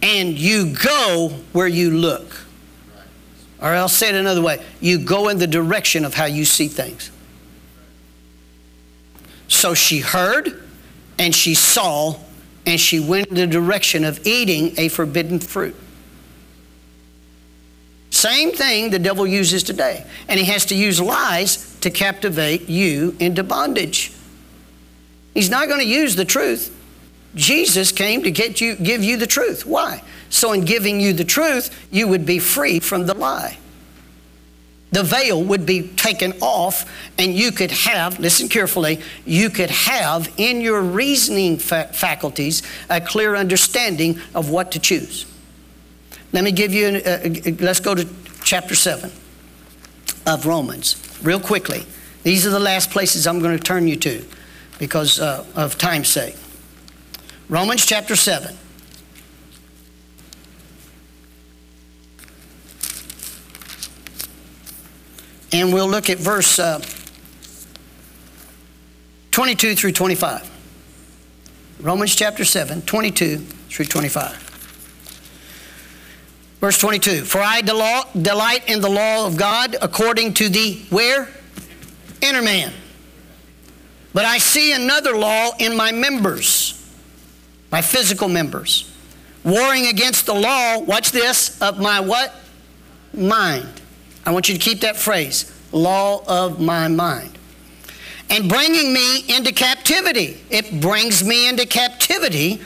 And 0.00 0.38
you 0.38 0.74
go 0.74 1.40
where 1.52 1.68
you 1.68 1.90
look. 1.90 2.41
Or 3.62 3.68
I'll 3.68 3.88
say 3.88 4.08
it 4.08 4.16
another 4.16 4.42
way 4.42 4.60
you 4.80 4.98
go 4.98 5.28
in 5.28 5.38
the 5.38 5.46
direction 5.46 6.04
of 6.04 6.14
how 6.14 6.24
you 6.24 6.44
see 6.44 6.66
things. 6.66 7.12
So 9.46 9.72
she 9.72 10.00
heard 10.00 10.60
and 11.18 11.32
she 11.34 11.54
saw 11.54 12.16
and 12.66 12.80
she 12.80 12.98
went 12.98 13.28
in 13.28 13.36
the 13.36 13.46
direction 13.46 14.04
of 14.04 14.26
eating 14.26 14.74
a 14.78 14.88
forbidden 14.88 15.38
fruit. 15.38 15.76
Same 18.10 18.52
thing 18.52 18.90
the 18.90 18.98
devil 18.98 19.26
uses 19.26 19.62
today. 19.62 20.04
And 20.28 20.38
he 20.38 20.46
has 20.46 20.66
to 20.66 20.74
use 20.74 21.00
lies 21.00 21.76
to 21.80 21.90
captivate 21.90 22.68
you 22.68 23.16
into 23.20 23.42
bondage. 23.42 24.12
He's 25.34 25.50
not 25.50 25.68
going 25.68 25.80
to 25.80 25.86
use 25.86 26.16
the 26.16 26.24
truth. 26.24 26.76
Jesus 27.34 27.92
came 27.92 28.22
to 28.24 28.30
get 28.30 28.60
you, 28.60 28.76
give 28.76 29.02
you 29.02 29.16
the 29.16 29.26
truth. 29.26 29.64
Why? 29.64 30.02
So, 30.32 30.52
in 30.52 30.64
giving 30.64 30.98
you 30.98 31.12
the 31.12 31.24
truth, 31.24 31.86
you 31.90 32.08
would 32.08 32.24
be 32.24 32.38
free 32.38 32.80
from 32.80 33.04
the 33.04 33.12
lie. 33.12 33.58
The 34.90 35.02
veil 35.02 35.44
would 35.44 35.66
be 35.66 35.88
taken 35.88 36.32
off, 36.40 36.90
and 37.18 37.34
you 37.34 37.52
could 37.52 37.70
have, 37.70 38.18
listen 38.18 38.48
carefully, 38.48 39.02
you 39.26 39.50
could 39.50 39.68
have 39.68 40.32
in 40.38 40.62
your 40.62 40.80
reasoning 40.80 41.58
fa- 41.58 41.90
faculties 41.92 42.62
a 42.88 42.98
clear 42.98 43.36
understanding 43.36 44.20
of 44.34 44.48
what 44.48 44.72
to 44.72 44.78
choose. 44.78 45.26
Let 46.32 46.44
me 46.44 46.52
give 46.52 46.72
you, 46.72 46.88
an, 46.88 46.96
uh, 46.96 47.50
uh, 47.50 47.52
let's 47.60 47.80
go 47.80 47.94
to 47.94 48.08
chapter 48.42 48.74
7 48.74 49.12
of 50.26 50.46
Romans, 50.46 50.96
real 51.22 51.40
quickly. 51.40 51.84
These 52.22 52.46
are 52.46 52.50
the 52.50 52.58
last 52.58 52.90
places 52.90 53.26
I'm 53.26 53.38
going 53.38 53.56
to 53.56 53.62
turn 53.62 53.86
you 53.86 53.96
to 53.96 54.24
because 54.78 55.20
uh, 55.20 55.44
of 55.54 55.76
time's 55.76 56.08
sake. 56.08 56.36
Romans 57.50 57.84
chapter 57.84 58.16
7. 58.16 58.56
And 65.52 65.72
we'll 65.72 65.88
look 65.88 66.08
at 66.08 66.18
verse 66.18 66.58
uh, 66.58 66.80
22 69.32 69.74
through 69.74 69.92
25. 69.92 70.50
Romans 71.80 72.14
chapter 72.14 72.44
7, 72.44 72.82
22 72.82 73.38
through 73.38 73.84
25. 73.86 74.52
Verse 76.60 76.78
22 76.78 77.24
For 77.24 77.40
I 77.40 77.60
delight 77.60 78.68
in 78.68 78.80
the 78.80 78.88
law 78.88 79.26
of 79.26 79.36
God 79.36 79.76
according 79.82 80.34
to 80.34 80.48
the 80.48 80.80
where? 80.90 81.28
Inner 82.20 82.42
man. 82.42 82.72
But 84.14 84.26
I 84.26 84.38
see 84.38 84.72
another 84.72 85.16
law 85.16 85.50
in 85.58 85.76
my 85.76 85.90
members, 85.90 86.78
my 87.72 87.82
physical 87.82 88.28
members, 88.28 88.94
warring 89.42 89.86
against 89.86 90.26
the 90.26 90.34
law, 90.34 90.78
watch 90.78 91.10
this, 91.10 91.60
of 91.60 91.80
my 91.80 91.98
what? 91.98 92.34
Mind. 93.12 93.81
I 94.24 94.30
want 94.30 94.48
you 94.48 94.54
to 94.54 94.60
keep 94.60 94.80
that 94.80 94.96
phrase 94.96 95.50
law 95.72 96.22
of 96.26 96.60
my 96.60 96.88
mind. 96.88 97.38
And 98.30 98.48
bringing 98.48 98.92
me 98.92 99.24
into 99.34 99.52
captivity. 99.52 100.40
It 100.50 100.80
brings 100.80 101.24
me 101.24 101.48
into 101.48 101.66
captivity 101.66 102.60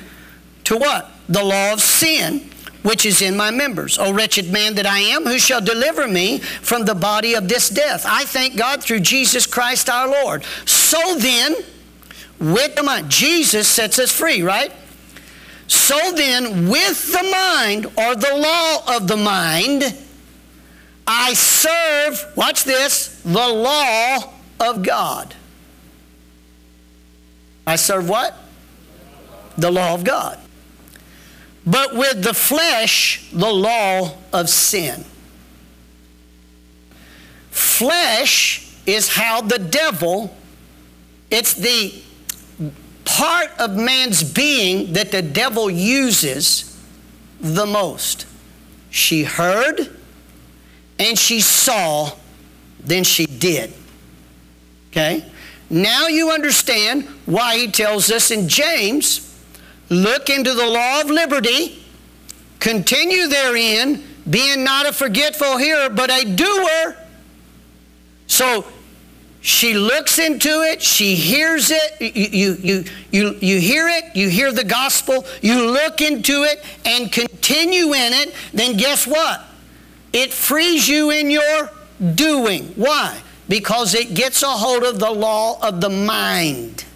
to 0.64 0.76
what? 0.76 1.10
The 1.28 1.42
law 1.42 1.72
of 1.72 1.80
sin 1.80 2.50
which 2.86 3.04
is 3.04 3.20
in 3.20 3.36
my 3.36 3.50
members. 3.50 3.98
O 3.98 4.12
wretched 4.12 4.52
man 4.52 4.76
that 4.76 4.86
I 4.86 5.00
am, 5.00 5.24
who 5.24 5.40
shall 5.40 5.60
deliver 5.60 6.06
me 6.06 6.38
from 6.38 6.84
the 6.84 6.94
body 6.94 7.34
of 7.34 7.48
this 7.48 7.68
death? 7.68 8.04
I 8.06 8.24
thank 8.24 8.56
God 8.56 8.80
through 8.80 9.00
Jesus 9.00 9.44
Christ 9.44 9.90
our 9.90 10.06
Lord. 10.06 10.44
So 10.66 11.16
then, 11.16 11.56
with 12.38 12.76
the 12.76 12.84
mind, 12.84 13.10
Jesus 13.10 13.66
sets 13.66 13.98
us 13.98 14.12
free, 14.12 14.40
right? 14.42 14.72
So 15.66 15.98
then, 16.12 16.68
with 16.68 17.10
the 17.10 17.24
mind, 17.24 17.86
or 17.86 18.14
the 18.14 18.36
law 18.36 18.96
of 18.96 19.08
the 19.08 19.16
mind, 19.16 19.82
I 21.06 21.34
serve, 21.34 22.24
watch 22.36 22.64
this, 22.64 23.20
the 23.22 23.48
law 23.48 24.32
of 24.60 24.82
God. 24.82 25.34
I 27.66 27.76
serve 27.76 28.08
what? 28.08 28.36
The 29.56 29.70
law 29.70 29.94
of 29.94 30.04
God 30.04 30.38
but 31.66 31.96
with 31.96 32.22
the 32.22 32.32
flesh, 32.32 33.28
the 33.32 33.52
law 33.52 34.14
of 34.32 34.48
sin. 34.48 35.04
Flesh 37.50 38.72
is 38.86 39.08
how 39.08 39.40
the 39.40 39.58
devil, 39.58 40.34
it's 41.28 41.54
the 41.54 41.92
part 43.04 43.50
of 43.58 43.76
man's 43.76 44.22
being 44.22 44.92
that 44.92 45.10
the 45.10 45.22
devil 45.22 45.68
uses 45.68 46.80
the 47.40 47.66
most. 47.66 48.26
She 48.90 49.24
heard 49.24 49.96
and 50.98 51.18
she 51.18 51.40
saw, 51.40 52.10
then 52.80 53.04
she 53.04 53.26
did. 53.26 53.72
Okay? 54.90 55.24
Now 55.68 56.06
you 56.06 56.30
understand 56.30 57.04
why 57.26 57.58
he 57.58 57.70
tells 57.70 58.10
us 58.10 58.30
in 58.30 58.48
James 58.48 59.22
look 59.90 60.30
into 60.30 60.54
the 60.54 60.66
law 60.66 61.00
of 61.00 61.10
liberty, 61.10 61.84
continue 62.60 63.28
therein, 63.28 64.02
being 64.28 64.64
not 64.64 64.86
a 64.86 64.92
forgetful 64.92 65.56
hearer, 65.58 65.88
but 65.90 66.10
a 66.10 66.24
doer. 66.24 66.96
So 68.26 68.66
she 69.40 69.74
looks 69.74 70.18
into 70.18 70.62
it, 70.62 70.82
she 70.82 71.14
hears 71.14 71.70
it, 71.70 72.00
you, 72.00 72.56
you, 72.60 72.84
you, 73.12 73.38
you 73.40 73.60
hear 73.60 73.86
it, 73.88 74.16
you 74.16 74.28
hear 74.28 74.50
the 74.50 74.64
gospel, 74.64 75.24
you 75.42 75.70
look 75.70 76.00
into 76.00 76.42
it 76.42 76.64
and 76.84 77.12
continue 77.12 77.92
in 77.92 78.12
it, 78.12 78.34
then 78.52 78.76
guess 78.76 79.06
what? 79.06 79.44
It 80.16 80.32
frees 80.32 80.88
you 80.88 81.10
in 81.10 81.30
your 81.30 81.70
doing. 82.14 82.68
Why? 82.68 83.20
Because 83.50 83.94
it 83.94 84.14
gets 84.14 84.42
a 84.42 84.48
hold 84.48 84.82
of 84.82 84.98
the 84.98 85.10
law 85.10 85.58
of 85.60 85.82
the 85.82 85.90
mind. 85.90 86.86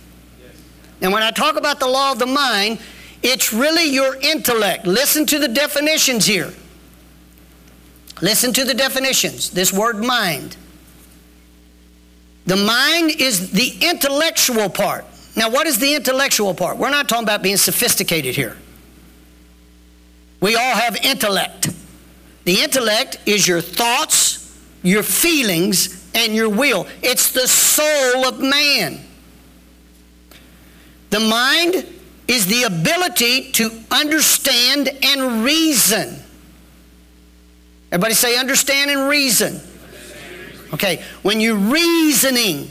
And 1.02 1.12
when 1.12 1.22
I 1.22 1.30
talk 1.30 1.56
about 1.56 1.80
the 1.80 1.86
law 1.86 2.12
of 2.12 2.18
the 2.18 2.24
mind, 2.24 2.78
it's 3.22 3.52
really 3.52 3.84
your 3.84 4.16
intellect. 4.16 4.86
Listen 4.86 5.26
to 5.26 5.38
the 5.38 5.48
definitions 5.48 6.24
here. 6.24 6.50
Listen 8.22 8.54
to 8.54 8.64
the 8.64 8.72
definitions. 8.72 9.50
This 9.50 9.70
word 9.70 10.02
mind. 10.02 10.56
The 12.46 12.56
mind 12.56 13.10
is 13.20 13.50
the 13.50 13.76
intellectual 13.82 14.70
part. 14.70 15.04
Now, 15.36 15.50
what 15.50 15.66
is 15.66 15.78
the 15.78 15.94
intellectual 15.94 16.54
part? 16.54 16.78
We're 16.78 16.88
not 16.88 17.06
talking 17.06 17.24
about 17.24 17.42
being 17.42 17.58
sophisticated 17.58 18.34
here. 18.34 18.56
We 20.40 20.56
all 20.56 20.74
have 20.74 20.96
intellect. 21.04 21.68
The 22.44 22.60
intellect 22.60 23.18
is 23.26 23.46
your 23.46 23.60
thoughts, 23.60 24.58
your 24.82 25.02
feelings, 25.02 26.08
and 26.14 26.34
your 26.34 26.48
will. 26.48 26.86
It's 27.02 27.32
the 27.32 27.46
soul 27.46 28.24
of 28.26 28.40
man. 28.40 29.00
The 31.10 31.20
mind 31.20 31.86
is 32.28 32.46
the 32.46 32.62
ability 32.62 33.52
to 33.52 33.70
understand 33.90 34.88
and 35.02 35.44
reason. 35.44 36.16
Everybody 37.92 38.14
say 38.14 38.38
understand 38.38 38.90
and 38.90 39.08
reason. 39.08 39.60
Okay, 40.72 41.02
when 41.22 41.40
you're 41.40 41.56
reasoning, 41.56 42.70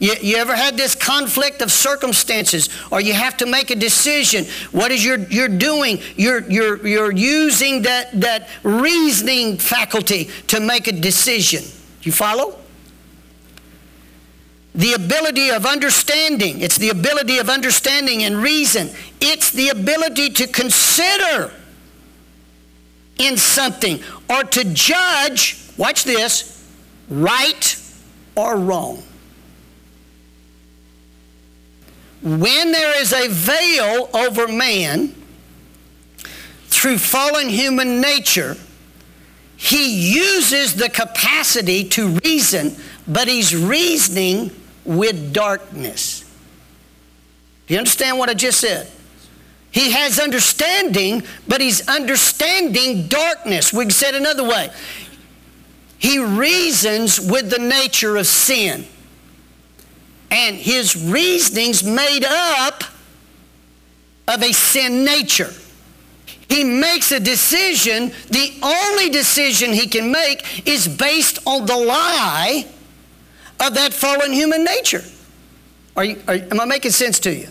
you, 0.00 0.14
you, 0.20 0.36
ever 0.38 0.56
had 0.56 0.76
this 0.76 0.96
conflict 0.96 1.62
of 1.62 1.70
circumstances 1.70 2.68
or 2.90 3.00
you 3.00 3.12
have 3.12 3.36
to 3.36 3.46
make 3.46 3.70
a 3.70 3.76
decision? 3.76 4.46
What 4.72 4.90
is 4.90 5.04
your 5.04 5.18
you're 5.18 5.48
doing? 5.48 6.00
You're, 6.16 6.50
you're, 6.50 6.84
you're 6.84 7.12
using 7.12 7.82
that, 7.82 8.20
that 8.20 8.48
reasoning 8.64 9.58
faculty 9.58 10.30
to 10.48 10.58
make 10.58 10.88
a 10.88 10.92
decision. 10.92 11.62
You 12.02 12.10
follow? 12.10 12.56
the 14.74 14.92
ability 14.92 15.50
of 15.50 15.66
understanding. 15.66 16.60
It's 16.60 16.78
the 16.78 16.90
ability 16.90 17.38
of 17.38 17.50
understanding 17.50 18.22
and 18.22 18.36
reason. 18.36 18.90
It's 19.20 19.50
the 19.50 19.70
ability 19.70 20.30
to 20.30 20.46
consider 20.46 21.52
in 23.18 23.36
something 23.36 24.00
or 24.28 24.44
to 24.44 24.64
judge, 24.72 25.58
watch 25.76 26.04
this, 26.04 26.66
right 27.08 27.76
or 28.36 28.56
wrong. 28.56 29.02
When 32.22 32.72
there 32.72 33.00
is 33.00 33.12
a 33.12 33.28
veil 33.28 34.10
over 34.12 34.46
man 34.46 35.14
through 36.66 36.98
fallen 36.98 37.48
human 37.48 38.00
nature, 38.00 38.56
he 39.56 40.12
uses 40.12 40.74
the 40.74 40.88
capacity 40.88 41.84
to 41.90 42.18
reason, 42.24 42.76
but 43.06 43.28
he's 43.28 43.54
reasoning 43.54 44.50
with 44.84 45.32
darkness. 45.32 46.24
Do 47.66 47.74
you 47.74 47.78
understand 47.78 48.18
what 48.18 48.28
I 48.28 48.34
just 48.34 48.58
said? 48.58 48.90
He 49.70 49.92
has 49.92 50.18
understanding, 50.18 51.22
but 51.46 51.60
he's 51.60 51.86
understanding 51.88 53.06
darkness. 53.06 53.72
We 53.72 53.84
can 53.84 53.90
say 53.90 54.08
it 54.08 54.14
another 54.14 54.42
way. 54.44 54.70
He 55.98 56.18
reasons 56.18 57.20
with 57.20 57.50
the 57.50 57.58
nature 57.58 58.16
of 58.16 58.26
sin. 58.26 58.86
And 60.30 60.56
his 60.56 60.96
reasoning's 60.96 61.82
made 61.82 62.24
up 62.24 62.84
of 64.28 64.42
a 64.42 64.52
sin 64.52 65.04
nature. 65.04 65.52
He 66.48 66.64
makes 66.64 67.12
a 67.12 67.20
decision. 67.20 68.12
The 68.30 68.52
only 68.62 69.08
decision 69.08 69.72
he 69.72 69.86
can 69.86 70.10
make 70.10 70.66
is 70.66 70.88
based 70.88 71.38
on 71.46 71.66
the 71.66 71.76
lie 71.76 72.66
of 73.60 73.74
that 73.74 73.92
fallen 73.92 74.32
human 74.32 74.64
nature. 74.64 75.04
Are 75.96 76.04
you, 76.04 76.22
are, 76.26 76.34
am 76.34 76.60
I 76.60 76.64
making 76.64 76.92
sense 76.92 77.18
to 77.20 77.34
you? 77.34 77.48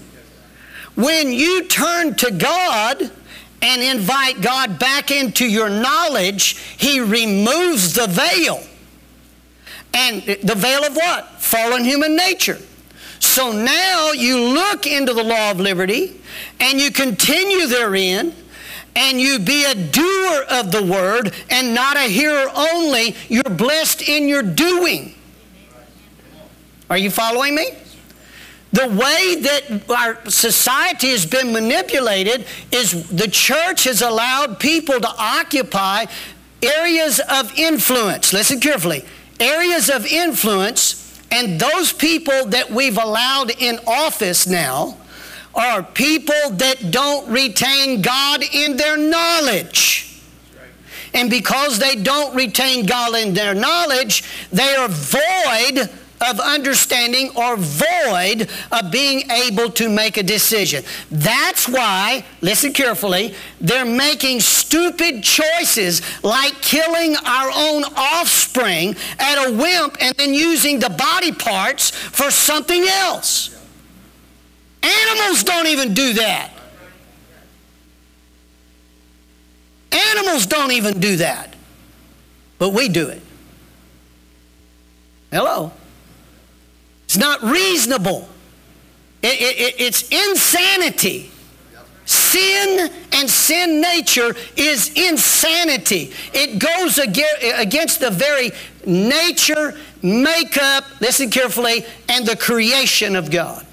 When 0.96 1.32
you 1.32 1.66
turn 1.66 2.16
to 2.16 2.32
God 2.32 3.12
and 3.62 3.82
invite 3.82 4.42
God 4.42 4.80
back 4.80 5.12
into 5.12 5.46
your 5.46 5.70
knowledge, 5.70 6.58
He 6.78 7.00
removes 7.00 7.94
the 7.94 8.08
veil. 8.08 8.62
And 9.94 10.24
the 10.24 10.56
veil 10.56 10.84
of 10.84 10.96
what? 10.96 11.42
Fallen 11.42 11.84
human 11.84 12.16
nature. 12.16 12.58
So 13.20 13.52
now 13.52 14.12
you 14.12 14.40
look 14.40 14.88
into 14.88 15.14
the 15.14 15.24
law 15.24 15.52
of 15.52 15.60
liberty 15.60 16.20
and 16.60 16.80
you 16.80 16.92
continue 16.92 17.68
therein 17.68 18.34
and 18.96 19.20
you 19.20 19.40
be 19.40 19.66
a 19.66 19.76
doer 19.76 20.46
of 20.50 20.72
the 20.72 20.84
word 20.84 21.34
and 21.50 21.74
not 21.74 21.98
a 21.98 22.02
hearer 22.02 22.48
only. 22.56 23.16
You're 23.28 23.44
blessed 23.44 24.02
in 24.08 24.28
your 24.28 24.44
doing. 24.44 25.16
Are 26.90 26.98
you 26.98 27.12
following 27.12 27.56
me? 27.56 27.68
The 28.72 28.88
way 28.88 29.36
that 29.42 29.90
our 29.90 30.30
society 30.30 31.10
has 31.10 31.26
been 31.26 31.52
manipulated 31.52 32.46
is 32.72 33.10
the 33.10 33.28
church 33.28 33.86
has 33.86 34.02
allowed 34.02 34.60
people 34.60 35.00
to 35.00 35.10
occupy 35.18 36.06
areas 36.62 37.20
of 37.30 37.58
influence. 37.58 38.32
Listen 38.32 38.60
carefully. 38.60 39.06
Areas 39.40 39.90
of 39.90 40.06
influence, 40.06 40.99
and 41.32 41.60
those 41.60 41.94
people 41.94 42.46
that 42.48 42.70
we've 42.72 42.98
allowed 42.98 43.52
in 43.52 43.80
office 43.86 44.48
now 44.48 44.98
are 45.56 45.84
people 45.84 46.50
that 46.52 46.92
don't 46.92 47.30
retain 47.30 48.02
God 48.02 48.44
in 48.54 48.78
their 48.78 48.98
knowledge. 48.98 50.22
And 51.14 51.30
because 51.30 51.80
they 51.80 51.96
don't 51.96 52.36
retain 52.36 52.86
God 52.86 53.16
in 53.16 53.34
their 53.34 53.54
knowledge, 53.56 54.24
they 54.52 54.76
are 54.76 54.88
void 54.88 55.90
of 56.22 56.40
understanding 56.40 57.30
or 57.36 57.56
void 57.58 58.50
of 58.72 58.92
being 58.92 59.30
able 59.32 59.70
to 59.72 59.90
make 59.90 60.18
a 60.18 60.24
decision. 60.24 60.84
That's 61.10 61.68
why, 61.68 62.26
listen 62.42 62.74
carefully, 62.74 63.34
they're 63.62 63.86
making 63.86 64.42
stupid 64.42 65.24
choices 65.24 66.02
like 66.24 66.54
killing 66.62 67.16
our 67.26 67.52
own 67.56 67.84
offspring 67.96 68.96
at 69.18 69.48
a 69.48 69.52
wimp 69.52 69.98
and 70.02 70.16
then 70.18 70.34
using 70.34 70.80
the 70.80 70.90
body 70.90 71.32
parts 71.32 71.90
for 71.92 72.32
something 72.32 72.84
else. 72.84 73.56
Animals 74.82 75.44
don't 75.44 75.68
even 75.68 75.94
do 75.94 76.14
that. 76.14 76.52
Animals 79.92 80.46
don't 80.46 80.72
even 80.72 81.00
do 81.00 81.18
that. 81.18 81.56
But 82.58 82.74
we 82.74 82.90
do 82.90 83.10
it. 83.10 83.22
Hello? 85.32 85.72
It's 87.10 87.18
not 87.18 87.42
reasonable. 87.42 88.30
It, 89.24 89.42
it, 89.42 89.76
it's 89.80 90.08
insanity. 90.10 91.32
Sin 92.06 92.88
and 93.14 93.28
sin 93.28 93.82
nature 93.82 94.36
is 94.56 94.92
insanity. 94.96 96.14
It 96.36 96.60
goes 96.60 97.00
against 97.00 98.00
the 98.00 98.12
very 98.12 98.52
nature, 98.86 99.76
makeup, 100.04 100.84
listen 101.02 101.32
carefully, 101.32 101.84
and 102.08 102.28
the 102.28 102.36
creation 102.36 103.16
of 103.16 103.32
God. 103.32 103.66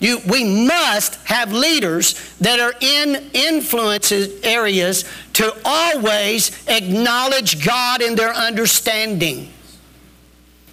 You, 0.00 0.20
we 0.28 0.66
must 0.66 1.14
have 1.24 1.50
leaders 1.50 2.14
that 2.40 2.60
are 2.60 2.74
in 2.78 3.30
influence 3.32 4.12
areas 4.12 5.06
to 5.32 5.56
always 5.64 6.50
acknowledge 6.68 7.64
God 7.64 8.02
in 8.02 8.16
their 8.16 8.34
understanding. 8.34 9.54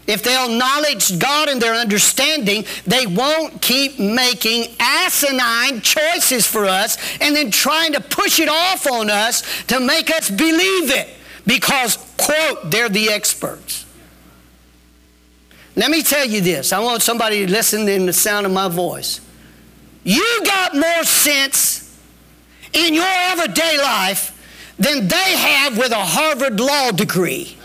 If 0.06 0.22
they'll 0.24 0.52
acknowledge 0.52 1.18
God 1.18 1.48
in 1.48 1.60
their 1.60 1.76
understanding, 1.76 2.66
they 2.86 3.08
won't 3.08 3.62
keep 3.62 4.00
making 4.00 4.76
asinine 4.80 5.82
choices 5.82 6.46
for 6.46 6.66
us 6.66 6.98
and 7.22 7.36
then 7.36 7.52
trying 7.52 7.94
to 7.94 8.02
push 8.02 8.40
it 8.40 8.50
off 8.50 8.86
on 8.86 9.10
us 9.10 9.44
to 9.68 9.80
make 9.80 10.10
us 10.10 10.30
believe 10.30 10.92
it 10.92 11.08
because, 11.48 11.98
quote, 12.18 12.70
they're 12.70 12.90
the 12.90 13.10
experts. 13.10 13.86
Let 15.76 15.90
me 15.90 16.04
tell 16.04 16.26
you 16.26 16.42
this. 16.42 16.74
I 16.74 16.80
want 16.80 17.02
somebody 17.02 17.46
to 17.46 17.52
listen 17.52 17.88
in 17.88 18.06
the 18.06 18.14
sound 18.14 18.46
of 18.46 18.52
my 18.52 18.68
voice. 18.68 19.22
You 20.04 20.42
got 20.46 20.76
more 20.76 21.04
sense 21.04 21.98
in 22.74 22.94
your 22.94 23.06
everyday 23.08 23.78
life 23.78 24.30
than 24.78 25.08
they 25.08 25.38
have 25.38 25.78
with 25.78 25.92
a 25.92 25.96
Harvard 25.96 26.60
law 26.60 26.92
degree. 26.92 27.58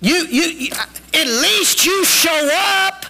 You, 0.00 0.26
you, 0.26 0.68
at 0.72 1.26
least 1.26 1.84
you 1.84 2.04
show 2.04 2.50
up 2.52 3.06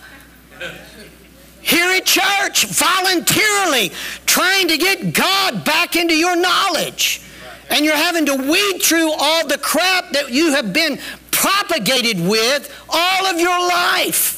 here 1.60 1.90
at 1.90 2.04
church 2.04 2.66
voluntarily, 2.66 3.92
trying 4.26 4.68
to 4.68 4.76
get 4.76 5.14
God 5.14 5.64
back 5.64 5.94
into 5.94 6.16
your 6.16 6.34
knowledge. 6.36 7.22
And 7.70 7.84
you're 7.84 7.94
having 7.94 8.26
to 8.26 8.34
weed 8.34 8.82
through 8.82 9.12
all 9.12 9.46
the 9.46 9.58
crap 9.58 10.10
that 10.10 10.30
you 10.30 10.52
have 10.52 10.72
been 10.72 10.98
propagated 11.30 12.20
with 12.20 12.84
all 12.88 13.26
of 13.26 13.38
your 13.38 13.58
life. 13.68 14.36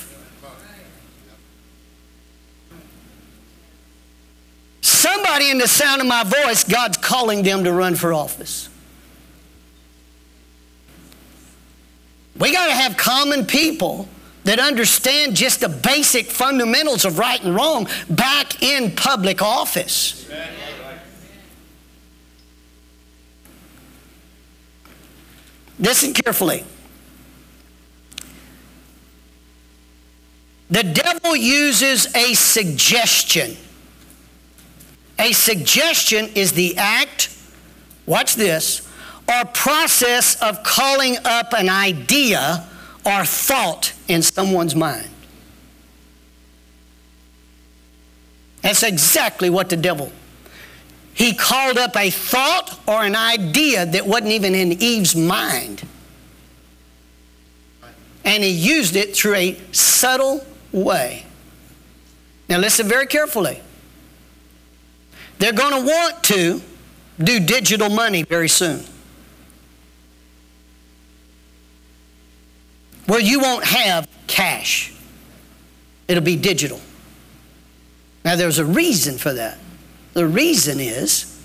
Somebody 4.83 5.51
in 5.51 5.59
the 5.59 5.69
sound 5.69 6.03
of 6.03 6.07
my 6.07 6.25
voice, 6.25 6.65
God's 6.65 6.99
calling 6.99 7.43
them 7.43 7.65
to 7.65 7.73
run 7.73 7.95
for 7.95 8.13
office. 8.13 8.69
We 12.39 12.53
got 12.53 12.67
to 12.67 12.73
have 12.73 12.97
common 12.97 13.47
people 13.47 14.09
that 14.45 14.59
understand 14.59 15.37
just 15.37 15.61
the 15.61 15.69
basic 15.69 16.27
fundamentals 16.27 17.05
of 17.05 17.19
right 17.19 17.43
and 17.43 17.55
wrong 17.55 17.87
back 18.09 18.63
in 18.63 18.93
public 18.97 19.41
office. 19.41 20.29
Listen 25.79 26.13
carefully. 26.13 26.65
The 30.71 30.85
devil 30.85 31.37
uses 31.37 32.15
a 32.17 32.35
suggestion. 32.35 33.57
A 35.19 35.33
suggestion 35.33 36.31
is 36.35 36.53
the 36.53 36.77
act, 36.79 37.37
watch 38.07 38.37
this, 38.37 38.89
or 39.29 39.45
process 39.47 40.41
of 40.43 40.63
calling 40.63 41.17
up 41.25 41.53
an 41.53 41.69
idea 41.69 42.67
or 43.05 43.25
thought 43.25 43.93
in 44.09 44.23
someone's 44.23 44.75
mind. 44.75 45.09
That's 48.63 48.83
exactly 48.83 49.51
what 49.51 49.69
the 49.69 49.77
devil. 49.77 50.13
He 51.15 51.35
called 51.35 51.79
up 51.79 51.97
a 51.97 52.11
thought 52.11 52.81
or 52.87 53.05
an 53.05 53.17
idea 53.17 53.85
that 53.85 54.07
wasn't 54.07 54.31
even 54.31 54.55
in 54.55 54.73
Eve's 54.81 55.15
mind. 55.15 55.87
And 58.25 58.43
he 58.43 58.51
used 58.51 58.97
it 58.97 59.15
through 59.17 59.35
a 59.35 59.61
subtle 59.73 60.47
way. 60.71 61.27
Now, 62.49 62.59
listen 62.59 62.87
very 62.87 63.07
carefully. 63.07 63.61
They're 65.39 65.53
going 65.53 65.73
to 65.73 65.91
want 65.91 66.23
to 66.25 66.63
do 67.19 67.41
digital 67.41 67.89
money 67.89 68.23
very 68.23 68.49
soon. 68.49 68.85
Where 73.13 73.21
you 73.21 73.41
won't 73.41 73.67
have 73.67 74.09
cash. 74.27 74.91
It'll 76.09 76.25
be 76.25 76.37
digital. 76.37 76.81
Now, 78.25 78.37
there's 78.37 78.59
a 78.59 78.65
reason 78.65 79.19
for 79.19 79.35
that. 79.35 79.59
The 80.15 80.27
reason 80.27 80.81
is 80.81 81.39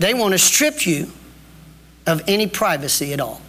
they 0.00 0.12
want 0.12 0.32
to 0.32 0.38
strip 0.38 0.88
you 0.88 1.12
of 2.04 2.24
any 2.26 2.48
privacy 2.48 3.12
at 3.12 3.20
all. 3.20 3.40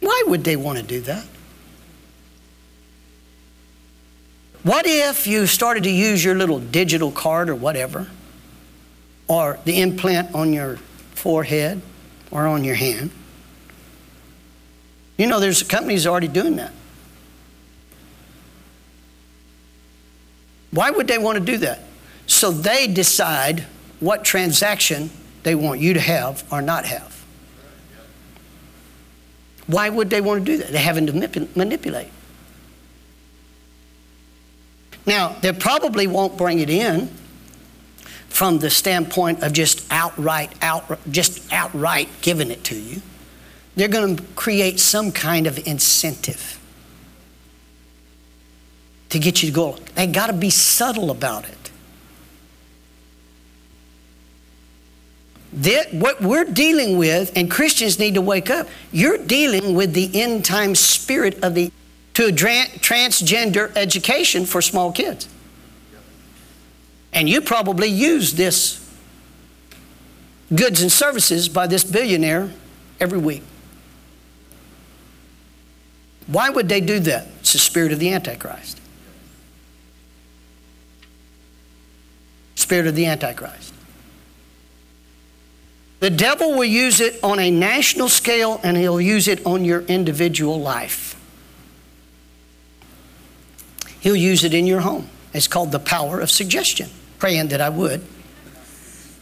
Why 0.00 0.24
would 0.26 0.42
they 0.42 0.56
want 0.56 0.78
to 0.78 0.84
do 0.84 1.02
that? 1.02 1.26
What 4.62 4.86
if 4.86 5.26
you 5.26 5.46
started 5.46 5.82
to 5.82 5.90
use 5.90 6.24
your 6.24 6.34
little 6.34 6.60
digital 6.60 7.12
card 7.12 7.50
or 7.50 7.54
whatever, 7.54 8.08
or 9.28 9.58
the 9.66 9.82
implant 9.82 10.34
on 10.34 10.54
your 10.54 10.78
forehead 11.14 11.82
or 12.30 12.46
on 12.46 12.64
your 12.64 12.76
hand? 12.76 13.10
You 15.16 15.26
know, 15.26 15.40
there's 15.40 15.62
companies 15.62 16.06
already 16.06 16.28
doing 16.28 16.56
that. 16.56 16.72
Why 20.70 20.90
would 20.90 21.06
they 21.06 21.18
want 21.18 21.38
to 21.38 21.44
do 21.44 21.58
that? 21.58 21.80
So 22.26 22.50
they 22.50 22.86
decide 22.86 23.66
what 24.00 24.24
transaction 24.24 25.10
they 25.42 25.54
want 25.54 25.80
you 25.80 25.94
to 25.94 26.00
have 26.00 26.44
or 26.50 26.62
not 26.62 26.86
have. 26.86 27.24
Why 29.66 29.88
would 29.88 30.10
they 30.10 30.20
want 30.20 30.44
to 30.44 30.52
do 30.52 30.58
that? 30.58 30.72
They're 30.72 30.82
having 30.82 31.06
to 31.06 31.48
manipulate. 31.54 32.10
Now, 35.06 35.36
they 35.40 35.52
probably 35.52 36.06
won't 36.06 36.36
bring 36.36 36.58
it 36.58 36.70
in 36.70 37.08
from 38.28 38.58
the 38.58 38.70
standpoint 38.70 39.42
of 39.42 39.52
just 39.52 39.84
outright, 39.90 40.52
out, 40.62 40.98
just 41.10 41.52
outright 41.52 42.08
giving 42.22 42.50
it 42.50 42.64
to 42.64 42.76
you. 42.78 43.02
They're 43.74 43.88
going 43.88 44.16
to 44.16 44.22
create 44.34 44.78
some 44.78 45.12
kind 45.12 45.46
of 45.46 45.66
incentive 45.66 46.58
to 49.08 49.18
get 49.18 49.42
you 49.42 49.48
to 49.48 49.54
go. 49.54 49.76
They 49.94 50.06
got 50.06 50.28
to 50.28 50.32
be 50.32 50.50
subtle 50.50 51.10
about 51.10 51.48
it. 51.48 51.70
That, 55.54 55.92
what 55.92 56.20
we're 56.22 56.44
dealing 56.44 56.96
with, 56.96 57.32
and 57.36 57.50
Christians 57.50 57.98
need 57.98 58.14
to 58.14 58.22
wake 58.22 58.48
up, 58.48 58.68
you're 58.90 59.18
dealing 59.18 59.74
with 59.74 59.92
the 59.92 60.10
end 60.20 60.44
time 60.44 60.74
spirit 60.74 61.42
of 61.44 61.54
the 61.54 61.70
to 62.14 62.24
transgender 62.24 63.74
education 63.76 64.44
for 64.44 64.60
small 64.60 64.92
kids. 64.92 65.28
And 67.12 67.28
you 67.28 67.40
probably 67.40 67.88
use 67.88 68.34
this 68.34 68.78
goods 70.54 70.82
and 70.82 70.92
services 70.92 71.48
by 71.48 71.66
this 71.66 71.84
billionaire 71.84 72.50
every 73.00 73.18
week. 73.18 73.42
Why 76.26 76.50
would 76.50 76.68
they 76.68 76.80
do 76.80 76.98
that? 77.00 77.26
It's 77.40 77.52
the 77.52 77.58
spirit 77.58 77.92
of 77.92 77.98
the 77.98 78.12
Antichrist. 78.12 78.80
Spirit 82.54 82.86
of 82.86 82.94
the 82.94 83.06
Antichrist. 83.06 83.74
The 86.00 86.10
devil 86.10 86.52
will 86.52 86.64
use 86.64 87.00
it 87.00 87.22
on 87.22 87.38
a 87.38 87.50
national 87.50 88.08
scale 88.08 88.60
and 88.64 88.76
he'll 88.76 89.00
use 89.00 89.28
it 89.28 89.44
on 89.46 89.64
your 89.64 89.82
individual 89.82 90.60
life. 90.60 91.16
He'll 94.00 94.16
use 94.16 94.42
it 94.42 94.52
in 94.52 94.66
your 94.66 94.80
home. 94.80 95.08
It's 95.32 95.46
called 95.46 95.70
the 95.70 95.78
power 95.78 96.20
of 96.20 96.30
suggestion. 96.30 96.90
Praying 97.18 97.48
that 97.48 97.60
I 97.60 97.68
would. 97.68 98.04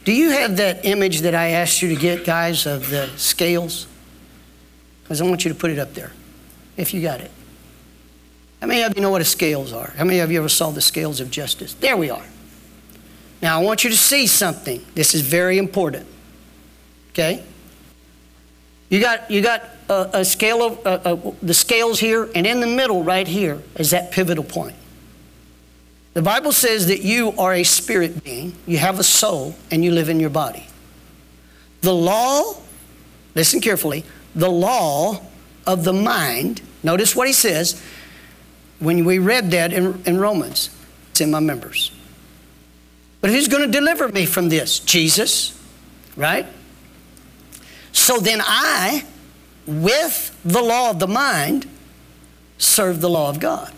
Do 0.05 0.11
you 0.11 0.31
have 0.31 0.57
that 0.57 0.83
image 0.83 1.21
that 1.21 1.35
I 1.35 1.49
asked 1.49 1.83
you 1.83 1.89
to 1.89 1.95
get, 1.95 2.25
guys, 2.25 2.65
of 2.65 2.89
the 2.89 3.07
scales? 3.15 3.85
Because 5.03 5.21
I 5.21 5.25
want 5.25 5.45
you 5.45 5.53
to 5.53 5.55
put 5.55 5.69
it 5.69 5.77
up 5.77 5.93
there, 5.93 6.11
if 6.77 6.93
you 6.93 7.01
got 7.01 7.21
it. 7.21 7.31
How 8.61 8.67
many 8.67 8.83
of 8.83 8.95
you 8.95 9.01
know 9.01 9.09
what 9.09 9.19
the 9.19 9.25
scales 9.25 9.73
are? 9.73 9.91
How 9.97 10.03
many 10.03 10.19
of 10.19 10.31
you 10.31 10.37
ever 10.37 10.49
saw 10.49 10.69
the 10.69 10.81
scales 10.81 11.19
of 11.19 11.31
justice? 11.31 11.73
There 11.73 11.97
we 11.97 12.09
are. 12.09 12.25
Now, 13.41 13.59
I 13.59 13.63
want 13.63 13.83
you 13.83 13.89
to 13.89 13.97
see 13.97 14.27
something. 14.27 14.85
This 14.93 15.15
is 15.15 15.21
very 15.21 15.57
important. 15.57 16.05
Okay? 17.09 17.43
You 18.89 18.99
got, 18.99 19.31
you 19.31 19.41
got 19.41 19.63
a, 19.89 20.09
a 20.19 20.25
scale 20.25 20.61
of 20.85 21.37
the 21.41 21.53
scales 21.53 21.99
here, 21.99 22.29
and 22.35 22.45
in 22.45 22.59
the 22.59 22.67
middle, 22.67 23.03
right 23.03 23.27
here, 23.27 23.63
is 23.75 23.91
that 23.91 24.11
pivotal 24.11 24.43
point. 24.43 24.75
The 26.13 26.21
Bible 26.21 26.51
says 26.51 26.87
that 26.87 27.01
you 27.01 27.31
are 27.37 27.53
a 27.53 27.63
spirit 27.63 28.23
being, 28.23 28.53
you 28.67 28.77
have 28.77 28.99
a 28.99 29.03
soul, 29.03 29.55
and 29.71 29.83
you 29.83 29.91
live 29.91 30.09
in 30.09 30.19
your 30.19 30.29
body. 30.29 30.67
The 31.81 31.93
law, 31.93 32.57
listen 33.33 33.61
carefully, 33.61 34.03
the 34.35 34.49
law 34.49 35.21
of 35.65 35.83
the 35.83 35.93
mind, 35.93 36.61
notice 36.83 37.15
what 37.15 37.27
he 37.27 37.33
says 37.33 37.81
when 38.79 39.05
we 39.05 39.19
read 39.19 39.51
that 39.51 39.71
in, 39.71 40.01
in 40.05 40.19
Romans, 40.19 40.69
it's 41.11 41.21
in 41.21 41.31
my 41.31 41.39
members. 41.39 41.91
But 43.21 43.29
who's 43.29 43.47
going 43.47 43.63
to 43.63 43.71
deliver 43.71 44.09
me 44.09 44.25
from 44.25 44.49
this? 44.49 44.79
Jesus, 44.79 45.57
right? 46.15 46.47
So 47.91 48.17
then 48.17 48.41
I, 48.41 49.05
with 49.67 50.35
the 50.43 50.61
law 50.61 50.89
of 50.89 50.99
the 50.99 51.07
mind, 51.07 51.67
serve 52.57 53.01
the 53.01 53.09
law 53.09 53.29
of 53.29 53.39
God. 53.39 53.71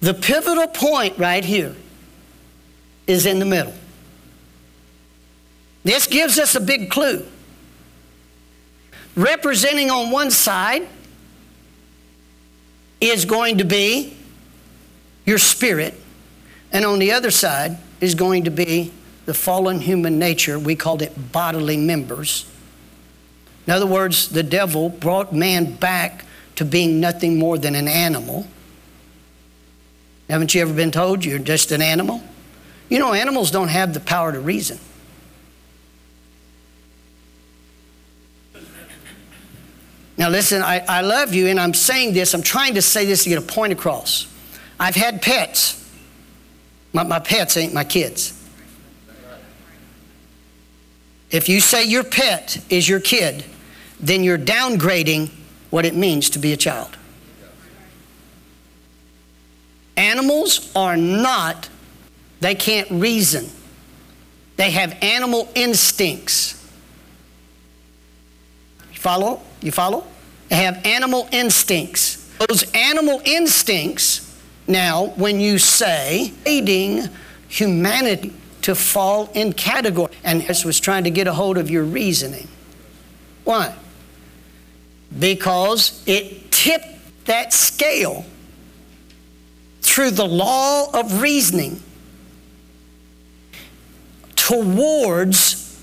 The 0.00 0.14
pivotal 0.14 0.68
point 0.68 1.18
right 1.18 1.44
here 1.44 1.74
is 3.06 3.26
in 3.26 3.38
the 3.38 3.44
middle. 3.44 3.74
This 5.82 6.06
gives 6.06 6.38
us 6.38 6.54
a 6.54 6.60
big 6.60 6.90
clue. 6.90 7.26
Representing 9.16 9.90
on 9.90 10.10
one 10.10 10.30
side 10.30 10.88
is 13.00 13.24
going 13.24 13.58
to 13.58 13.64
be 13.64 14.16
your 15.24 15.38
spirit, 15.38 15.94
and 16.72 16.84
on 16.84 16.98
the 16.98 17.12
other 17.12 17.30
side 17.30 17.78
is 18.00 18.14
going 18.14 18.44
to 18.44 18.50
be 18.50 18.92
the 19.26 19.34
fallen 19.34 19.80
human 19.80 20.18
nature. 20.18 20.58
We 20.58 20.74
called 20.74 21.00
it 21.00 21.32
bodily 21.32 21.76
members. 21.76 22.50
In 23.66 23.72
other 23.72 23.86
words, 23.86 24.28
the 24.28 24.42
devil 24.42 24.88
brought 24.88 25.32
man 25.32 25.74
back 25.76 26.24
to 26.56 26.64
being 26.64 27.00
nothing 27.00 27.38
more 27.38 27.56
than 27.56 27.74
an 27.74 27.88
animal. 27.88 28.46
Haven't 30.28 30.54
you 30.54 30.62
ever 30.62 30.72
been 30.72 30.90
told 30.90 31.24
you're 31.24 31.38
just 31.38 31.72
an 31.72 31.82
animal? 31.82 32.22
You 32.88 32.98
know, 32.98 33.12
animals 33.12 33.50
don't 33.50 33.68
have 33.68 33.94
the 33.94 34.00
power 34.00 34.32
to 34.32 34.40
reason. 34.40 34.78
Now, 40.16 40.28
listen, 40.28 40.62
I, 40.62 40.84
I 40.88 41.00
love 41.00 41.34
you, 41.34 41.48
and 41.48 41.58
I'm 41.58 41.74
saying 41.74 42.14
this, 42.14 42.34
I'm 42.34 42.42
trying 42.42 42.74
to 42.74 42.82
say 42.82 43.04
this 43.04 43.24
to 43.24 43.30
get 43.30 43.38
a 43.38 43.42
point 43.42 43.72
across. 43.72 44.32
I've 44.78 44.94
had 44.94 45.22
pets. 45.22 45.80
My, 46.92 47.02
my 47.02 47.18
pets 47.18 47.56
ain't 47.56 47.74
my 47.74 47.84
kids. 47.84 48.40
If 51.30 51.48
you 51.48 51.60
say 51.60 51.84
your 51.84 52.04
pet 52.04 52.64
is 52.70 52.88
your 52.88 53.00
kid, 53.00 53.44
then 53.98 54.22
you're 54.22 54.38
downgrading 54.38 55.30
what 55.70 55.84
it 55.84 55.96
means 55.96 56.30
to 56.30 56.38
be 56.38 56.52
a 56.52 56.56
child. 56.56 56.96
Animals 59.96 60.70
are 60.76 60.96
not, 60.96 61.68
they 62.40 62.54
can't 62.54 62.88
reason. 62.90 63.48
They 64.56 64.70
have 64.70 64.96
animal 65.02 65.50
instincts. 65.56 66.52
You 68.92 68.98
follow? 68.98 69.40
You 69.64 69.72
follow? 69.72 70.06
They 70.50 70.56
have 70.56 70.84
animal 70.84 71.26
instincts. 71.32 72.30
Those 72.38 72.70
animal 72.74 73.22
instincts, 73.24 74.38
now, 74.66 75.06
when 75.16 75.40
you 75.40 75.58
say, 75.58 76.32
aiding 76.44 77.08
humanity 77.48 78.34
to 78.62 78.74
fall 78.74 79.30
in 79.34 79.54
category. 79.54 80.12
And 80.22 80.42
this 80.42 80.64
was 80.64 80.78
trying 80.80 81.04
to 81.04 81.10
get 81.10 81.26
a 81.26 81.32
hold 81.32 81.56
of 81.56 81.70
your 81.70 81.84
reasoning. 81.84 82.46
Why? 83.44 83.74
Because 85.18 86.02
it 86.06 86.50
tipped 86.50 87.24
that 87.24 87.54
scale 87.54 88.26
through 89.80 90.10
the 90.10 90.26
law 90.26 90.90
of 90.92 91.22
reasoning 91.22 91.80
towards 94.34 95.82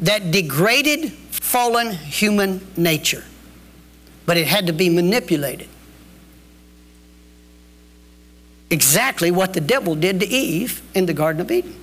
that 0.00 0.32
degraded, 0.32 1.12
fallen 1.54 1.92
human 1.92 2.66
nature. 2.76 3.24
But 4.26 4.36
it 4.36 4.46
had 4.48 4.66
to 4.66 4.72
be 4.72 4.90
manipulated. 4.90 5.68
exactly 8.74 9.30
what 9.30 9.52
the 9.52 9.60
devil 9.60 9.94
did 9.94 10.18
to 10.20 10.26
Eve 10.26 10.82
in 10.94 11.06
the 11.06 11.14
Garden 11.14 11.40
of 11.40 11.50
Eden. 11.50 11.76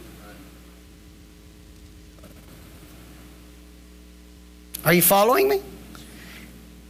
Are 4.84 4.94
you 4.94 5.02
following 5.02 5.48
me? 5.48 5.62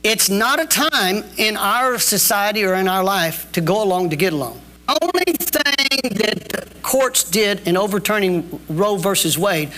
It's 0.04 0.30
not 0.30 0.60
a 0.60 0.66
time 0.66 1.24
in 1.38 1.56
our 1.58 2.00
society 2.00 2.64
or 2.64 2.74
in 2.74 2.88
our 2.88 3.04
life 3.04 3.52
to 3.52 3.62
go 3.62 3.84
along 3.84 4.10
to 4.10 4.16
get 4.16 4.34
along. 4.34 4.60
Only 4.90 5.34
thing 5.38 6.16
that 6.16 6.50
the 6.50 6.68
courts 6.82 7.24
did 7.24 7.68
in 7.68 7.78
overturning 7.78 8.60
Roe 8.70 8.96
versus 8.96 9.38
Wade, 9.38 9.70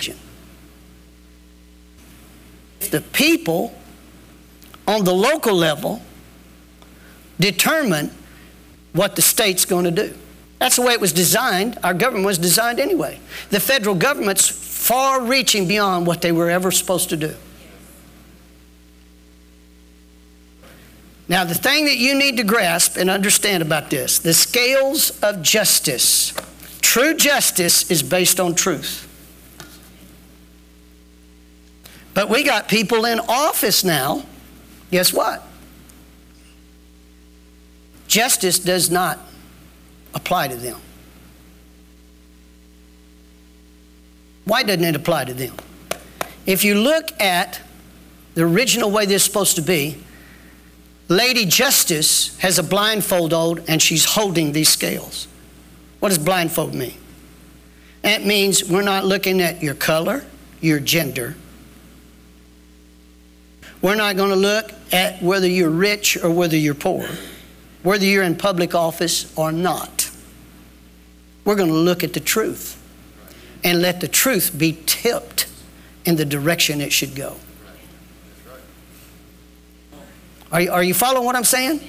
the 2.91 3.01
people 3.01 3.73
on 4.87 5.03
the 5.03 5.13
local 5.13 5.55
level 5.55 6.01
determine 7.39 8.11
what 8.93 9.15
the 9.15 9.21
state's 9.21 9.65
going 9.65 9.85
to 9.85 9.91
do. 9.91 10.13
That's 10.59 10.77
the 10.77 10.81
way 10.81 10.93
it 10.93 11.01
was 11.01 11.11
designed. 11.11 11.77
Our 11.83 11.93
government 11.93 12.25
was 12.25 12.37
designed 12.37 12.79
anyway. 12.79 13.19
The 13.49 13.59
federal 13.59 13.95
government's 13.95 14.47
far 14.47 15.21
reaching 15.21 15.67
beyond 15.67 16.07
what 16.07 16.21
they 16.21 16.31
were 16.31 16.49
ever 16.49 16.71
supposed 16.71 17.09
to 17.09 17.17
do. 17.17 17.35
Now, 21.27 21.43
the 21.45 21.55
thing 21.55 21.85
that 21.85 21.97
you 21.97 22.15
need 22.15 22.37
to 22.37 22.43
grasp 22.43 22.97
and 22.97 23.09
understand 23.09 23.63
about 23.63 23.89
this 23.89 24.19
the 24.19 24.33
scales 24.33 25.19
of 25.21 25.41
justice. 25.41 26.33
True 26.81 27.15
justice 27.15 27.89
is 27.89 28.03
based 28.03 28.39
on 28.39 28.55
truth. 28.55 29.09
But 32.13 32.29
we 32.29 32.43
got 32.43 32.67
people 32.67 33.05
in 33.05 33.19
office 33.19 33.83
now. 33.83 34.23
Guess 34.91 35.13
what? 35.13 35.43
Justice 38.07 38.59
does 38.59 38.91
not 38.91 39.19
apply 40.13 40.47
to 40.49 40.55
them. 40.55 40.79
Why 44.45 44.63
doesn't 44.63 44.83
it 44.83 44.95
apply 44.95 45.25
to 45.25 45.33
them? 45.33 45.55
If 46.45 46.63
you 46.63 46.75
look 46.75 47.19
at 47.19 47.61
the 48.35 48.43
original 48.43 48.91
way 48.91 49.05
this 49.05 49.21
is 49.21 49.23
supposed 49.23 49.55
to 49.55 49.61
be, 49.61 49.97
Lady 51.07 51.45
Justice 51.45 52.37
has 52.39 52.59
a 52.59 52.63
blindfold 52.63 53.33
on 53.33 53.63
and 53.67 53.81
she's 53.81 54.05
holding 54.05 54.51
these 54.51 54.69
scales. 54.69 55.27
What 55.99 56.09
does 56.09 56.17
blindfold 56.17 56.73
mean? 56.73 56.97
That 58.01 58.25
means 58.25 58.69
we're 58.69 58.81
not 58.81 59.05
looking 59.05 59.41
at 59.41 59.63
your 59.63 59.75
color, 59.75 60.25
your 60.59 60.79
gender. 60.79 61.35
We're 63.83 63.95
not 63.95 64.15
going 64.15 64.29
to 64.29 64.35
look 64.37 64.71
at 64.93 65.21
whether 65.21 65.45
you're 65.45 65.69
rich 65.69 66.17
or 66.23 66.31
whether 66.31 66.55
you're 66.55 66.73
poor, 66.73 67.05
whether 67.83 68.05
you're 68.05 68.23
in 68.23 68.37
public 68.37 68.73
office 68.73 69.37
or 69.37 69.51
not. 69.51 70.09
We're 71.43 71.57
going 71.57 71.69
to 71.69 71.75
look 71.75 72.01
at 72.01 72.13
the 72.13 72.21
truth 72.21 72.81
and 73.61 73.81
let 73.81 73.99
the 73.99 74.07
truth 74.07 74.57
be 74.57 74.81
tipped 74.85 75.47
in 76.05 76.15
the 76.15 76.23
direction 76.23 76.79
it 76.79 76.93
should 76.93 77.13
go. 77.13 77.35
Are 80.49 80.61
you, 80.61 80.71
are 80.71 80.83
you 80.83 80.93
following 80.93 81.25
what 81.25 81.35
I'm 81.35 81.43
saying? 81.43 81.81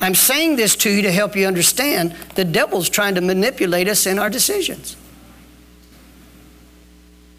I'm 0.00 0.14
saying 0.14 0.54
this 0.54 0.76
to 0.76 0.90
you 0.90 1.02
to 1.02 1.10
help 1.10 1.34
you 1.34 1.48
understand 1.48 2.14
the 2.36 2.44
devil's 2.44 2.88
trying 2.88 3.16
to 3.16 3.20
manipulate 3.20 3.88
us 3.88 4.06
in 4.06 4.20
our 4.20 4.30
decisions. 4.30 4.96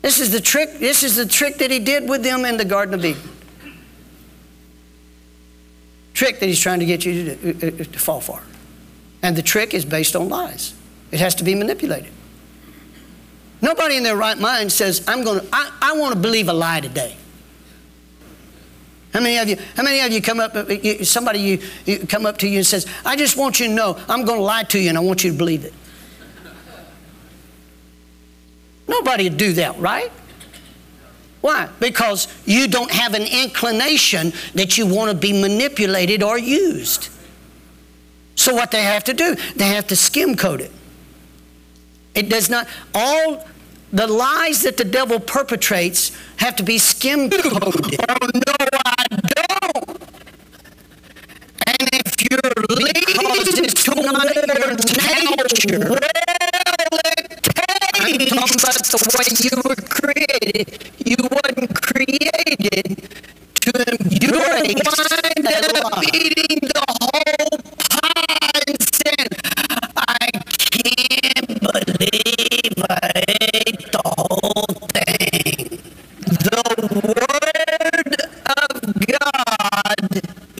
This 0.06 0.20
is 0.20 0.30
the 0.30 0.40
trick, 0.40 0.78
this 0.78 1.02
is 1.02 1.16
the 1.16 1.26
trick 1.26 1.58
that 1.58 1.72
he 1.72 1.80
did 1.80 2.08
with 2.08 2.22
them 2.22 2.46
in 2.46 2.58
the 2.58 2.64
Garden 2.64 2.94
of 2.94 3.04
Eden. 3.04 3.28
Trick 6.14 6.40
that 6.40 6.46
he's 6.46 6.60
trying 6.60 6.80
to 6.80 6.86
get 6.86 7.04
you 7.04 7.36
to, 7.36 7.50
uh, 7.50 7.68
uh, 7.70 7.84
to 7.86 8.00
fall 8.00 8.22
for. 8.22 8.40
And 9.24 9.36
the 9.36 9.42
trick 9.42 9.74
is 9.74 9.84
based 9.84 10.16
on 10.16 10.30
lies. 10.30 10.76
It 11.10 11.20
has 11.20 11.34
to 11.36 11.44
be 11.44 11.56
manipulated. 11.56 12.12
Nobody 13.64 13.98
in 13.98 14.04
their 14.04 14.16
right 14.16 14.38
mind 14.38 14.72
says, 14.72 15.04
I'm 15.08 15.24
to, 15.24 15.44
I, 15.52 15.72
I 15.82 15.98
want 15.98 16.14
to 16.14 16.20
believe 16.20 16.50
a 16.50 16.54
lie 16.54 16.82
today. 16.82 17.18
How 19.12 19.22
many 19.22 19.40
of 19.40 19.50
you, 19.50 19.58
how 19.76 19.82
many 19.82 20.02
of 20.02 20.12
you 20.12 20.22
come 20.22 20.40
up, 20.40 20.56
somebody 21.02 21.40
you, 21.40 21.62
you 21.88 22.06
come 22.06 22.28
up 22.28 22.38
to 22.38 22.48
you 22.48 22.58
and 22.58 22.68
says, 22.68 22.86
I 23.04 23.16
just 23.16 23.38
want 23.38 23.60
you 23.60 23.70
to 23.70 23.74
know 23.74 24.00
I'm 24.08 24.24
going 24.24 24.38
to 24.38 24.46
lie 24.46 24.66
to 24.66 24.80
you 24.80 24.90
and 24.90 25.00
I 25.00 25.02
want 25.02 25.24
you 25.24 25.32
to 25.32 25.38
believe 25.38 25.66
it. 25.66 25.74
Nobody 28.88 29.26
would 29.30 29.38
do 29.38 29.54
that, 29.54 29.80
right? 29.80 30.12
Why? 31.42 31.70
Because 31.80 32.28
you 32.46 32.68
don't 32.68 32.92
have 32.92 33.14
an 33.14 33.24
inclination 33.24 34.34
that 34.56 34.78
you 34.78 34.88
want 34.88 35.12
to 35.12 35.18
be 35.18 35.32
manipulated 35.32 36.24
or 36.24 36.40
used. 36.40 37.10
So, 38.36 38.54
what 38.56 38.72
they 38.72 38.84
have 38.84 39.04
to 39.06 39.14
do, 39.14 39.36
they 39.56 39.68
have 39.68 39.88
to 39.88 39.96
skim 39.96 40.36
coat 40.36 40.60
it. 40.60 40.72
It 42.16 42.30
does 42.30 42.50
not, 42.50 42.68
all 42.94 43.46
the 43.94 44.08
lies 44.08 44.64
that 44.64 44.78
the 44.78 44.84
devil 44.84 45.20
perpetrates 45.20 46.12
have 46.38 46.56
to 46.56 46.64
be 46.64 46.78
skim 46.78 47.30
coated. 47.30 48.00
Oh, 48.10 48.18
no, 48.34 48.54
I 48.86 49.06
don't. 49.10 50.02
And 51.68 51.90
if 51.94 52.14
you're 52.30 52.52
leading 52.70 53.06
to 53.06 53.94
your 54.02 54.16
nature, 55.46 56.00
about 58.06 58.86
the 58.86 59.02
way 59.18 59.26
you 59.42 59.58
were 59.66 59.76
created. 59.90 60.68
You 61.06 61.18
weren't 61.26 61.74
created 61.74 63.02
to 63.62 63.72
embrace 63.74 64.86
that 64.86 66.06
eating 66.14 66.60
the 66.62 66.86
whole 67.02 67.58
pie 67.90 68.62
and 68.68 68.78
saying, 68.94 69.34
I 69.98 70.30
can't 70.70 71.50
believe 71.62 72.78
I 72.90 73.26
ate 73.26 73.82
the 73.92 74.02
whole 74.06 74.78
thing. 74.94 75.82
The 76.30 76.62
Word 77.10 78.14
of 78.54 78.86
God 79.10 80.12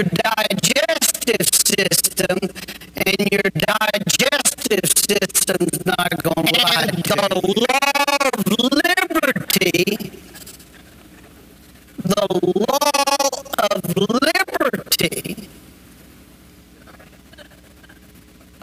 system, 2.12 2.38
and 2.96 3.16
your 3.32 3.42
digestive 3.54 4.84
system's 4.84 5.86
not 5.86 6.10
going 6.22 6.46
to 6.46 6.60
like 6.62 6.92
the 7.02 7.16
law 7.58 8.16
of 8.28 8.46
liberty. 8.72 10.10
The 12.04 12.26
law 12.68 13.28
of 13.70 13.96
liberty. 13.96 15.48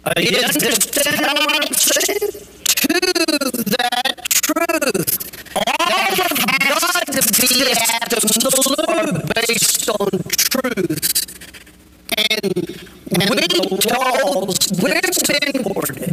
Are 0.04 0.22
you 0.22 0.36
understand 0.38 1.20
what 1.20 1.66
I'm 1.66 1.74
saying? 1.74 2.30
To 2.64 3.00
that 3.76 4.24
truth. 4.30 5.56
All 5.56 6.12
of 6.12 6.40
God's 6.46 7.40
be 7.40 7.72
absolute 7.72 9.34
based 9.34 9.90
on 9.90 10.10
truth. 10.38 11.39
And 12.20 12.52
we 13.30 13.46
dolls, 13.78 14.58
we've 14.82 14.92
been, 14.92 15.62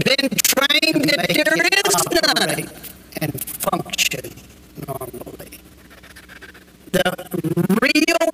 been 0.07 0.29
trained 0.39 1.03
that 1.09 1.27
there 1.27 1.55
is 1.67 1.95
none 2.15 2.69
and 3.21 3.33
function 3.43 4.31
normally. 4.87 5.59
The 6.91 7.07
real 7.81 8.27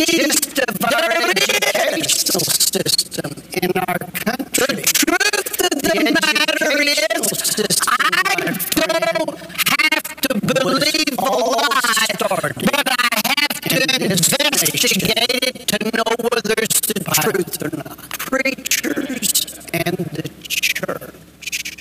realities 0.00 0.38
of 0.66 0.74
our 0.82 1.12
educational 1.12 2.44
system 2.44 3.30
in 3.62 3.70
our 3.86 3.98
country. 3.98 4.76
The 4.76 4.88
truth 4.96 5.60
of 5.60 5.76
the 5.82 5.96
matter 6.24 6.72
is, 6.80 7.76
I 7.86 8.32
don't 8.80 9.38
have 9.68 10.08
to 10.22 10.30
believe 10.40 11.18
a 11.18 11.22
lie, 11.22 12.06
but 12.18 12.88
I 12.88 13.13
have 13.44 13.62
to 13.62 14.04
investigate 14.04 15.44
it 15.44 15.68
to 15.68 15.78
know 15.96 16.04
whether 16.30 16.54
it's 16.58 16.80
the 16.80 16.94
truth 17.04 17.62
or 17.62 17.76
not. 17.76 17.98
Preachers 18.18 19.66
and 19.72 19.96
the 20.16 20.28
church. 20.48 21.76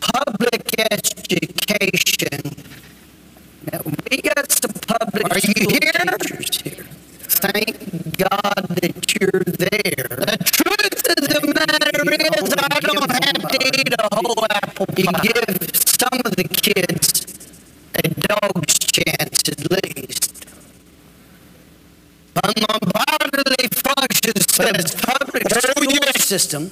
Public 0.00 0.62
education. 0.90 2.42
Now, 3.72 3.80
we 4.10 4.22
got 4.22 4.50
some 4.52 4.72
public 4.86 5.30
Are 5.32 5.38
you 5.38 5.54
here? 5.70 5.92
teachers 6.20 6.60
here. 6.62 6.84
Thank 7.28 8.18
God 8.18 8.66
that 8.80 9.14
you're 9.20 9.42
there. 9.44 10.08
The 10.08 10.38
truth 10.46 11.02
of 11.10 11.16
the 11.26 11.40
matter 11.54 12.04
is, 12.14 12.54
I 12.54 12.80
don't 12.80 13.10
have 13.10 13.48
to 13.50 13.58
eat 13.80 13.94
a 13.98 14.08
whole 14.14 14.46
apple 14.50 14.86
pie. 14.86 14.94
You 14.96 15.34
give 15.34 15.76
some 15.76 16.20
of 16.24 16.36
the 16.36 16.44
kids 16.48 17.25
dog's 18.28 18.78
chance 18.78 19.48
at 19.48 19.70
least. 19.70 20.46
But 22.34 22.60
my 22.60 22.78
bodily 22.78 23.68
function 23.68 24.40
says 24.40 24.94
public 24.94 25.48
school 25.50 26.12
system, 26.20 26.70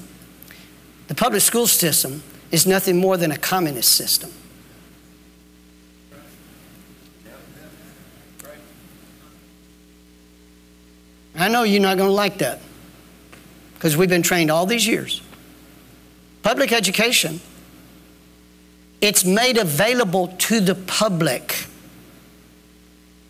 the 1.09 1.14
public 1.14 1.42
school 1.42 1.66
system 1.66 2.22
is 2.50 2.66
nothing 2.66 2.98
more 2.98 3.16
than 3.16 3.30
a 3.30 3.38
communist 3.38 3.92
system. 3.92 4.30
I 11.36 11.48
know 11.48 11.64
you're 11.64 11.82
not 11.82 11.96
going 11.96 12.09
to 12.09 12.14
like 12.14 12.38
that 12.38 12.61
because 13.74 13.96
we've 13.96 14.09
been 14.09 14.22
trained 14.22 14.50
all 14.50 14.66
these 14.66 14.86
years. 14.86 15.20
Public 16.42 16.72
education, 16.72 17.40
it's 19.05 19.24
made 19.24 19.59
available 19.59 20.28
to 20.28 20.61
the 20.61 20.74
public. 20.74 21.66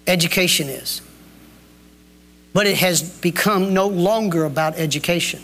Education 0.07 0.69
is. 0.69 1.01
But 2.53 2.67
it 2.67 2.77
has 2.77 3.03
become 3.03 3.75
no 3.75 3.89
longer 3.89 4.45
about 4.45 4.77
education. 4.77 5.43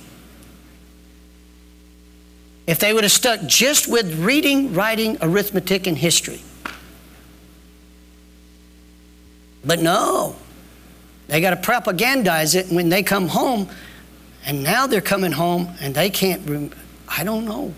If 2.66 2.78
they 2.78 2.92
would 2.92 3.02
have 3.02 3.12
stuck 3.12 3.40
just 3.46 3.88
with 3.88 4.20
reading, 4.20 4.72
writing, 4.72 5.18
arithmetic, 5.20 5.88
and 5.88 5.98
history. 5.98 6.40
But 9.64 9.80
no, 9.80 10.36
they 11.26 11.40
got 11.40 11.50
to 11.50 11.56
propagandize 11.56 12.54
it 12.54 12.72
when 12.72 12.88
they 12.88 13.02
come 13.02 13.28
home, 13.28 13.68
and 14.46 14.62
now 14.62 14.86
they're 14.86 15.00
coming 15.00 15.32
home 15.32 15.74
and 15.80 15.94
they 15.94 16.10
can't. 16.10 16.48
Rem- 16.48 16.70
I 17.08 17.24
don't 17.24 17.44
know. 17.44 17.74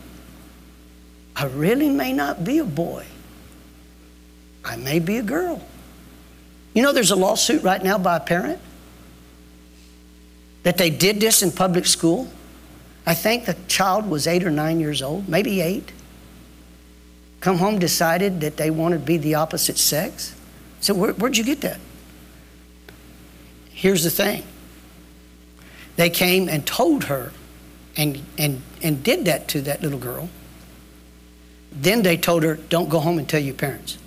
I 1.42 1.46
really 1.46 1.88
may 1.88 2.12
not 2.12 2.44
be 2.44 2.58
a 2.58 2.64
boy. 2.64 3.04
I 4.64 4.76
may 4.76 5.00
be 5.00 5.16
a 5.16 5.24
girl. 5.24 5.60
You 6.72 6.84
know, 6.84 6.92
there's 6.92 7.10
a 7.10 7.16
lawsuit 7.16 7.64
right 7.64 7.82
now 7.82 7.98
by 7.98 8.18
a 8.18 8.20
parent 8.20 8.60
that 10.62 10.78
they 10.78 10.88
did 10.88 11.18
this 11.18 11.42
in 11.42 11.50
public 11.50 11.86
school. 11.86 12.28
I 13.06 13.14
think 13.14 13.46
the 13.46 13.56
child 13.66 14.08
was 14.08 14.28
eight 14.28 14.44
or 14.44 14.52
nine 14.52 14.78
years 14.78 15.02
old, 15.02 15.28
maybe 15.28 15.60
eight. 15.60 15.90
Come 17.40 17.58
home, 17.58 17.80
decided 17.80 18.40
that 18.42 18.56
they 18.56 18.70
wanted 18.70 18.98
to 18.98 19.04
be 19.04 19.16
the 19.16 19.34
opposite 19.34 19.78
sex. 19.78 20.36
So, 20.80 20.94
where, 20.94 21.12
where'd 21.12 21.36
you 21.36 21.42
get 21.42 21.60
that? 21.62 21.80
Here's 23.70 24.04
the 24.04 24.10
thing 24.10 24.44
they 25.96 26.08
came 26.08 26.48
and 26.48 26.64
told 26.64 27.04
her 27.04 27.32
and, 27.96 28.22
and, 28.38 28.62
and 28.80 29.02
did 29.02 29.24
that 29.24 29.48
to 29.48 29.60
that 29.62 29.82
little 29.82 29.98
girl. 29.98 30.28
Then 31.74 32.02
they 32.02 32.16
told 32.16 32.42
her, 32.42 32.56
don't 32.56 32.88
go 32.88 33.00
home 33.00 33.18
and 33.18 33.28
tell 33.28 33.40
your 33.40 33.54
parents. 33.54 33.98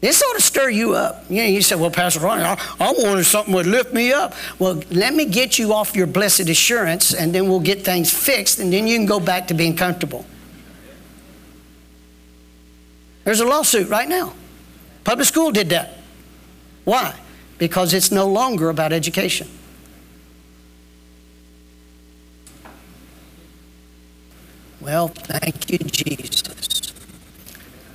This 0.00 0.22
ought 0.22 0.34
to 0.34 0.42
stir 0.42 0.68
you 0.68 0.92
up. 0.94 1.24
You 1.30 1.36
know, 1.36 1.48
you 1.48 1.62
say, 1.62 1.76
well, 1.76 1.90
Pastor 1.90 2.20
Ronnie, 2.20 2.42
I, 2.42 2.60
I 2.78 2.92
wanted 2.92 3.24
something 3.24 3.54
would 3.54 3.66
lift 3.66 3.94
me 3.94 4.12
up. 4.12 4.34
Well, 4.58 4.82
let 4.90 5.14
me 5.14 5.24
get 5.24 5.58
you 5.58 5.72
off 5.72 5.96
your 5.96 6.06
blessed 6.06 6.50
assurance, 6.50 7.14
and 7.14 7.34
then 7.34 7.48
we'll 7.48 7.60
get 7.60 7.86
things 7.86 8.12
fixed, 8.12 8.58
and 8.58 8.70
then 8.70 8.86
you 8.86 8.98
can 8.98 9.06
go 9.06 9.18
back 9.18 9.48
to 9.48 9.54
being 9.54 9.74
comfortable. 9.74 10.26
There's 13.24 13.40
a 13.40 13.46
lawsuit 13.46 13.88
right 13.88 14.06
now. 14.06 14.34
Public 15.04 15.26
school 15.26 15.50
did 15.50 15.70
that. 15.70 15.96
Why? 16.84 17.14
Because 17.56 17.94
it's 17.94 18.10
no 18.10 18.28
longer 18.28 18.68
about 18.68 18.92
education. 18.92 19.48
Well, 24.84 25.08
thank 25.08 25.70
you, 25.70 25.78
Jesus. 25.78 26.92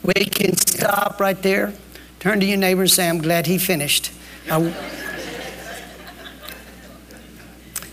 We 0.02 0.26
can 0.26 0.58
stop 0.58 1.20
right 1.20 1.40
there. 1.44 1.74
Turn 2.20 2.40
to 2.40 2.46
your 2.48 2.58
neighbor 2.58 2.82
and 2.82 2.90
say, 2.90 3.08
I'm 3.08 3.20
glad 3.20 3.46
he 3.46 3.60
finished. 3.60 4.12
I, 4.50 4.60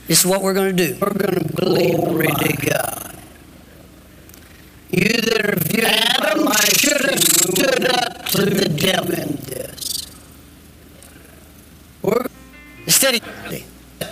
this 0.07 0.21
is 0.21 0.27
what 0.27 0.41
we're 0.41 0.55
going 0.55 0.75
to 0.75 0.87
do. 0.87 0.97
We're 0.99 1.13
going 1.13 1.35
to 1.35 1.53
glory 1.53 2.27
to 2.29 2.57
God. 2.71 3.17
You 4.91 5.09
that 5.09 5.45
are 5.45 5.57
viewing 5.57 5.85
Adam 5.85 6.47
my 6.47 6.55
should 6.55 7.05
have 7.05 7.21
stood 7.21 7.85
up 7.91 8.25
to 8.29 8.47
the 8.47 8.69
devil 8.71 9.13
in 9.13 9.37
this. 9.45 10.07
We're, 12.01 12.25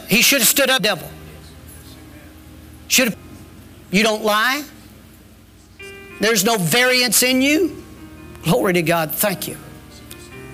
he 0.08 0.20
should 0.20 0.40
have 0.40 0.48
stood 0.48 0.68
up, 0.68 0.82
devil. 0.82 1.08
Should 2.88 3.08
have. 3.08 3.18
You 3.90 4.02
don't 4.02 4.22
lie. 4.22 4.64
There's 6.20 6.44
no 6.44 6.56
variance 6.56 7.22
in 7.22 7.42
you. 7.42 7.82
Glory 8.42 8.74
to 8.74 8.82
God. 8.82 9.12
Thank 9.12 9.48
you. 9.48 9.56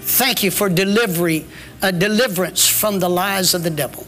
Thank 0.01 0.43
you 0.43 0.51
for 0.51 0.69
delivery, 0.69 1.47
a 1.83 1.93
deliverance 1.93 2.67
from 2.67 2.99
the 2.99 3.09
lies 3.09 3.55
of 3.55 3.63
the 3.63 3.71
devil. 3.71 4.07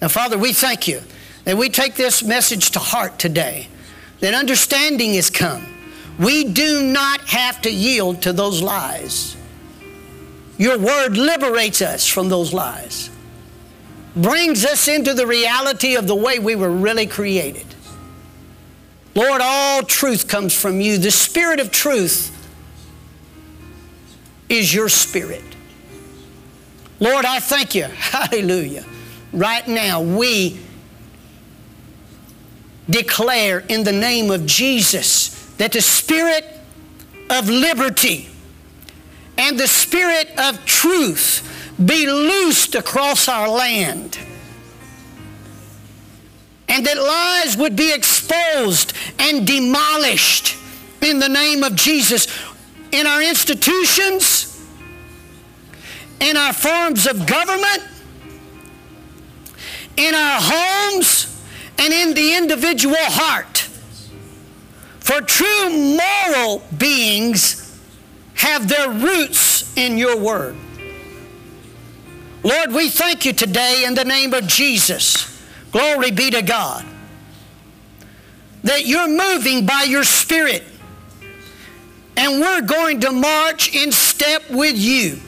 Now, 0.00 0.08
Father, 0.08 0.38
we 0.38 0.52
thank 0.52 0.88
you 0.88 1.02
that 1.44 1.56
we 1.56 1.68
take 1.68 1.94
this 1.94 2.22
message 2.22 2.70
to 2.72 2.78
heart 2.78 3.18
today, 3.18 3.68
that 4.20 4.34
understanding 4.34 5.14
has 5.14 5.30
come. 5.30 5.66
We 6.18 6.44
do 6.44 6.82
not 6.82 7.20
have 7.28 7.60
to 7.62 7.70
yield 7.70 8.22
to 8.22 8.32
those 8.32 8.62
lies. 8.62 9.36
Your 10.56 10.78
word 10.78 11.16
liberates 11.16 11.80
us 11.80 12.06
from 12.06 12.28
those 12.28 12.52
lies, 12.52 13.10
brings 14.16 14.64
us 14.64 14.88
into 14.88 15.14
the 15.14 15.26
reality 15.26 15.94
of 15.94 16.06
the 16.06 16.16
way 16.16 16.38
we 16.38 16.56
were 16.56 16.70
really 16.70 17.06
created. 17.06 17.66
Lord, 19.18 19.40
all 19.42 19.82
truth 19.82 20.28
comes 20.28 20.54
from 20.54 20.80
you. 20.80 20.96
The 20.96 21.10
spirit 21.10 21.58
of 21.58 21.72
truth 21.72 22.32
is 24.48 24.72
your 24.72 24.88
spirit. 24.88 25.42
Lord, 27.00 27.24
I 27.24 27.40
thank 27.40 27.74
you. 27.74 27.82
Hallelujah. 27.98 28.84
Right 29.32 29.66
now, 29.66 30.00
we 30.00 30.60
declare 32.88 33.58
in 33.68 33.82
the 33.82 33.90
name 33.90 34.30
of 34.30 34.46
Jesus 34.46 35.30
that 35.56 35.72
the 35.72 35.82
spirit 35.82 36.44
of 37.28 37.50
liberty 37.50 38.28
and 39.36 39.58
the 39.58 39.66
spirit 39.66 40.30
of 40.38 40.64
truth 40.64 41.74
be 41.84 42.06
loosed 42.06 42.76
across 42.76 43.26
our 43.26 43.48
land. 43.48 44.16
And 46.68 46.86
that 46.86 46.96
lies 46.98 47.56
would 47.56 47.76
be 47.76 47.92
exposed 47.94 48.92
and 49.18 49.46
demolished 49.46 50.56
in 51.00 51.18
the 51.18 51.28
name 51.28 51.64
of 51.64 51.74
Jesus 51.74 52.26
in 52.92 53.06
our 53.06 53.22
institutions, 53.22 54.66
in 56.20 56.36
our 56.36 56.52
forms 56.52 57.06
of 57.06 57.26
government, 57.26 57.82
in 59.96 60.14
our 60.14 60.40
homes, 60.40 61.42
and 61.78 61.92
in 61.92 62.14
the 62.14 62.34
individual 62.34 62.96
heart. 62.98 63.58
For 65.00 65.20
true 65.20 65.96
moral 65.96 66.62
beings 66.76 67.80
have 68.34 68.68
their 68.68 68.90
roots 68.90 69.76
in 69.76 69.96
your 69.96 70.16
word. 70.16 70.56
Lord, 72.42 72.72
we 72.72 72.88
thank 72.88 73.24
you 73.24 73.32
today 73.32 73.84
in 73.86 73.94
the 73.94 74.04
name 74.04 74.32
of 74.34 74.46
Jesus. 74.46 75.37
Glory 75.72 76.10
be 76.10 76.30
to 76.30 76.42
God. 76.42 76.84
That 78.64 78.86
you're 78.86 79.08
moving 79.08 79.66
by 79.66 79.84
your 79.84 80.04
Spirit. 80.04 80.64
And 82.16 82.40
we're 82.40 82.62
going 82.62 83.00
to 83.00 83.12
march 83.12 83.74
in 83.74 83.92
step 83.92 84.50
with 84.50 84.76
you. 84.76 85.20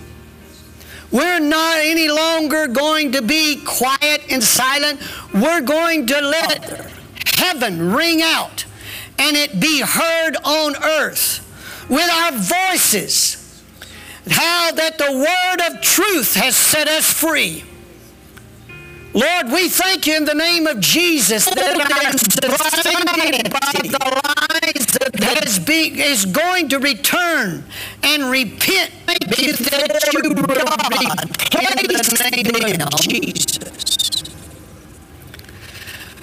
We're 1.12 1.40
not 1.40 1.78
any 1.78 2.08
longer 2.08 2.68
going 2.68 3.12
to 3.12 3.22
be 3.22 3.62
quiet 3.64 4.22
and 4.30 4.42
silent. 4.42 5.00
We're 5.34 5.60
going 5.60 6.06
to 6.06 6.20
let 6.20 6.90
heaven 7.36 7.92
ring 7.92 8.22
out 8.22 8.64
and 9.18 9.36
it 9.36 9.60
be 9.60 9.80
heard 9.80 10.36
on 10.44 10.82
earth 10.82 11.46
with 11.88 12.08
our 12.08 12.32
voices. 12.32 13.36
How 14.28 14.72
that 14.72 14.98
the 14.98 15.12
word 15.12 15.70
of 15.70 15.82
truth 15.82 16.34
has 16.34 16.56
set 16.56 16.88
us 16.88 17.12
free. 17.12 17.64
Lord, 19.12 19.50
we 19.50 19.68
thank 19.68 20.06
you 20.06 20.16
in 20.16 20.24
the 20.24 20.34
name 20.34 20.68
of 20.68 20.78
Jesus 20.78 21.44
that 21.44 21.76
by 21.76 22.12
the 23.82 23.98
lies 24.22 24.86
that 24.86 25.98
is, 25.98 26.24
going 26.26 26.68
to 26.68 26.78
return 26.78 27.64
and 28.04 28.30
repent 28.30 28.92
that 29.06 29.26
you 29.32 29.52
God 29.56 30.46
in 32.38 32.44
the 32.44 32.60
name 32.60 32.80
of 32.80 33.00
Jesus. 33.00 34.22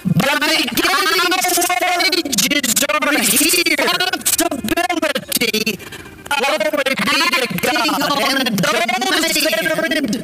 By 0.04 0.64
God 0.74 1.44
stages 1.44 2.84
are 2.88 3.12
here, 3.20 3.76
responsibility, 4.16 5.78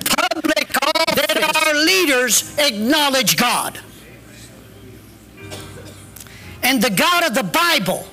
public 0.01 0.77
office 0.83 1.27
that 1.27 1.67
our 1.67 1.75
leaders 1.75 2.59
acknowledge 2.59 3.37
God. 3.37 3.79
And 6.63 6.83
the 6.83 6.91
God 6.91 7.25
of 7.25 7.35
the 7.35 7.43
Bible 7.43 8.07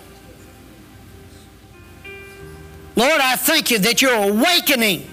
Lord, 2.95 3.21
I 3.21 3.35
thank 3.35 3.71
you 3.71 3.79
that 3.79 4.01
you're 4.01 4.13
awakening 4.13 5.07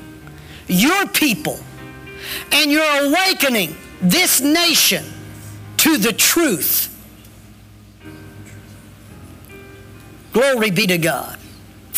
your 0.67 1.07
people 1.07 1.59
and 2.53 2.71
you're 2.71 3.07
awakening 3.07 3.77
this 4.01 4.41
nation 4.41 5.05
to 5.79 5.97
the 5.97 6.13
truth. 6.13 6.95
Glory 10.33 10.71
be 10.71 10.87
to 10.87 10.99
God. 10.99 11.38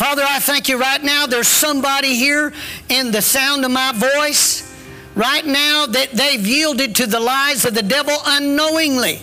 Father, 0.00 0.22
I 0.26 0.38
thank 0.38 0.70
you 0.70 0.78
right 0.80 1.02
now. 1.04 1.26
There's 1.26 1.46
somebody 1.46 2.14
here 2.14 2.54
in 2.88 3.10
the 3.10 3.20
sound 3.20 3.66
of 3.66 3.70
my 3.70 3.92
voice 3.92 4.66
right 5.14 5.44
now 5.44 5.84
that 5.84 6.12
they've 6.12 6.46
yielded 6.46 6.96
to 6.96 7.06
the 7.06 7.20
lies 7.20 7.66
of 7.66 7.74
the 7.74 7.82
devil 7.82 8.16
unknowingly. 8.24 9.20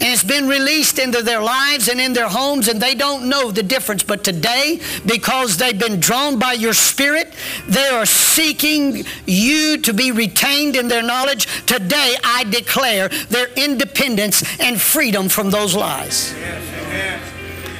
And 0.00 0.12
it's 0.12 0.24
been 0.24 0.48
released 0.48 0.98
into 0.98 1.22
their 1.22 1.40
lives 1.40 1.86
and 1.86 2.00
in 2.00 2.14
their 2.14 2.26
homes, 2.26 2.66
and 2.66 2.82
they 2.82 2.96
don't 2.96 3.28
know 3.28 3.52
the 3.52 3.62
difference. 3.62 4.02
But 4.02 4.24
today, 4.24 4.80
because 5.06 5.56
they've 5.56 5.78
been 5.78 6.00
drawn 6.00 6.40
by 6.40 6.54
your 6.54 6.74
Spirit, 6.74 7.32
they 7.68 7.86
are 7.86 8.06
seeking 8.06 9.04
you 9.24 9.78
to 9.82 9.94
be 9.94 10.10
retained 10.10 10.74
in 10.74 10.88
their 10.88 11.04
knowledge. 11.04 11.46
Today, 11.66 12.16
I 12.24 12.42
declare 12.50 13.08
their 13.08 13.52
independence 13.54 14.42
and 14.58 14.80
freedom 14.80 15.28
from 15.28 15.50
those 15.50 15.76
lies. 15.76 16.34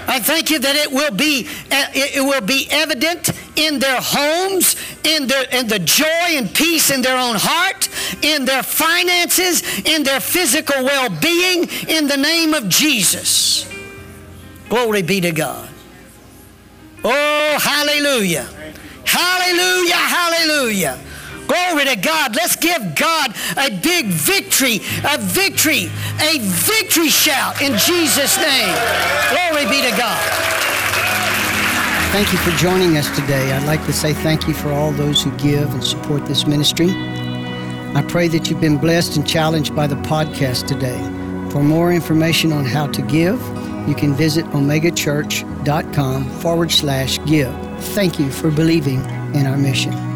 I 0.06 0.18
thank 0.20 0.50
you 0.50 0.58
that 0.58 0.76
it 0.76 0.90
will 0.90 1.12
be 1.12 1.48
eh, 1.70 1.86
it 1.94 2.22
will 2.22 2.40
be 2.40 2.66
evident 2.70 3.30
in 3.56 3.78
their 3.78 4.00
homes, 4.00 4.76
in, 5.04 5.26
their, 5.26 5.44
in 5.52 5.68
the 5.68 5.78
joy 5.78 6.04
and 6.30 6.52
peace 6.52 6.90
in 6.90 7.02
their 7.02 7.16
own 7.16 7.36
heart, 7.38 7.88
in 8.22 8.44
their 8.44 8.62
finances, 8.62 9.62
in 9.86 10.02
their 10.02 10.20
physical 10.20 10.84
well 10.84 11.10
being, 11.20 11.68
in 11.88 12.08
the 12.08 12.16
name 12.16 12.54
of 12.54 12.68
Jesus. 12.68 13.68
Glory 14.68 15.02
be 15.02 15.20
to 15.20 15.32
God. 15.32 15.68
Oh, 17.04 17.58
hallelujah. 17.60 18.48
Hallelujah, 19.04 19.94
hallelujah. 19.94 20.98
Glory 21.46 21.84
to 21.84 21.96
God. 21.96 22.34
Let's 22.34 22.56
give 22.56 22.94
God 22.94 23.34
a 23.56 23.70
big 23.70 24.06
victory, 24.06 24.76
a 25.04 25.18
victory, 25.18 25.90
a 26.20 26.38
victory 26.38 27.08
shout 27.08 27.60
in 27.60 27.76
Jesus' 27.78 28.36
name. 28.38 28.74
Glory 29.30 29.64
be 29.68 29.82
to 29.82 29.96
God. 29.96 30.18
Thank 32.12 32.30
you 32.30 32.38
for 32.38 32.50
joining 32.58 32.98
us 32.98 33.08
today. 33.16 33.52
I'd 33.52 33.66
like 33.66 33.84
to 33.86 33.92
say 33.92 34.12
thank 34.12 34.46
you 34.46 34.52
for 34.52 34.70
all 34.70 34.92
those 34.92 35.22
who 35.22 35.30
give 35.38 35.72
and 35.72 35.82
support 35.82 36.26
this 36.26 36.46
ministry. 36.46 36.90
I 37.94 38.04
pray 38.06 38.28
that 38.28 38.50
you've 38.50 38.60
been 38.60 38.76
blessed 38.76 39.16
and 39.16 39.26
challenged 39.26 39.74
by 39.74 39.86
the 39.86 39.96
podcast 39.96 40.66
today. 40.66 40.98
For 41.50 41.62
more 41.62 41.92
information 41.92 42.52
on 42.52 42.64
how 42.64 42.86
to 42.88 43.02
give, 43.02 43.40
you 43.88 43.94
can 43.94 44.14
visit 44.14 44.44
omegachurch.com 44.46 46.30
forward 46.40 46.70
slash 46.70 47.18
give. 47.26 47.54
Thank 47.94 48.18
you 48.18 48.30
for 48.30 48.50
believing 48.50 49.00
in 49.34 49.46
our 49.46 49.56
mission. 49.56 50.11